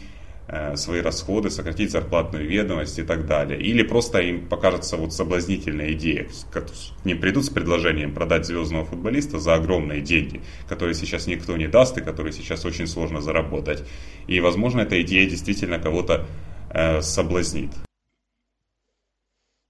свои 0.75 1.01
расходы, 1.01 1.49
сократить 1.49 1.91
зарплатную 1.91 2.47
ведомость 2.47 2.99
и 2.99 3.03
так 3.03 3.25
далее. 3.25 3.59
Или 3.59 3.83
просто 3.83 4.19
им 4.19 4.47
покажется 4.47 4.95
вот 4.97 5.13
соблазнительная 5.13 5.93
идея, 5.93 6.27
к 6.51 7.05
ним 7.05 7.19
придут 7.19 7.45
с 7.45 7.49
предложением 7.49 8.13
продать 8.13 8.45
звездного 8.45 8.85
футболиста 8.85 9.39
за 9.39 9.55
огромные 9.55 10.01
деньги, 10.01 10.41
которые 10.69 10.93
сейчас 10.93 11.27
никто 11.27 11.57
не 11.57 11.67
даст 11.67 11.97
и 11.97 12.01
которые 12.01 12.33
сейчас 12.33 12.65
очень 12.65 12.87
сложно 12.87 13.21
заработать. 13.21 13.83
И, 14.27 14.39
возможно, 14.39 14.81
эта 14.81 15.01
идея 15.01 15.29
действительно 15.29 15.79
кого-то 15.79 16.25
э, 16.69 17.01
соблазнит. 17.01 17.84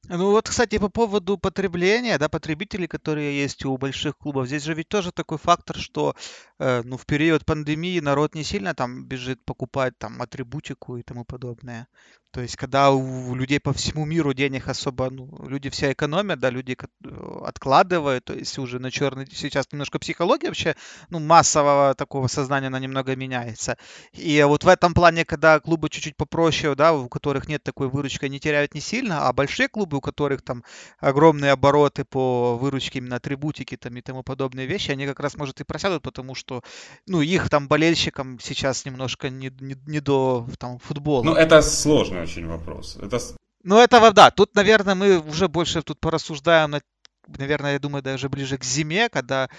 Ну 0.07 0.31
вот, 0.31 0.47
кстати, 0.49 0.77
по 0.77 0.89
поводу 0.89 1.37
потребления, 1.37 2.17
да, 2.19 2.29
потребителей, 2.29 2.87
которые 2.87 3.41
есть 3.41 3.65
у 3.65 3.75
больших 3.77 4.17
клубов, 4.17 4.47
здесь 4.47 4.63
же 4.63 4.73
ведь 4.75 4.87
тоже 4.87 5.11
такой 5.11 5.37
фактор, 5.39 5.77
что 5.77 6.15
э, 6.59 6.83
ну, 6.83 6.97
в 6.97 7.05
период 7.05 7.43
пандемии 7.45 7.99
народ 7.99 8.35
не 8.35 8.43
сильно 8.43 8.75
там 8.75 9.05
бежит 9.05 9.43
покупать 9.45 9.97
там 9.97 10.21
атрибутику 10.21 10.97
и 10.97 11.03
тому 11.03 11.25
подобное. 11.25 11.87
То 12.35 12.41
есть, 12.41 12.57
когда 12.57 12.91
у 12.91 13.33
людей 13.33 13.61
по 13.61 13.71
всему 13.71 14.03
миру 14.03 14.33
денег 14.33 14.67
особо, 14.67 15.09
ну, 15.09 15.47
люди 15.47 15.69
все 15.69 15.93
экономят, 15.93 16.37
да, 16.41 16.49
люди 16.49 16.75
э, 16.77 17.39
откладывают, 17.45 18.25
то 18.25 18.33
есть 18.33 18.57
уже 18.57 18.77
на 18.77 18.91
черный, 18.91 19.25
сейчас 19.33 19.71
немножко 19.71 19.99
психология 19.99 20.47
вообще, 20.47 20.75
ну, 21.09 21.19
массового 21.19 21.95
такого 21.95 22.27
сознания, 22.27 22.67
она 22.67 22.79
немного 22.79 23.15
меняется. 23.15 23.77
И 24.11 24.43
вот 24.45 24.65
в 24.65 24.67
этом 24.67 24.93
плане, 24.93 25.23
когда 25.23 25.61
клубы 25.61 25.87
чуть-чуть 25.89 26.17
попроще, 26.17 26.75
да, 26.75 26.91
у 26.91 27.07
которых 27.07 27.47
нет 27.47 27.63
такой 27.63 27.87
выручки, 27.87 28.25
они 28.25 28.37
теряют 28.41 28.73
не 28.73 28.81
сильно, 28.81 29.29
а 29.29 29.31
большие 29.31 29.69
клубы, 29.69 29.99
у 29.99 30.01
которых 30.01 30.41
там 30.41 30.65
огромные 30.99 31.53
обороты 31.53 32.03
по 32.03 32.57
выручке 32.57 32.99
именно 32.99 33.15
атрибутики 33.15 33.77
там 33.77 33.95
и 33.95 34.01
тому 34.01 34.23
подобные 34.23 34.67
вещи, 34.67 34.91
они 34.91 35.07
как 35.07 35.21
раз, 35.21 35.37
может, 35.37 35.61
и 35.61 35.63
просядут, 35.63 36.03
потому 36.03 36.35
что, 36.35 36.63
ну, 37.07 37.21
их 37.21 37.49
там 37.49 37.69
болельщикам 37.69 38.41
сейчас 38.41 38.83
немножко 38.83 39.29
не, 39.29 39.53
не, 39.61 39.77
не 39.87 40.01
до 40.01 40.45
там 40.59 40.79
футбола. 40.79 41.23
Ну, 41.23 41.33
это 41.33 41.61
сложно 41.61 42.24
очень 42.25 42.47
вопрос. 42.47 42.97
Это... 43.01 43.19
Ну, 43.63 43.79
это 43.79 44.11
да. 44.11 44.31
Тут, 44.31 44.55
наверное, 44.55 44.95
мы 44.95 45.19
уже 45.19 45.47
больше 45.47 45.81
тут 45.81 45.99
порассуждаем, 45.99 46.71
на, 46.71 46.81
наверное, 47.27 47.73
я 47.73 47.79
думаю, 47.79 48.03
даже 48.03 48.29
ближе 48.29 48.57
к 48.57 48.63
зиме, 48.63 49.09
когда 49.09 49.49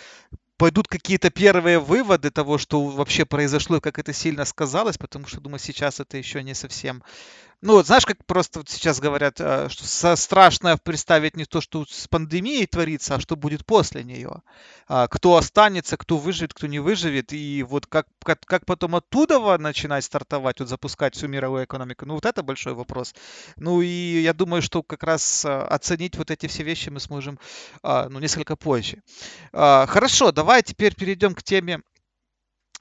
пойдут 0.56 0.88
какие-то 0.88 1.30
первые 1.30 1.78
выводы 1.78 2.30
того, 2.30 2.58
что 2.58 2.82
вообще 2.84 3.24
произошло 3.24 3.76
и 3.76 3.80
как 3.80 3.98
это 3.98 4.12
сильно 4.12 4.44
сказалось, 4.44 4.98
потому 4.98 5.26
что, 5.26 5.40
думаю, 5.40 5.58
сейчас 5.58 6.00
это 6.00 6.16
еще 6.16 6.42
не 6.42 6.54
совсем 6.54 7.02
ну, 7.66 7.72
вот 7.72 7.86
знаешь, 7.86 8.06
как 8.06 8.24
просто 8.26 8.60
вот 8.60 8.68
сейчас 8.70 9.00
говорят, 9.00 9.40
э, 9.40 9.68
что 9.68 10.14
страшно 10.14 10.78
представить 10.78 11.36
не 11.36 11.46
то, 11.46 11.60
что 11.60 11.84
с 11.84 12.06
пандемией 12.06 12.64
творится, 12.66 13.16
а 13.16 13.20
что 13.20 13.34
будет 13.34 13.66
после 13.66 14.04
нее. 14.04 14.42
А, 14.86 15.08
кто 15.08 15.36
останется, 15.36 15.96
кто 15.96 16.16
выживет, 16.16 16.54
кто 16.54 16.68
не 16.68 16.78
выживет. 16.78 17.32
И 17.32 17.64
вот 17.64 17.86
как, 17.86 18.06
как, 18.22 18.38
как 18.46 18.66
потом 18.66 18.94
оттуда 18.94 19.58
начинать 19.58 20.04
стартовать, 20.04 20.60
вот 20.60 20.68
запускать 20.68 21.16
всю 21.16 21.26
мировую 21.26 21.64
экономику, 21.64 22.06
ну, 22.06 22.14
вот 22.14 22.24
это 22.24 22.44
большой 22.44 22.74
вопрос. 22.74 23.16
Ну, 23.56 23.80
и 23.80 24.20
я 24.22 24.32
думаю, 24.32 24.62
что 24.62 24.84
как 24.84 25.02
раз 25.02 25.44
э, 25.44 25.48
оценить 25.48 26.16
вот 26.16 26.30
эти 26.30 26.46
все 26.46 26.62
вещи 26.62 26.90
мы 26.90 27.00
сможем, 27.00 27.36
а, 27.82 28.08
ну, 28.08 28.20
несколько 28.20 28.54
позже. 28.54 29.02
А, 29.52 29.86
хорошо, 29.86 30.30
давай 30.30 30.62
теперь 30.62 30.94
перейдем 30.94 31.34
к 31.34 31.42
теме 31.42 31.80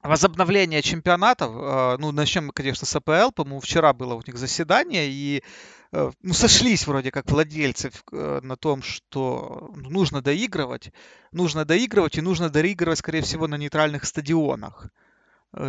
возобновление 0.08 0.82
чемпионатов, 0.82 1.52
э, 1.56 1.98
ну, 2.00 2.12
начнем 2.12 2.48
мы, 2.48 2.54
конечно, 2.54 2.86
с 2.86 2.96
АПЛ, 2.96 3.32
по-моему, 3.32 3.60
вчера 3.60 3.94
было 3.94 4.14
у 4.14 4.22
них 4.26 4.38
заседание, 4.38 5.08
и 5.10 5.44
э, 5.92 6.12
ну, 6.22 6.34
сошлись 6.34 6.88
вроде 6.88 7.12
как 7.12 7.30
владельцы 7.30 7.92
э, 8.12 8.40
на 8.42 8.56
том, 8.56 8.82
что 8.82 9.72
нужно 9.76 10.22
доигрывать, 10.22 10.92
нужно 11.32 11.66
доигрывать, 11.66 12.18
и 12.18 12.22
нужно 12.22 12.50
доигрывать, 12.50 13.00
скорее 13.00 13.22
всего, 13.22 13.48
на 13.48 13.56
нейтральных 13.56 14.06
стадионах. 14.06 14.88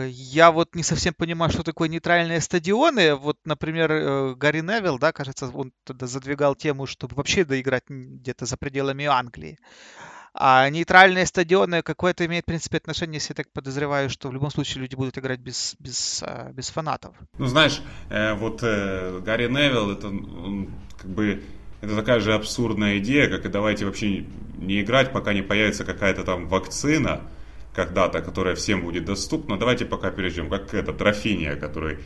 Я 0.08 0.50
вот 0.50 0.74
не 0.74 0.82
совсем 0.82 1.14
понимаю, 1.14 1.52
что 1.52 1.62
такое 1.62 1.88
нейтральные 1.88 2.40
стадионы. 2.40 3.14
Вот, 3.14 3.38
например, 3.44 4.34
Гарри 4.34 4.60
Невилл, 4.60 4.98
да, 4.98 5.12
кажется, 5.12 5.48
он 5.54 5.72
тогда 5.84 6.08
задвигал 6.08 6.56
тему, 6.56 6.86
чтобы 6.86 7.14
вообще 7.14 7.44
доиграть 7.44 7.84
где-то 7.88 8.46
за 8.46 8.56
пределами 8.56 9.04
Англии. 9.04 9.58
А 10.38 10.68
нейтральные 10.68 11.24
стадионы 11.24 11.82
какое-то 11.82 12.26
имеет, 12.26 12.44
в 12.44 12.46
принципе, 12.46 12.76
отношение, 12.76 13.14
если 13.14 13.32
я 13.32 13.36
так 13.36 13.50
подозреваю, 13.52 14.10
что 14.10 14.28
в 14.28 14.34
любом 14.34 14.50
случае 14.50 14.82
люди 14.82 14.94
будут 14.94 15.16
играть 15.16 15.40
без, 15.40 15.74
без, 15.78 16.22
а, 16.22 16.52
без 16.52 16.68
фанатов. 16.68 17.14
Ну, 17.38 17.46
знаешь, 17.46 17.80
э, 18.10 18.34
вот 18.34 18.60
э, 18.62 19.20
Гарри 19.24 19.46
Невилл, 19.46 19.92
это 19.92 20.08
он, 20.08 20.70
как 20.98 21.10
бы 21.10 21.42
это 21.80 21.96
такая 21.96 22.20
же 22.20 22.34
абсурдная 22.34 22.98
идея, 22.98 23.28
как 23.28 23.46
и 23.46 23.48
давайте 23.48 23.86
вообще 23.86 24.26
не 24.58 24.82
играть, 24.82 25.10
пока 25.12 25.32
не 25.32 25.42
появится 25.42 25.84
какая-то 25.84 26.24
там 26.24 26.48
вакцина 26.48 27.22
когда-то, 27.74 28.20
которая 28.20 28.54
всем 28.56 28.82
будет 28.82 29.06
доступна. 29.06 29.58
Давайте 29.58 29.86
пока 29.86 30.10
перейдем, 30.10 30.50
как 30.50 30.74
это, 30.74 30.92
Трофиния, 30.92 31.56
который 31.56 31.98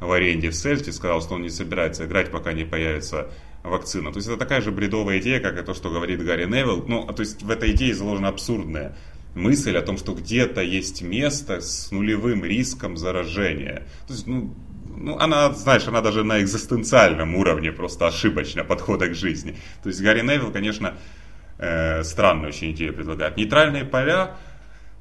в 0.00 0.10
аренде 0.12 0.50
в 0.50 0.54
Сельте 0.54 0.92
сказал, 0.92 1.22
что 1.22 1.34
он 1.34 1.42
не 1.42 1.50
собирается 1.50 2.04
играть, 2.04 2.30
пока 2.30 2.52
не 2.52 2.64
появится 2.64 3.30
вакцина. 3.62 4.12
То 4.12 4.18
есть 4.18 4.28
это 4.28 4.36
такая 4.36 4.60
же 4.60 4.70
бредовая 4.70 5.18
идея, 5.20 5.40
как 5.40 5.58
и 5.58 5.62
то, 5.62 5.74
что 5.74 5.90
говорит 5.90 6.24
Гарри 6.24 6.46
Невилл. 6.46 6.84
Ну, 6.86 7.06
то 7.06 7.20
есть 7.20 7.42
в 7.42 7.50
этой 7.50 7.72
идее 7.72 7.94
заложена 7.94 8.28
абсурдная 8.28 8.96
мысль 9.34 9.76
о 9.76 9.82
том, 9.82 9.98
что 9.98 10.14
где-то 10.14 10.62
есть 10.62 11.02
место 11.02 11.60
с 11.60 11.90
нулевым 11.90 12.44
риском 12.44 12.96
заражения. 12.96 13.86
То 14.06 14.12
есть, 14.14 14.26
ну, 14.26 14.54
ну, 14.96 15.16
она, 15.18 15.52
знаешь, 15.52 15.86
она 15.86 16.00
даже 16.00 16.24
на 16.24 16.40
экзистенциальном 16.40 17.36
уровне 17.36 17.70
просто 17.72 18.06
ошибочно 18.06 18.64
подхода 18.64 19.08
к 19.08 19.14
жизни. 19.14 19.56
То 19.82 19.88
есть 19.90 20.00
Гарри 20.00 20.22
Невилл, 20.22 20.50
конечно, 20.50 20.94
э, 21.58 22.02
странную 22.02 22.48
очень 22.48 22.72
идею 22.72 22.94
предлагает. 22.94 23.36
Нейтральные 23.36 23.84
поля 23.84 24.36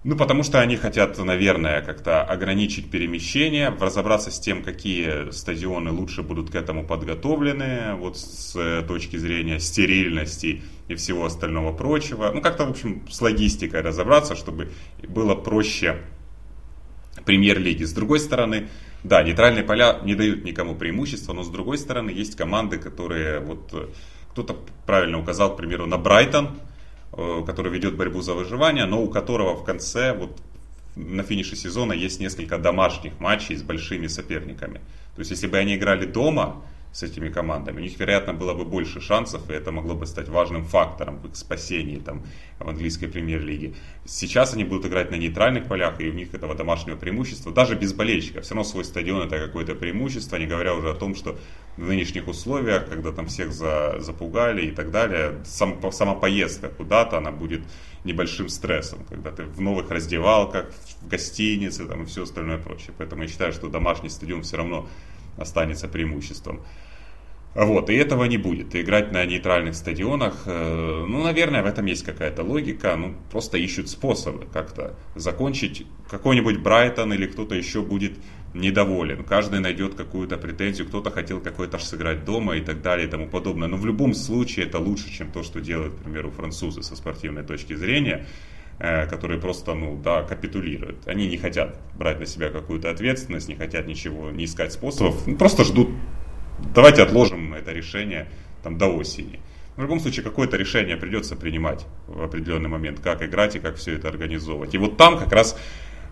ну, 0.07 0.15
потому 0.15 0.43
что 0.43 0.61
они 0.61 0.77
хотят, 0.77 1.17
наверное, 1.17 1.81
как-то 1.81 2.23
ограничить 2.23 2.89
перемещение, 2.89 3.75
разобраться 3.77 4.31
с 4.31 4.39
тем, 4.39 4.63
какие 4.63 5.31
стадионы 5.31 5.91
лучше 5.91 6.23
будут 6.23 6.49
к 6.49 6.55
этому 6.55 6.85
подготовлены, 6.85 7.93
вот 7.95 8.17
с 8.17 8.55
э, 8.55 8.83
точки 8.87 9.17
зрения 9.17 9.59
стерильности 9.59 10.61
и 10.87 10.95
всего 10.95 11.25
остального 11.25 11.73
прочего. 11.73 12.31
Ну, 12.33 12.39
как-то, 12.39 12.65
в 12.65 12.69
общем, 12.69 13.05
с 13.09 13.19
логистикой 13.19 13.81
разобраться, 13.81 14.37
чтобы 14.37 14.71
было 15.05 15.35
проще 15.35 15.97
премьер-лиги. 17.25 17.83
С 17.83 17.91
другой 17.91 18.21
стороны, 18.21 18.69
да, 19.03 19.21
нейтральные 19.23 19.65
поля 19.65 19.99
не 20.05 20.15
дают 20.15 20.45
никому 20.45 20.75
преимущества, 20.75 21.33
но 21.33 21.43
с 21.43 21.49
другой 21.49 21.77
стороны, 21.77 22.11
есть 22.11 22.37
команды, 22.37 22.77
которые, 22.77 23.41
вот 23.41 23.73
э, 23.73 23.87
кто-то 24.31 24.55
правильно 24.85 25.19
указал, 25.19 25.53
к 25.53 25.57
примеру, 25.57 25.85
на 25.85 25.97
Брайтон, 25.97 26.51
который 27.45 27.71
ведет 27.71 27.95
борьбу 27.95 28.21
за 28.21 28.33
выживание, 28.33 28.85
но 28.85 29.01
у 29.01 29.09
которого 29.09 29.55
в 29.55 29.63
конце, 29.63 30.13
вот 30.13 30.37
на 30.95 31.23
финише 31.23 31.55
сезона 31.55 31.93
есть 31.93 32.19
несколько 32.19 32.57
домашних 32.57 33.19
матчей 33.19 33.55
с 33.55 33.63
большими 33.63 34.07
соперниками. 34.07 34.81
То 35.15 35.19
есть, 35.21 35.31
если 35.31 35.47
бы 35.47 35.57
они 35.57 35.75
играли 35.75 36.05
дома, 36.05 36.61
с 36.91 37.03
этими 37.03 37.29
командами, 37.29 37.77
у 37.77 37.81
них, 37.81 37.99
вероятно, 37.99 38.33
было 38.33 38.53
бы 38.53 38.65
больше 38.65 39.01
шансов, 39.01 39.49
и 39.49 39.53
это 39.53 39.71
могло 39.71 39.93
бы 39.93 40.07
стать 40.07 40.29
важным 40.29 40.63
фактором 40.63 41.19
в 41.19 41.27
их 41.27 41.35
спасении 41.35 41.99
там, 41.99 42.23
в 42.59 42.67
английской 42.67 43.07
премьер-лиге. 43.07 43.75
Сейчас 44.05 44.53
они 44.53 44.63
будут 44.63 44.87
играть 44.87 45.11
на 45.11 45.15
нейтральных 45.15 45.67
полях, 45.67 46.01
и 46.01 46.09
у 46.09 46.13
них 46.13 46.33
этого 46.33 46.55
домашнего 46.55 46.95
преимущества, 46.95 47.51
даже 47.51 47.75
без 47.75 47.93
болельщиков. 47.93 48.43
Все 48.43 48.55
равно 48.55 48.63
свой 48.63 48.83
стадион 48.83 49.27
это 49.27 49.39
какое-то 49.39 49.75
преимущество, 49.75 50.37
не 50.37 50.47
говоря 50.47 50.73
уже 50.73 50.89
о 50.89 50.95
том, 50.95 51.13
что 51.15 51.37
в 51.77 51.87
нынешних 51.87 52.27
условиях, 52.27 52.89
когда 52.89 53.11
там 53.11 53.27
всех 53.27 53.53
за, 53.53 53.97
запугали 53.99 54.65
и 54.65 54.71
так 54.71 54.89
далее, 54.89 55.35
сам, 55.45 55.79
сама 55.91 56.15
поездка 56.15 56.69
куда-то, 56.69 57.17
она 57.17 57.31
будет 57.31 57.61
небольшим 58.03 58.49
стрессом, 58.49 59.05
когда 59.09 59.31
ты 59.31 59.43
в 59.43 59.61
новых 59.61 59.91
раздевалках, 59.91 60.71
в 61.01 61.07
гостинице 61.07 61.85
там, 61.85 62.03
и 62.03 62.05
все 62.05 62.23
остальное 62.23 62.57
прочее. 62.57 62.93
Поэтому 62.97 63.23
я 63.23 63.27
считаю, 63.27 63.53
что 63.53 63.67
домашний 63.67 64.09
стадион 64.09 64.41
все 64.41 64.57
равно 64.57 64.87
останется 65.37 65.87
преимуществом. 65.87 66.61
Вот, 67.57 67.89
и 67.89 67.95
этого 67.95 68.25
не 68.25 68.37
будет. 68.37 68.75
играть 68.75 69.11
на 69.11 69.25
нейтральных 69.25 69.73
стадионах, 69.73 70.43
э, 70.45 71.05
ну, 71.07 71.23
наверное, 71.23 71.63
в 71.63 71.65
этом 71.65 71.87
есть 71.87 72.05
какая-то 72.05 72.43
логика. 72.43 72.95
Ну, 72.95 73.15
просто 73.31 73.57
ищут 73.57 73.89
способы 73.89 74.45
как-то 74.45 74.93
закончить. 75.15 75.87
Какой-нибудь 76.07 76.59
Брайтон 76.59 77.13
или 77.13 77.25
кто-то 77.25 77.55
еще 77.55 77.81
будет 77.81 78.13
недоволен. 78.53 79.23
Каждый 79.23 79.59
найдет 79.59 79.95
какую-то 79.95 80.37
претензию, 80.37 80.87
кто-то 80.87 81.09
хотел 81.09 81.39
какой-то 81.39 81.79
сыграть 81.79 82.25
дома 82.25 82.57
и 82.57 82.61
так 82.61 82.83
далее 82.83 83.07
и 83.07 83.09
тому 83.09 83.27
подобное. 83.27 83.67
Но 83.67 83.77
в 83.77 83.87
любом 83.87 84.13
случае 84.13 84.67
это 84.67 84.77
лучше, 84.77 85.11
чем 85.11 85.31
то, 85.31 85.41
что 85.41 85.59
делают, 85.59 85.95
к 85.95 86.03
примеру, 86.03 86.29
французы 86.29 86.83
со 86.83 86.95
спортивной 86.95 87.41
точки 87.41 87.73
зрения 87.73 88.27
которые 88.77 89.39
просто, 89.39 89.73
ну, 89.73 89.99
да, 90.03 90.23
капитулируют. 90.23 91.07
Они 91.07 91.27
не 91.27 91.37
хотят 91.37 91.79
брать 91.97 92.19
на 92.19 92.25
себя 92.25 92.49
какую-то 92.49 92.91
ответственность, 92.91 93.47
не 93.47 93.55
хотят 93.55 93.87
ничего, 93.87 94.29
не 94.29 94.45
искать 94.45 94.73
способов, 94.73 95.25
ну, 95.25 95.35
просто 95.35 95.63
ждут 95.63 95.89
давайте 96.59 97.03
отложим 97.03 97.53
это 97.53 97.71
решение 97.71 98.27
там, 98.63 98.77
до 98.77 98.87
осени. 98.87 99.39
В 99.75 99.81
любом 99.81 99.99
случае, 99.99 100.23
какое-то 100.23 100.57
решение 100.57 100.97
придется 100.97 101.35
принимать 101.35 101.85
в 102.07 102.21
определенный 102.23 102.69
момент, 102.69 102.99
как 102.99 103.21
играть 103.21 103.55
и 103.55 103.59
как 103.59 103.75
все 103.75 103.93
это 103.93 104.07
организовывать. 104.07 104.73
И 104.73 104.77
вот 104.79 104.97
там 104.97 105.19
как 105.19 105.31
раз 105.31 105.55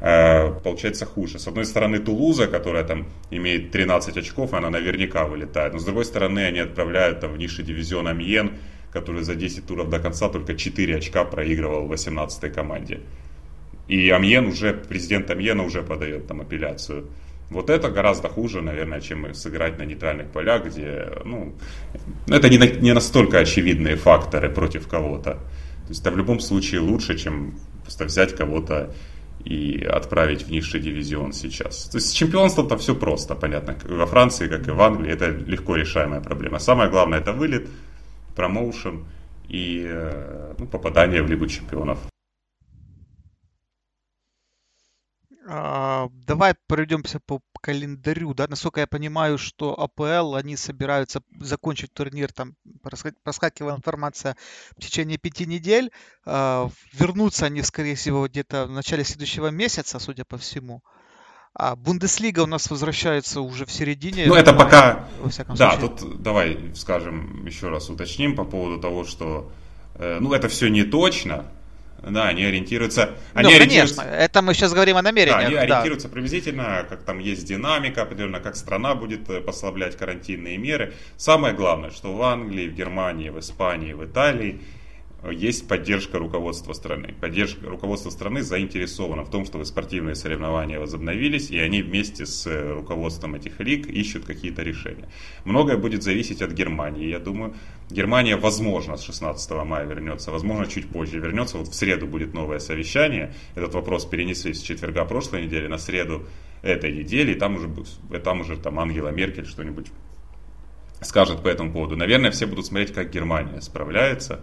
э, 0.01 0.51
получается 0.63 1.07
хуже. 1.07 1.39
С 1.39 1.47
одной 1.47 1.65
стороны, 1.65 1.97
Тулуза, 1.97 2.45
которая 2.45 2.83
там 2.83 3.07
имеет 3.31 3.71
13 3.71 4.17
очков, 4.17 4.53
она 4.53 4.69
наверняка 4.69 5.25
вылетает. 5.25 5.73
Но 5.73 5.79
с 5.79 5.85
другой 5.85 6.05
стороны, 6.05 6.41
они 6.41 6.59
отправляют 6.59 7.21
там 7.21 7.33
в 7.33 7.37
низший 7.39 7.65
дивизион 7.65 8.07
Амьен, 8.07 8.51
который 8.95 9.23
за 9.23 9.35
10 9.35 9.67
туров 9.67 9.89
до 9.89 9.99
конца 9.99 10.29
только 10.29 10.55
4 10.55 10.95
очка 10.95 11.25
проигрывал 11.25 11.91
18-й 11.91 12.49
команде. 12.49 12.99
И 13.89 14.09
Амьен 14.09 14.47
уже, 14.47 14.73
президент 14.73 15.29
Амьена 15.29 15.63
уже 15.63 15.81
подает 15.81 16.27
там 16.27 16.41
апелляцию. 16.41 17.05
Вот 17.49 17.69
это 17.69 17.91
гораздо 17.91 18.29
хуже, 18.29 18.61
наверное, 18.61 19.01
чем 19.01 19.33
сыграть 19.33 19.77
на 19.77 19.85
нейтральных 19.85 20.27
полях, 20.31 20.65
где, 20.65 21.09
ну, 21.25 21.53
это 22.27 22.49
не, 22.49 22.57
не 22.81 22.93
настолько 22.93 23.39
очевидные 23.39 23.95
факторы 23.95 24.49
против 24.49 24.87
кого-то. 24.87 25.31
То 25.31 25.89
есть 25.89 26.01
это 26.01 26.11
в 26.11 26.17
любом 26.17 26.39
случае 26.39 26.79
лучше, 26.79 27.17
чем 27.17 27.53
просто 27.83 28.05
взять 28.05 28.35
кого-то 28.35 28.89
и 29.43 29.83
отправить 29.83 30.47
в 30.47 30.51
низший 30.51 30.79
дивизион 30.79 31.33
сейчас. 31.33 31.89
То 31.91 31.97
есть 31.97 32.09
с 32.09 32.13
чемпионством-то 32.13 32.77
все 32.77 32.95
просто, 32.95 33.35
понятно. 33.35 33.75
Во 33.89 34.05
Франции, 34.05 34.47
как 34.47 34.67
и 34.67 34.71
в 34.71 34.81
Англии, 34.81 35.11
это 35.11 35.27
легко 35.27 35.75
решаемая 35.75 36.21
проблема. 36.21 36.59
Самое 36.59 36.89
главное 36.89 37.19
это 37.19 37.33
вылет, 37.33 37.67
промоушен 38.35 39.07
и 39.47 39.83
э, 39.87 40.55
ну, 40.57 40.67
попадание 40.67 41.21
в 41.21 41.27
Лигу 41.27 41.47
чемпионов. 41.47 41.99
А, 45.47 46.09
давай 46.25 46.55
пройдемся 46.67 47.19
по 47.19 47.39
календарю, 47.61 48.33
да, 48.33 48.47
насколько 48.47 48.79
я 48.79 48.87
понимаю, 48.87 49.37
что 49.37 49.79
АПЛ, 49.79 50.35
они 50.35 50.55
собираются 50.55 51.21
закончить 51.39 51.93
турнир, 51.93 52.33
там 52.33 52.55
проскакивала 53.23 53.75
информация 53.75 54.35
в 54.75 54.81
течение 54.81 55.19
пяти 55.19 55.45
недель, 55.45 55.91
а, 56.25 56.69
вернутся 56.93 57.45
они, 57.45 57.61
скорее 57.61 57.93
всего, 57.93 58.27
где-то 58.27 58.65
в 58.65 58.71
начале 58.71 59.03
следующего 59.03 59.49
месяца, 59.49 59.99
судя 59.99 60.25
по 60.25 60.37
всему. 60.37 60.81
А 61.57 61.77
Бундеслига 61.77 62.41
у 62.41 62.45
нас 62.47 62.69
возвращается 62.69 63.39
уже 63.39 63.65
в 63.65 63.71
середине. 63.71 64.25
Ну, 64.25 64.35
это 64.35 64.51
мая, 64.51 64.65
пока... 64.65 65.05
Во 65.21 65.29
всяком 65.29 65.55
да, 65.55 65.71
случае. 65.71 65.97
тут 65.97 66.21
давай 66.21 66.57
скажем 66.75 67.45
еще 67.45 67.69
раз 67.69 67.89
уточним 67.89 68.35
по 68.35 68.43
поводу 68.43 68.81
того, 68.81 69.05
что 69.05 69.49
э, 69.95 70.17
ну, 70.19 70.33
это 70.33 70.49
все 70.49 70.67
не 70.67 70.83
точно, 70.83 71.45
да, 72.03 72.27
они 72.27 72.43
ориентируются... 72.43 73.11
Ну, 73.33 73.39
они 73.39 73.57
конечно, 73.57 74.01
это 74.01 74.41
мы 74.41 74.53
сейчас 74.53 74.73
говорим 74.73 74.97
о 74.97 75.01
намерениях. 75.01 75.39
Да, 75.39 75.47
они 75.47 75.55
ориентируются 75.55 76.09
да. 76.09 76.13
приблизительно, 76.13 76.85
как 76.89 77.03
там 77.03 77.19
есть 77.19 77.47
динамика 77.47 78.01
определенно, 78.01 78.41
как 78.41 78.57
страна 78.57 78.93
будет 78.93 79.29
э, 79.29 79.39
послаблять 79.39 79.95
карантинные 79.95 80.57
меры. 80.57 80.93
Самое 81.15 81.53
главное, 81.53 81.91
что 81.91 82.13
в 82.13 82.21
Англии, 82.21 82.67
в 82.67 82.75
Германии, 82.75 83.29
в 83.29 83.39
Испании, 83.39 83.93
в 83.93 84.03
Италии 84.03 84.59
есть 85.31 85.67
поддержка 85.67 86.19
руководства 86.19 86.73
страны. 86.73 87.15
Поддержка 87.19 87.67
руководства 87.67 88.09
страны 88.09 88.43
заинтересована 88.43 89.23
в 89.23 89.31
том, 89.31 89.45
чтобы 89.45 89.65
спортивные 89.65 90.15
соревнования 90.15 90.79
возобновились, 90.79 91.49
и 91.49 91.57
они 91.57 91.81
вместе 91.81 92.25
с 92.25 92.45
э, 92.45 92.73
руководством 92.73 93.35
этих 93.35 93.59
лиг 93.59 93.87
ищут 93.87 94.25
какие-то 94.25 94.61
решения. 94.61 95.09
Многое 95.43 95.77
будет 95.77 96.03
зависеть 96.03 96.41
от 96.41 96.51
Германии. 96.51 97.07
Я 97.07 97.19
думаю, 97.19 97.55
Германия, 97.89 98.35
возможно, 98.35 98.97
с 98.97 99.03
16 99.03 99.51
мая 99.65 99.85
вернется, 99.85 100.31
возможно, 100.31 100.67
чуть 100.67 100.87
позже 100.89 101.19
вернется. 101.19 101.57
Вот 101.57 101.69
в 101.69 101.73
среду 101.73 102.07
будет 102.07 102.33
новое 102.33 102.59
совещание. 102.59 103.33
Этот 103.55 103.73
вопрос 103.73 104.05
перенесли 104.05 104.53
с 104.53 104.61
четверга 104.61 105.05
прошлой 105.05 105.45
недели 105.45 105.67
на 105.67 105.77
среду 105.77 106.25
этой 106.61 106.91
недели, 106.91 107.33
и 107.33 107.35
там 107.35 107.55
уже, 107.55 107.69
там 108.23 108.41
уже 108.41 108.57
там 108.57 108.79
Ангела 108.79 109.09
Меркель 109.09 109.45
что-нибудь 109.45 109.87
скажет 111.01 111.41
по 111.43 111.47
этому 111.47 111.71
поводу. 111.71 111.95
Наверное, 111.95 112.31
все 112.31 112.45
будут 112.45 112.65
смотреть, 112.65 112.93
как 112.93 113.11
Германия 113.11 113.61
справляется. 113.61 114.41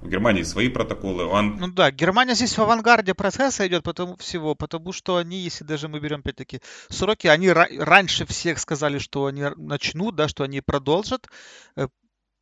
В 0.00 0.08
Германии 0.08 0.44
свои 0.44 0.68
протоколы. 0.68 1.24
Он... 1.24 1.56
Ну 1.56 1.68
да, 1.68 1.90
Германия 1.90 2.34
здесь 2.34 2.56
в 2.56 2.62
авангарде 2.62 3.14
процесса 3.14 3.66
идет 3.66 3.82
потому 3.82 4.16
всего, 4.16 4.54
потому 4.54 4.92
что 4.92 5.16
они, 5.16 5.38
если 5.38 5.64
даже 5.64 5.88
мы 5.88 5.98
берем 5.98 6.20
опять-таки 6.20 6.60
сроки, 6.88 7.26
они 7.26 7.50
раньше 7.50 8.24
всех 8.24 8.60
сказали, 8.60 8.98
что 8.98 9.26
они 9.26 9.44
начнут, 9.56 10.14
да, 10.14 10.28
что 10.28 10.44
они 10.44 10.60
продолжат. 10.60 11.26
Э, 11.74 11.88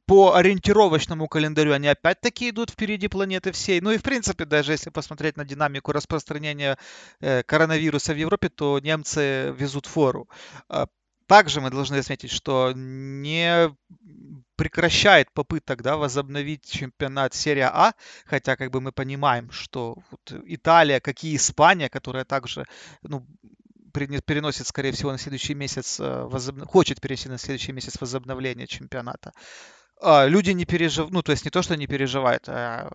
по 0.06 0.34
ориентировочному 0.34 1.28
календарю 1.28 1.72
они 1.72 1.88
опять-таки 1.88 2.50
идут 2.50 2.70
впереди 2.70 3.08
планеты 3.08 3.52
всей. 3.52 3.80
Ну 3.80 3.90
и 3.90 3.98
в 3.98 4.02
принципе, 4.02 4.44
даже 4.44 4.72
если 4.72 4.90
посмотреть 4.90 5.36
на 5.36 5.44
динамику 5.44 5.92
распространения 5.92 6.78
э, 7.20 7.42
коронавируса 7.42 8.12
в 8.12 8.16
Европе, 8.16 8.48
то 8.48 8.78
немцы 8.78 9.54
везут 9.58 9.86
фору. 9.86 10.28
А 10.68 10.86
также 11.26 11.60
мы 11.60 11.70
должны 11.70 11.96
отметить, 11.96 12.30
что 12.30 12.72
не 12.74 13.74
прекращает 14.56 15.30
попыток 15.32 15.82
да, 15.82 15.96
возобновить 15.96 16.68
чемпионат 16.68 17.34
серия 17.34 17.70
А, 17.72 17.92
хотя 18.24 18.56
как 18.56 18.70
бы 18.70 18.80
мы 18.80 18.92
понимаем, 18.92 19.50
что 19.50 19.98
вот 20.10 20.32
Италия, 20.46 21.00
как 21.00 21.22
и 21.24 21.36
Испания, 21.36 21.88
которая 21.88 22.24
также 22.24 22.64
ну, 23.02 23.26
переносит, 23.92 24.66
скорее 24.66 24.92
всего, 24.92 25.12
на 25.12 25.18
следующий 25.18 25.54
месяц, 25.54 26.00
э, 26.00 26.24
возобно... 26.24 26.66
хочет 26.66 27.00
перенести 27.00 27.28
на 27.28 27.38
следующий 27.38 27.72
месяц 27.72 28.00
возобновление 28.00 28.66
чемпионата. 28.66 29.32
А, 30.00 30.26
люди 30.26 30.50
не 30.50 30.64
переживают, 30.64 31.12
ну, 31.12 31.22
то 31.22 31.32
есть 31.32 31.44
не 31.44 31.50
то, 31.50 31.62
что 31.62 31.76
не 31.76 31.86
переживают, 31.86 32.48
а 32.48 32.90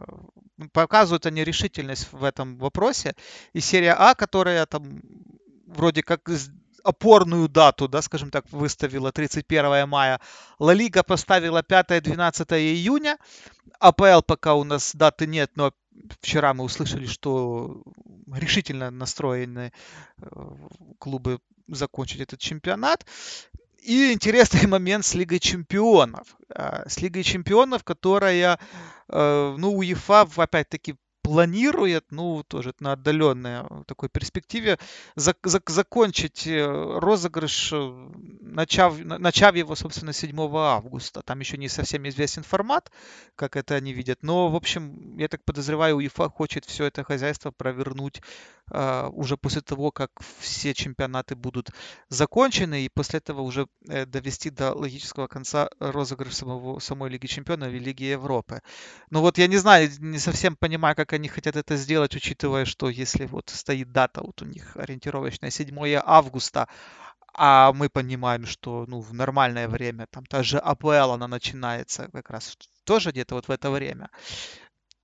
показывают 0.73 1.25
они 1.25 1.43
решительность 1.43 2.11
в 2.11 2.23
этом 2.23 2.57
вопросе. 2.57 3.15
И 3.53 3.59
серия 3.59 3.93
А, 3.93 4.13
которая 4.13 4.65
там 4.65 5.01
вроде 5.65 6.03
как 6.03 6.29
опорную 6.83 7.47
дату, 7.47 7.87
да, 7.87 8.01
скажем 8.01 8.31
так, 8.31 8.45
выставила 8.51 9.11
31 9.11 9.87
мая. 9.87 10.19
Ла 10.59 10.73
Лига 10.73 11.03
поставила 11.03 11.61
5-12 11.61 12.59
июня. 12.59 13.17
АПЛ 13.79 14.21
пока 14.25 14.55
у 14.55 14.63
нас 14.63 14.95
даты 14.95 15.27
нет, 15.27 15.51
но 15.55 15.73
вчера 16.21 16.53
мы 16.53 16.63
услышали, 16.63 17.05
что 17.05 17.81
решительно 18.31 18.91
настроены 18.91 19.73
э, 20.17 20.25
клубы 20.99 21.39
закончить 21.67 22.21
этот 22.21 22.39
чемпионат. 22.39 23.05
И 23.81 24.13
интересный 24.13 24.67
момент 24.67 25.05
с 25.05 25.15
Лигой 25.15 25.39
Чемпионов. 25.39 26.35
Э, 26.49 26.87
с 26.87 27.01
Лигой 27.01 27.23
Чемпионов, 27.23 27.83
которая, 27.83 28.59
э, 29.07 29.55
ну, 29.57 29.73
УЕФА, 29.75 30.27
опять-таки, 30.35 30.95
планирует, 31.21 32.05
ну, 32.11 32.43
тоже 32.43 32.73
на 32.79 32.93
отдаленной 32.93 33.61
э, 33.61 33.83
такой 33.85 34.09
перспективе, 34.09 34.77
зак- 35.15 35.43
зак- 35.43 35.71
закончить 35.71 36.47
э, 36.47 36.65
розыгрыш, 36.65 37.73
э, 37.73 38.09
начав, 38.41 38.99
начав 38.99 39.55
его, 39.55 39.75
собственно, 39.75 40.13
7 40.13 40.35
августа. 40.57 41.21
Там 41.21 41.39
еще 41.39 41.57
не 41.57 41.69
совсем 41.69 42.07
известен 42.07 42.43
формат, 42.43 42.91
как 43.35 43.55
это 43.55 43.75
они 43.75 43.93
видят, 43.93 44.23
но, 44.23 44.49
в 44.49 44.55
общем, 44.55 45.17
я 45.17 45.27
так 45.27 45.43
подозреваю, 45.43 45.97
УЕФА 45.97 46.29
хочет 46.29 46.65
все 46.65 46.85
это 46.85 47.03
хозяйство 47.03 47.51
провернуть 47.51 48.21
uh, 48.71 49.09
уже 49.09 49.37
после 49.37 49.61
того, 49.61 49.91
как 49.91 50.11
все 50.39 50.73
чемпионаты 50.73 51.35
будут 51.35 51.69
закончены, 52.09 52.85
и 52.85 52.89
после 52.89 53.19
этого 53.19 53.41
уже 53.41 53.67
uh, 53.87 54.05
довести 54.05 54.49
до 54.49 54.73
логического 54.73 55.27
конца 55.27 55.69
розыгрыш 55.79 56.35
самого, 56.35 56.79
самой 56.79 57.09
Лиги 57.09 57.27
Чемпионов 57.27 57.69
и 57.73 57.79
Лиги 57.79 58.03
Европы. 58.03 58.61
Но 59.09 59.21
вот 59.21 59.37
я 59.37 59.47
не 59.47 59.57
знаю, 59.57 59.89
не 59.99 60.19
совсем 60.19 60.55
понимаю, 60.55 60.95
как 60.95 61.10
они 61.13 61.27
хотят 61.27 61.55
это 61.55 61.75
сделать, 61.75 62.15
учитывая, 62.15 62.65
что 62.65 62.89
если 62.89 63.25
вот 63.25 63.49
стоит 63.49 63.91
дата 63.91 64.21
вот 64.21 64.41
у 64.41 64.45
них 64.45 64.75
ориентировочная 64.75 65.49
7 65.49 66.01
августа, 66.03 66.67
а 67.33 67.71
мы 67.73 67.89
понимаем, 67.89 68.45
что 68.45 68.85
ну, 68.87 68.99
в 68.99 69.13
нормальное 69.13 69.67
время, 69.67 70.07
там 70.09 70.25
та 70.25 70.43
же 70.43 70.57
АПЛ, 70.57 71.11
она 71.11 71.27
начинается 71.27 72.09
как 72.11 72.29
раз 72.29 72.57
тоже 72.83 73.11
где-то 73.11 73.35
вот 73.35 73.47
в 73.47 73.51
это 73.51 73.71
время, 73.71 74.09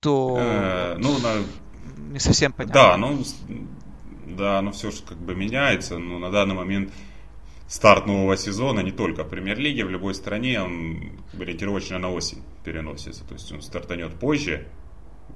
то 0.00 0.36
э, 0.38 0.96
ну, 0.98 1.18
на... 1.18 1.42
не 2.12 2.18
совсем 2.18 2.52
понятно. 2.52 2.74
Да, 2.74 2.96
ну, 2.96 3.22
да, 4.26 4.62
но 4.62 4.72
все 4.72 4.90
же 4.90 5.02
как 5.02 5.18
бы 5.18 5.34
меняется, 5.34 5.98
но 5.98 6.18
на 6.18 6.30
данный 6.30 6.54
момент 6.54 6.92
старт 7.66 8.06
нового 8.06 8.36
сезона 8.36 8.80
не 8.80 8.92
только 8.92 9.24
в 9.24 9.28
премьер-лиге, 9.28 9.84
в 9.84 9.90
любой 9.90 10.14
стране 10.14 10.60
он 10.60 11.20
ориентировочно 11.38 11.98
на 11.98 12.10
осень 12.10 12.42
переносится, 12.64 13.24
то 13.24 13.34
есть 13.34 13.50
он 13.52 13.62
стартанет 13.62 14.18
позже, 14.18 14.66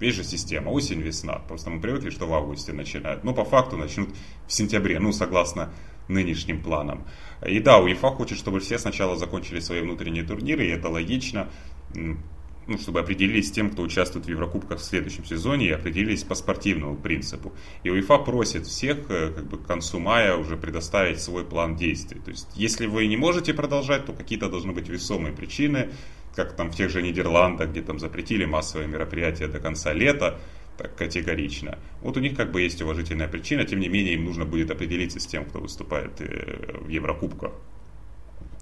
есть 0.01 0.17
же 0.17 0.25
система, 0.25 0.71
осень-весна. 0.71 1.41
Просто 1.49 1.71
мы 1.71 1.81
привыкли, 1.81 2.11
что 2.11 2.27
в 2.27 2.35
августе 2.35 2.73
начинают. 2.73 3.25
Но 3.25 3.35
по 3.35 3.45
факту 3.45 3.77
начнут 3.77 4.11
в 4.47 4.53
сентябре, 4.53 4.99
ну, 4.99 5.13
согласно 5.13 5.73
нынешним 6.09 6.63
планам. 6.63 7.07
И 7.47 7.61
да, 7.61 7.79
УЕФА 7.79 8.09
хочет, 8.11 8.39
чтобы 8.39 8.61
все 8.61 8.79
сначала 8.79 9.17
закончили 9.17 9.61
свои 9.61 9.81
внутренние 9.81 10.25
турниры, 10.25 10.67
и 10.67 10.71
это 10.71 10.89
логично, 10.89 11.49
ну, 11.95 12.79
чтобы 12.79 13.01
определились 13.01 13.49
с 13.49 13.53
тем, 13.53 13.71
кто 13.71 13.83
участвует 13.83 14.27
в 14.27 14.29
Еврокубках 14.29 14.79
в 14.79 14.85
следующем 14.85 15.25
сезоне, 15.25 15.67
и 15.67 15.71
определились 15.71 16.23
по 16.23 16.35
спортивному 16.35 16.97
принципу. 16.97 17.53
И 17.83 17.91
УЕФА 17.91 18.19
просит 18.19 18.67
всех 18.67 19.11
э, 19.11 19.33
как 19.33 19.49
бы, 19.49 19.59
к 19.59 19.67
концу 19.67 19.99
мая 19.99 20.37
уже 20.37 20.57
предоставить 20.57 21.21
свой 21.21 21.45
план 21.45 21.77
действий. 21.77 22.21
То 22.21 22.31
есть, 22.31 22.49
если 22.55 22.87
вы 22.87 23.07
не 23.07 23.17
можете 23.17 23.53
продолжать, 23.53 24.07
то 24.07 24.13
какие-то 24.13 24.49
должны 24.49 24.73
быть 24.73 24.89
весомые 24.89 25.35
причины, 25.35 25.91
как 26.35 26.57
там 26.57 26.71
в 26.71 26.77
тех 26.77 26.91
же 26.91 27.03
Нидерландах, 27.03 27.71
где 27.71 27.83
там 27.83 27.99
запретили 27.99 28.45
массовые 28.45 28.89
мероприятия 28.89 29.49
до 29.49 29.59
конца 29.59 29.93
лета, 29.93 30.39
так 30.77 30.95
категорично. 30.97 31.79
Вот 32.01 32.17
у 32.17 32.21
них 32.21 32.37
как 32.37 32.51
бы 32.51 32.63
есть 32.63 32.81
уважительная 32.81 33.29
причина, 33.29 33.65
тем 33.65 33.81
не 33.81 33.89
менее 33.89 34.15
им 34.15 34.25
нужно 34.25 34.45
будет 34.45 34.71
определиться 34.71 35.21
с 35.21 35.27
тем, 35.27 35.45
кто 35.45 35.61
выступает 35.61 36.21
э, 36.21 36.79
в 36.81 36.89
Еврокубках. 36.89 37.53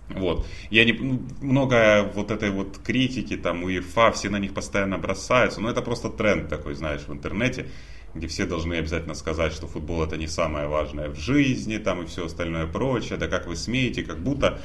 Вот. 0.08 0.46
Я 0.70 0.84
не, 0.84 0.92
ну, 0.92 1.22
много 1.40 2.10
вот 2.14 2.30
этой 2.30 2.50
вот 2.50 2.78
критики, 2.78 3.36
там, 3.36 3.62
УЕФА, 3.62 4.10
все 4.12 4.28
на 4.28 4.38
них 4.38 4.52
постоянно 4.52 4.98
бросаются, 4.98 5.60
но 5.60 5.70
это 5.70 5.82
просто 5.82 6.08
тренд 6.08 6.48
такой, 6.48 6.74
знаешь, 6.74 7.02
в 7.02 7.12
интернете, 7.12 7.68
где 8.14 8.26
все 8.26 8.44
должны 8.44 8.74
обязательно 8.74 9.14
сказать, 9.14 9.52
что 9.52 9.68
футбол 9.68 10.02
это 10.02 10.16
не 10.16 10.26
самое 10.26 10.66
важное 10.66 11.10
в 11.10 11.16
жизни, 11.16 11.78
там, 11.78 12.02
и 12.02 12.06
все 12.06 12.26
остальное 12.26 12.66
прочее, 12.66 13.18
да 13.18 13.28
как 13.28 13.46
вы 13.46 13.54
смеете, 13.54 14.02
как 14.02 14.18
будто 14.18 14.60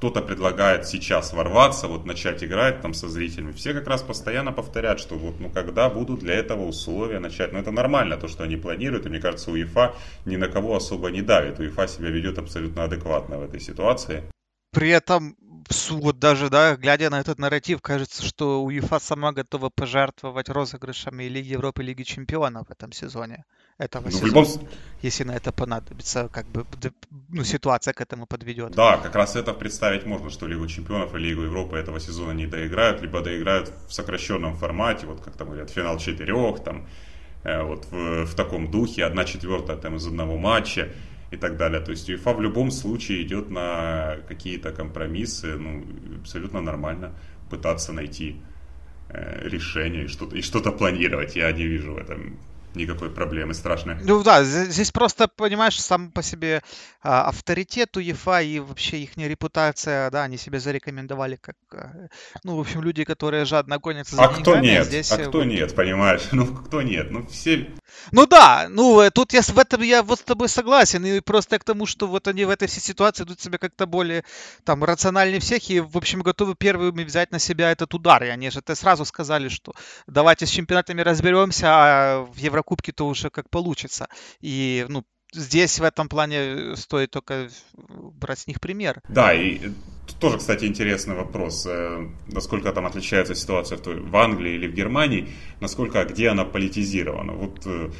кто-то 0.00 0.22
предлагает 0.22 0.88
сейчас 0.88 1.34
ворваться, 1.34 1.86
вот 1.86 2.06
начать 2.06 2.42
играть 2.42 2.80
там 2.80 2.94
со 2.94 3.06
зрителями. 3.06 3.52
Все 3.52 3.74
как 3.74 3.86
раз 3.86 4.00
постоянно 4.02 4.50
повторяют, 4.50 4.98
что 4.98 5.14
вот 5.16 5.40
ну 5.40 5.50
когда 5.50 5.90
будут 5.90 6.20
для 6.20 6.36
этого 6.36 6.64
условия 6.66 7.18
начать. 7.18 7.52
Но 7.52 7.58
ну, 7.58 7.62
это 7.62 7.70
нормально, 7.70 8.16
то, 8.16 8.26
что 8.26 8.42
они 8.42 8.56
планируют. 8.56 9.04
И 9.04 9.10
мне 9.10 9.20
кажется, 9.20 9.50
УЕФА 9.50 9.94
ни 10.24 10.36
на 10.36 10.48
кого 10.48 10.74
особо 10.74 11.10
не 11.10 11.20
давит. 11.20 11.60
УЕФА 11.60 11.86
себя 11.86 12.08
ведет 12.08 12.38
абсолютно 12.38 12.84
адекватно 12.84 13.36
в 13.36 13.42
этой 13.42 13.60
ситуации. 13.60 14.22
При 14.72 14.88
этом 14.88 15.36
вот 15.90 16.18
даже, 16.18 16.48
да, 16.48 16.76
глядя 16.76 17.10
на 17.10 17.20
этот 17.20 17.38
нарратив, 17.38 17.82
кажется, 17.82 18.22
что 18.24 18.62
УЕФА 18.64 19.00
сама 19.00 19.32
готова 19.32 19.68
пожертвовать 19.68 20.48
розыгрышами 20.48 21.24
Лиги 21.24 21.52
Европы 21.52 21.82
Лиги 21.82 22.04
Чемпионов 22.04 22.68
в 22.68 22.70
этом 22.70 22.92
сезоне. 22.92 23.44
Этого 23.80 24.04
ну, 24.04 24.10
сезона, 24.10 24.26
любом... 24.26 24.46
если 25.00 25.24
на 25.24 25.36
это 25.36 25.52
понадобится, 25.52 26.28
как 26.28 26.46
бы, 26.46 26.66
ну, 27.30 27.44
ситуация 27.44 27.94
к 27.94 28.02
этому 28.02 28.26
подведет. 28.26 28.72
Да, 28.72 28.98
как 28.98 29.14
раз 29.14 29.36
это 29.36 29.54
представить 29.54 30.04
можно, 30.04 30.28
что 30.28 30.46
Лигу 30.46 30.66
Чемпионов 30.66 31.14
и 31.14 31.18
Лигу 31.18 31.42
Европы 31.42 31.78
этого 31.78 31.98
сезона 31.98 32.32
не 32.32 32.46
доиграют, 32.46 33.00
либо 33.00 33.22
доиграют 33.22 33.72
в 33.88 33.92
сокращенном 33.94 34.54
формате, 34.56 35.06
вот 35.06 35.22
как 35.22 35.34
там 35.36 35.46
говорят, 35.46 35.70
финал 35.70 35.96
четырех, 35.96 36.62
там, 36.62 36.86
э, 37.42 37.62
вот 37.62 37.86
в, 37.90 38.26
в 38.26 38.34
таком 38.34 38.70
духе, 38.70 39.06
одна 39.06 39.24
четвертая 39.24 39.78
там 39.78 39.96
из 39.96 40.06
одного 40.06 40.36
матча 40.36 40.92
и 41.30 41.38
так 41.38 41.56
далее. 41.56 41.80
То 41.80 41.92
есть 41.92 42.10
УЕФА 42.10 42.34
в 42.34 42.42
любом 42.42 42.70
случае 42.70 43.22
идет 43.22 43.48
на 43.48 44.18
какие-то 44.28 44.72
компромиссы, 44.72 45.56
ну, 45.56 45.86
абсолютно 46.20 46.60
нормально 46.60 47.14
пытаться 47.48 47.94
найти 47.94 48.36
э, 49.08 49.48
решение 49.48 50.04
и 50.04 50.08
что-то, 50.08 50.36
и 50.36 50.42
что-то 50.42 50.70
планировать. 50.70 51.34
Я 51.34 51.50
не 51.52 51.64
вижу 51.64 51.94
в 51.94 51.96
этом 51.96 52.36
никакой 52.74 53.10
проблемы 53.10 53.54
страшной. 53.54 53.96
Ну 54.02 54.22
да, 54.22 54.44
здесь 54.44 54.90
просто, 54.90 55.28
понимаешь, 55.28 55.80
сам 55.80 56.10
по 56.10 56.22
себе 56.22 56.62
а, 57.02 57.28
авторитет 57.28 57.96
УЕФА 57.96 58.42
и 58.42 58.58
вообще 58.58 58.98
их 58.98 59.16
репутация, 59.16 60.10
да, 60.10 60.24
они 60.24 60.36
себя 60.36 60.60
зарекомендовали 60.60 61.36
как, 61.36 61.56
а, 61.72 62.08
ну, 62.44 62.56
в 62.56 62.60
общем, 62.60 62.82
люди, 62.82 63.04
которые 63.04 63.44
жадно 63.44 63.78
гонятся 63.78 64.16
за 64.16 64.24
а 64.24 64.28
деньгами. 64.28 64.42
Кто 64.42 64.56
нет? 64.58 64.86
Здесь... 64.86 65.12
А 65.12 65.18
кто 65.18 65.38
вот... 65.38 65.44
нет, 65.44 65.74
понимаешь? 65.74 66.28
Ну, 66.40 66.46
кто 66.46 66.80
нет? 66.80 67.10
Ну, 67.10 67.26
все... 67.26 67.70
Ну 68.12 68.26
да, 68.26 68.66
ну, 68.70 69.00
э, 69.00 69.10
тут 69.10 69.32
я 69.32 69.42
в 69.42 69.58
этом 69.58 69.82
я 69.82 70.02
вот 70.02 70.20
с 70.20 70.22
тобой 70.22 70.48
согласен, 70.48 71.04
и 71.04 71.20
просто 71.20 71.58
к 71.58 71.64
тому, 71.64 71.86
что 71.86 72.06
вот 72.06 72.28
они 72.28 72.44
в 72.44 72.50
этой 72.50 72.68
всей 72.68 72.80
ситуации 72.80 73.24
идут 73.24 73.40
себя 73.40 73.58
как-то 73.58 73.86
более, 73.86 74.24
там, 74.64 74.84
рациональнее 74.84 75.40
всех, 75.40 75.68
и, 75.70 75.80
в 75.80 75.96
общем, 75.96 76.22
готовы 76.22 76.54
первыми 76.54 77.04
взять 77.04 77.30
на 77.30 77.38
себя 77.38 77.70
этот 77.72 77.92
удар, 77.94 78.22
и 78.24 78.28
они 78.28 78.50
же 78.50 78.60
это 78.60 78.74
сразу 78.74 79.04
сказали, 79.04 79.48
что 79.48 79.72
давайте 80.06 80.46
с 80.46 80.50
чемпионатами 80.50 81.02
разберемся, 81.02 81.66
а 81.68 82.20
в 82.24 82.36
Евро 82.36 82.59
Еврокубке 82.60 82.92
то 82.92 83.06
уже 83.06 83.30
как 83.30 83.48
получится. 83.50 84.08
И, 84.40 84.86
ну, 84.88 85.04
здесь 85.32 85.78
в 85.78 85.82
этом 85.82 86.08
плане 86.08 86.76
стоит 86.76 87.10
только 87.10 87.48
брать 88.20 88.40
с 88.40 88.46
них 88.46 88.60
пример. 88.60 89.00
Да, 89.08 89.32
и 89.32 89.58
тут 90.06 90.16
тоже, 90.20 90.38
кстати, 90.38 90.66
интересный 90.66 91.14
вопрос, 91.14 91.66
э, 91.66 92.08
насколько 92.26 92.72
там 92.72 92.86
отличается 92.86 93.34
ситуация 93.34 93.78
в, 93.78 93.80
той, 93.80 94.00
в 94.00 94.16
Англии 94.16 94.54
или 94.54 94.68
в 94.68 94.74
Германии, 94.74 95.28
насколько, 95.60 96.04
где 96.04 96.28
она 96.28 96.44
политизирована. 96.44 97.32
Вот 97.32 97.66
э, 97.66 97.90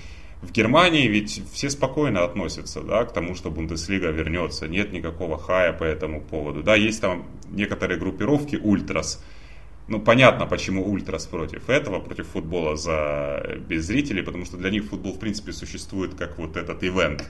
в 0.43 0.53
Германии 0.53 1.09
ведь 1.09 1.43
все 1.53 1.71
спокойно 1.71 2.25
относятся 2.25 2.83
да, 2.83 3.05
к 3.05 3.13
тому, 3.13 3.35
что 3.35 3.51
Бундеслига 3.51 4.11
вернется, 4.11 4.69
нет 4.69 4.93
никакого 4.93 5.39
хая 5.39 5.73
по 5.73 5.85
этому 5.85 6.21
поводу. 6.21 6.63
Да, 6.63 6.77
есть 6.77 7.01
там 7.01 7.25
некоторые 7.51 7.99
группировки 7.99 8.57
ультрас, 8.57 9.23
ну, 9.91 10.01
понятно, 10.01 10.47
почему 10.47 10.89
ультрас 10.89 11.27
против 11.27 11.69
этого, 11.69 11.99
против 11.99 12.29
футбола 12.29 12.77
за 12.77 13.59
без 13.69 13.87
зрителей, 13.87 14.23
потому 14.23 14.45
что 14.45 14.57
для 14.57 14.71
них 14.71 14.85
футбол, 14.85 15.13
в 15.15 15.19
принципе, 15.19 15.53
существует 15.53 16.15
как 16.15 16.39
вот 16.39 16.57
этот 16.57 16.83
ивент. 16.85 17.29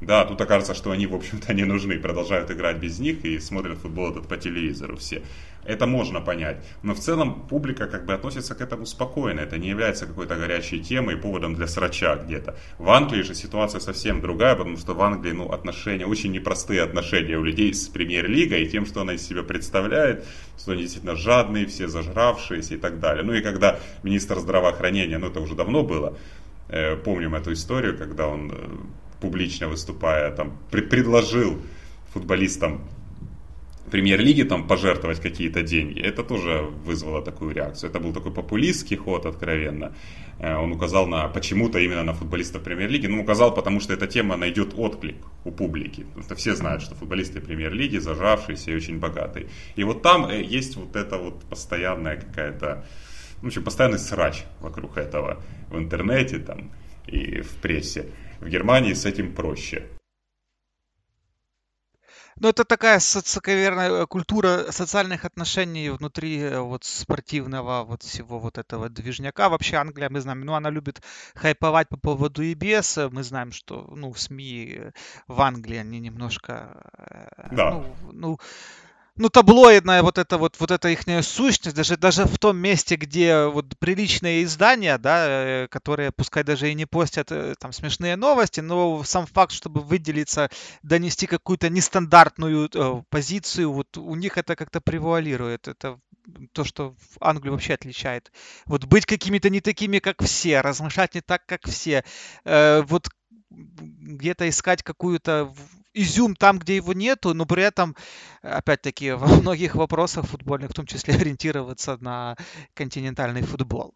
Да, 0.00 0.24
тут 0.24 0.40
окажется, 0.40 0.74
что 0.74 0.92
они, 0.92 1.06
в 1.06 1.14
общем-то, 1.14 1.52
не 1.54 1.64
нужны, 1.64 1.98
продолжают 1.98 2.50
играть 2.50 2.76
без 2.76 3.00
них 3.00 3.24
и 3.24 3.40
смотрят 3.40 3.78
футбол 3.78 4.10
этот 4.10 4.28
по 4.28 4.36
телевизору 4.36 4.96
все. 4.96 5.22
Это 5.64 5.86
можно 5.86 6.20
понять. 6.20 6.64
Но 6.82 6.94
в 6.94 7.00
целом 7.00 7.46
публика 7.48 7.88
как 7.88 8.06
бы 8.06 8.14
относится 8.14 8.54
к 8.54 8.60
этому 8.60 8.86
спокойно. 8.86 9.40
Это 9.40 9.58
не 9.58 9.68
является 9.68 10.06
какой-то 10.06 10.36
горячей 10.36 10.80
темой, 10.80 11.16
поводом 11.16 11.56
для 11.56 11.66
срача 11.66 12.16
где-то. 12.16 12.56
В 12.78 12.88
Англии 12.88 13.22
же 13.22 13.34
ситуация 13.34 13.80
совсем 13.80 14.20
другая, 14.20 14.54
потому 14.54 14.76
что 14.76 14.94
в 14.94 15.02
Англии 15.02 15.32
ну, 15.32 15.50
отношения, 15.50 16.06
очень 16.06 16.32
непростые 16.32 16.82
отношения 16.82 17.36
у 17.36 17.42
людей 17.42 17.74
с 17.74 17.88
премьер-лигой 17.88 18.62
и 18.62 18.68
тем, 18.68 18.86
что 18.86 19.02
она 19.02 19.14
из 19.14 19.26
себя 19.26 19.42
представляет, 19.42 20.24
что 20.56 20.72
они 20.72 20.82
действительно 20.82 21.16
жадные, 21.16 21.66
все 21.66 21.88
зажравшиеся 21.88 22.74
и 22.74 22.78
так 22.78 23.00
далее. 23.00 23.24
Ну 23.24 23.34
и 23.34 23.42
когда 23.42 23.78
министр 24.04 24.38
здравоохранения, 24.38 25.18
ну 25.18 25.26
это 25.26 25.40
уже 25.40 25.54
давно 25.54 25.82
было, 25.82 26.16
э, 26.68 26.96
помним 26.96 27.34
эту 27.34 27.52
историю, 27.52 27.98
когда 27.98 28.28
он 28.28 28.52
э, 28.52 28.68
публично 29.20 29.68
выступая, 29.68 30.30
там, 30.30 30.58
предложил 30.70 31.60
футболистам 32.12 32.82
премьер-лиги 33.88 34.42
там 34.42 34.66
пожертвовать 34.66 35.20
какие-то 35.20 35.62
деньги, 35.62 36.00
это 36.00 36.22
тоже 36.22 36.68
вызвало 36.84 37.22
такую 37.22 37.54
реакцию. 37.54 37.90
Это 37.90 38.00
был 38.00 38.12
такой 38.12 38.32
популистский 38.32 38.96
ход, 38.96 39.26
откровенно. 39.26 39.94
Э, 40.38 40.56
он 40.56 40.72
указал 40.72 41.06
на 41.06 41.28
почему-то 41.28 41.78
именно 41.78 42.02
на 42.02 42.14
футболистов 42.14 42.62
премьер-лиги. 42.62 43.06
Ну, 43.06 43.22
указал, 43.22 43.54
потому 43.54 43.80
что 43.80 43.92
эта 43.92 44.06
тема 44.06 44.36
найдет 44.36 44.74
отклик 44.76 45.16
у 45.44 45.50
публики. 45.50 46.06
Что 46.22 46.34
все 46.34 46.54
знают, 46.54 46.82
что 46.82 46.94
футболисты 46.94 47.40
премьер-лиги 47.40 47.98
зажавшиеся 47.98 48.70
и 48.70 48.76
очень 48.76 48.98
богатые. 48.98 49.48
И 49.76 49.84
вот 49.84 50.02
там 50.02 50.26
э, 50.26 50.42
есть 50.42 50.76
вот 50.76 50.96
эта 50.96 51.18
вот 51.18 51.44
постоянная 51.44 52.16
какая-то, 52.16 52.84
ну, 53.42 53.44
в 53.44 53.46
общем, 53.46 53.64
постоянный 53.64 53.98
срач 53.98 54.44
вокруг 54.60 54.96
этого 54.96 55.42
в 55.70 55.78
интернете 55.78 56.38
там 56.38 56.70
и 57.06 57.40
в 57.40 57.50
прессе. 57.62 58.06
В 58.40 58.48
Германии 58.48 58.94
с 58.94 59.04
этим 59.04 59.34
проще. 59.34 59.88
Ну, 62.40 62.48
это 62.48 62.64
такая, 62.64 63.00
наверное, 63.46 64.06
культура 64.06 64.70
социальных 64.70 65.24
отношений 65.24 65.90
внутри 65.90 66.38
э, 66.38 66.60
вот 66.60 66.84
спортивного 66.84 67.82
вот 67.84 68.02
всего 68.04 68.38
вот 68.38 68.58
этого 68.58 68.88
движняка. 68.88 69.48
Вообще 69.48 69.76
Англия, 69.76 70.08
мы 70.08 70.20
знаем, 70.20 70.42
ну, 70.42 70.54
она 70.54 70.70
любит 70.70 71.02
хайповать 71.34 71.88
по 71.88 71.96
поводу 71.96 72.44
EBS. 72.44 73.10
Мы 73.10 73.24
знаем, 73.24 73.50
что, 73.50 73.92
ну, 73.96 74.14
СМИ 74.14 74.92
в 75.26 75.40
Англии, 75.40 75.78
они 75.78 75.98
немножко... 75.98 76.80
Э, 76.96 77.48
да. 77.50 77.70
Ну, 77.72 77.96
ну 78.12 78.38
ну, 79.18 79.28
таблоидная 79.28 80.02
вот 80.02 80.16
эта 80.16 80.38
вот, 80.38 80.56
вот 80.58 80.70
эта 80.70 80.88
их 80.88 81.00
сущность, 81.24 81.76
даже, 81.76 81.96
даже 81.96 82.24
в 82.24 82.38
том 82.38 82.56
месте, 82.56 82.96
где 82.96 83.46
вот 83.46 83.76
приличные 83.78 84.44
издания, 84.44 84.96
да, 84.98 85.26
э, 85.28 85.68
которые, 85.68 86.12
пускай 86.12 86.44
даже 86.44 86.70
и 86.70 86.74
не 86.74 86.86
постят 86.86 87.32
э, 87.32 87.54
там 87.58 87.72
смешные 87.72 88.16
новости, 88.16 88.60
но 88.60 89.02
сам 89.04 89.26
факт, 89.26 89.52
чтобы 89.52 89.80
выделиться, 89.80 90.50
донести 90.82 91.26
какую-то 91.26 91.68
нестандартную 91.68 92.70
э, 92.72 93.02
позицию, 93.10 93.72
вот 93.72 93.96
у 93.96 94.14
них 94.14 94.38
это 94.38 94.54
как-то 94.56 94.80
превуалирует. 94.80 95.68
Это 95.68 95.98
то, 96.52 96.64
что 96.64 96.90
в 96.92 97.16
Англию 97.20 97.52
вообще 97.52 97.74
отличает. 97.74 98.30
Вот 98.66 98.84
быть 98.84 99.06
какими-то 99.06 99.50
не 99.50 99.60
такими, 99.60 99.98
как 99.98 100.22
все, 100.22 100.60
размышлять 100.60 101.14
не 101.14 101.20
так, 101.20 101.44
как 101.46 101.66
все. 101.66 102.04
Э, 102.44 102.82
вот 102.82 103.08
где-то 103.50 104.48
искать 104.48 104.82
какую-то 104.82 105.52
изюм 106.02 106.36
там, 106.36 106.58
где 106.58 106.76
его 106.76 106.92
нету, 106.92 107.34
но 107.34 107.46
при 107.46 107.62
этом, 107.62 107.96
опять-таки, 108.42 109.12
во 109.12 109.26
многих 109.40 109.74
вопросах 109.74 110.26
футбольных, 110.26 110.70
в 110.70 110.74
том 110.74 110.86
числе 110.86 111.14
ориентироваться 111.14 111.98
на 112.00 112.36
континентальный 112.74 113.42
футбол. 113.42 113.94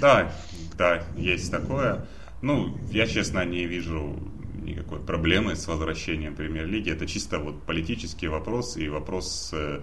Да, 0.00 0.32
да, 0.76 1.02
есть 1.16 1.50
такое. 1.50 2.06
Ну, 2.42 2.76
я, 2.90 3.06
честно, 3.06 3.44
не 3.44 3.66
вижу 3.66 4.18
никакой 4.64 5.00
проблемы 5.00 5.54
с 5.56 5.66
возвращением 5.66 6.34
премьер-лиги. 6.34 6.90
Это 6.90 7.06
чисто 7.06 7.38
вот 7.38 7.62
политический 7.62 8.28
вопрос 8.28 8.76
и 8.76 8.88
вопрос 8.88 9.50
э, 9.52 9.80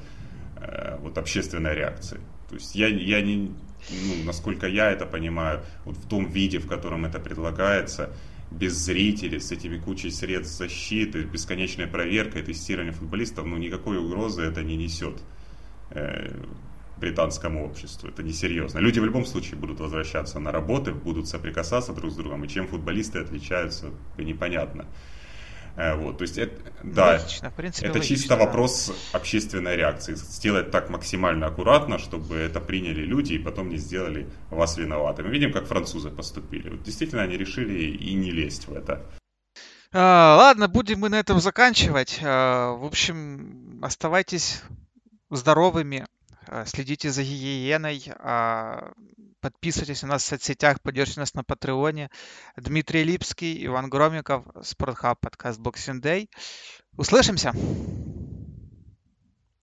э, 0.57 0.97
вот 1.01 1.17
общественной 1.17 1.75
реакции. 1.75 2.19
То 2.49 2.55
есть 2.55 2.75
я, 2.75 2.87
я 2.87 3.21
не, 3.21 3.53
ну, 3.89 4.23
насколько 4.25 4.67
я 4.67 4.91
это 4.91 5.05
понимаю, 5.05 5.61
вот 5.85 5.97
в 5.97 6.07
том 6.07 6.25
виде, 6.25 6.59
в 6.59 6.67
котором 6.67 7.05
это 7.05 7.19
предлагается, 7.19 8.09
без 8.51 8.73
зрителей, 8.73 9.39
с 9.39 9.51
этими 9.51 9.77
кучей 9.77 10.11
средств 10.11 10.57
защиты, 10.57 11.23
бесконечной 11.23 11.87
проверкой, 11.87 12.43
тестирования 12.43 12.91
футболистов, 12.91 13.45
ну 13.45 13.57
никакой 13.57 13.97
угрозы 13.97 14.41
это 14.41 14.61
не 14.61 14.75
несет 14.75 15.21
э, 15.91 16.35
британскому 16.97 17.65
обществу. 17.65 18.09
Это 18.09 18.23
несерьезно. 18.23 18.79
Люди 18.79 18.99
в 18.99 19.05
любом 19.05 19.25
случае 19.25 19.55
будут 19.57 19.79
возвращаться 19.79 20.39
на 20.39 20.51
работы, 20.51 20.93
будут 20.93 21.27
соприкасаться 21.27 21.93
друг 21.93 22.11
с 22.11 22.15
другом, 22.15 22.43
и 22.43 22.47
чем 22.47 22.67
футболисты 22.67 23.19
отличаются, 23.19 23.89
непонятно. 24.17 24.85
Э, 25.75 25.95
вот, 25.95 26.17
то 26.17 26.23
есть 26.23 26.37
это, 26.37 26.53
да, 26.83 27.19
логично, 27.19 27.49
в 27.49 27.53
принципе, 27.55 27.87
это 27.87 27.97
логично, 27.97 28.15
чисто 28.15 28.35
да. 28.35 28.45
вопрос 28.45 28.93
общественной 29.13 29.75
реакции. 29.75 30.15
Сделать 30.15 30.71
так 30.71 30.89
максимально 30.89 31.47
аккуратно, 31.47 31.97
чтобы 31.97 32.35
это 32.35 32.59
приняли 32.59 33.01
люди 33.01 33.33
и 33.33 33.39
потом 33.39 33.69
не 33.69 33.77
сделали 33.77 34.27
вас 34.49 34.77
виноватым. 34.77 35.27
Мы 35.27 35.31
видим, 35.31 35.53
как 35.53 35.67
французы 35.67 36.09
поступили. 36.09 36.69
Вот 36.69 36.83
действительно 36.83 37.21
они 37.21 37.37
решили 37.37 37.83
и 37.83 38.13
не 38.13 38.31
лезть 38.31 38.67
в 38.67 38.73
это. 38.73 39.05
А, 39.93 40.37
ладно, 40.37 40.67
будем 40.67 40.99
мы 40.99 41.09
на 41.09 41.19
этом 41.19 41.39
заканчивать. 41.39 42.19
А, 42.23 42.73
в 42.73 42.85
общем, 42.85 43.79
оставайтесь 43.81 44.61
здоровыми, 45.29 46.05
а, 46.47 46.65
следите 46.65 47.11
за 47.11 47.23
гигиеной, 47.23 48.03
а, 48.19 48.91
Подписывайтесь 49.41 50.03
на 50.03 50.09
нас 50.09 50.23
в 50.23 50.27
соцсетях, 50.27 50.81
поддержите 50.81 51.19
нас 51.19 51.33
на 51.33 51.43
Патреоне. 51.43 52.11
Дмитрий 52.55 53.03
Липский, 53.03 53.65
Иван 53.65 53.89
Громиков, 53.89 54.45
Спортхаб, 54.61 55.19
подкаст 55.19 55.59
Boxing 55.59 55.99
Day. 55.99 56.29
Услышимся! 56.95 57.51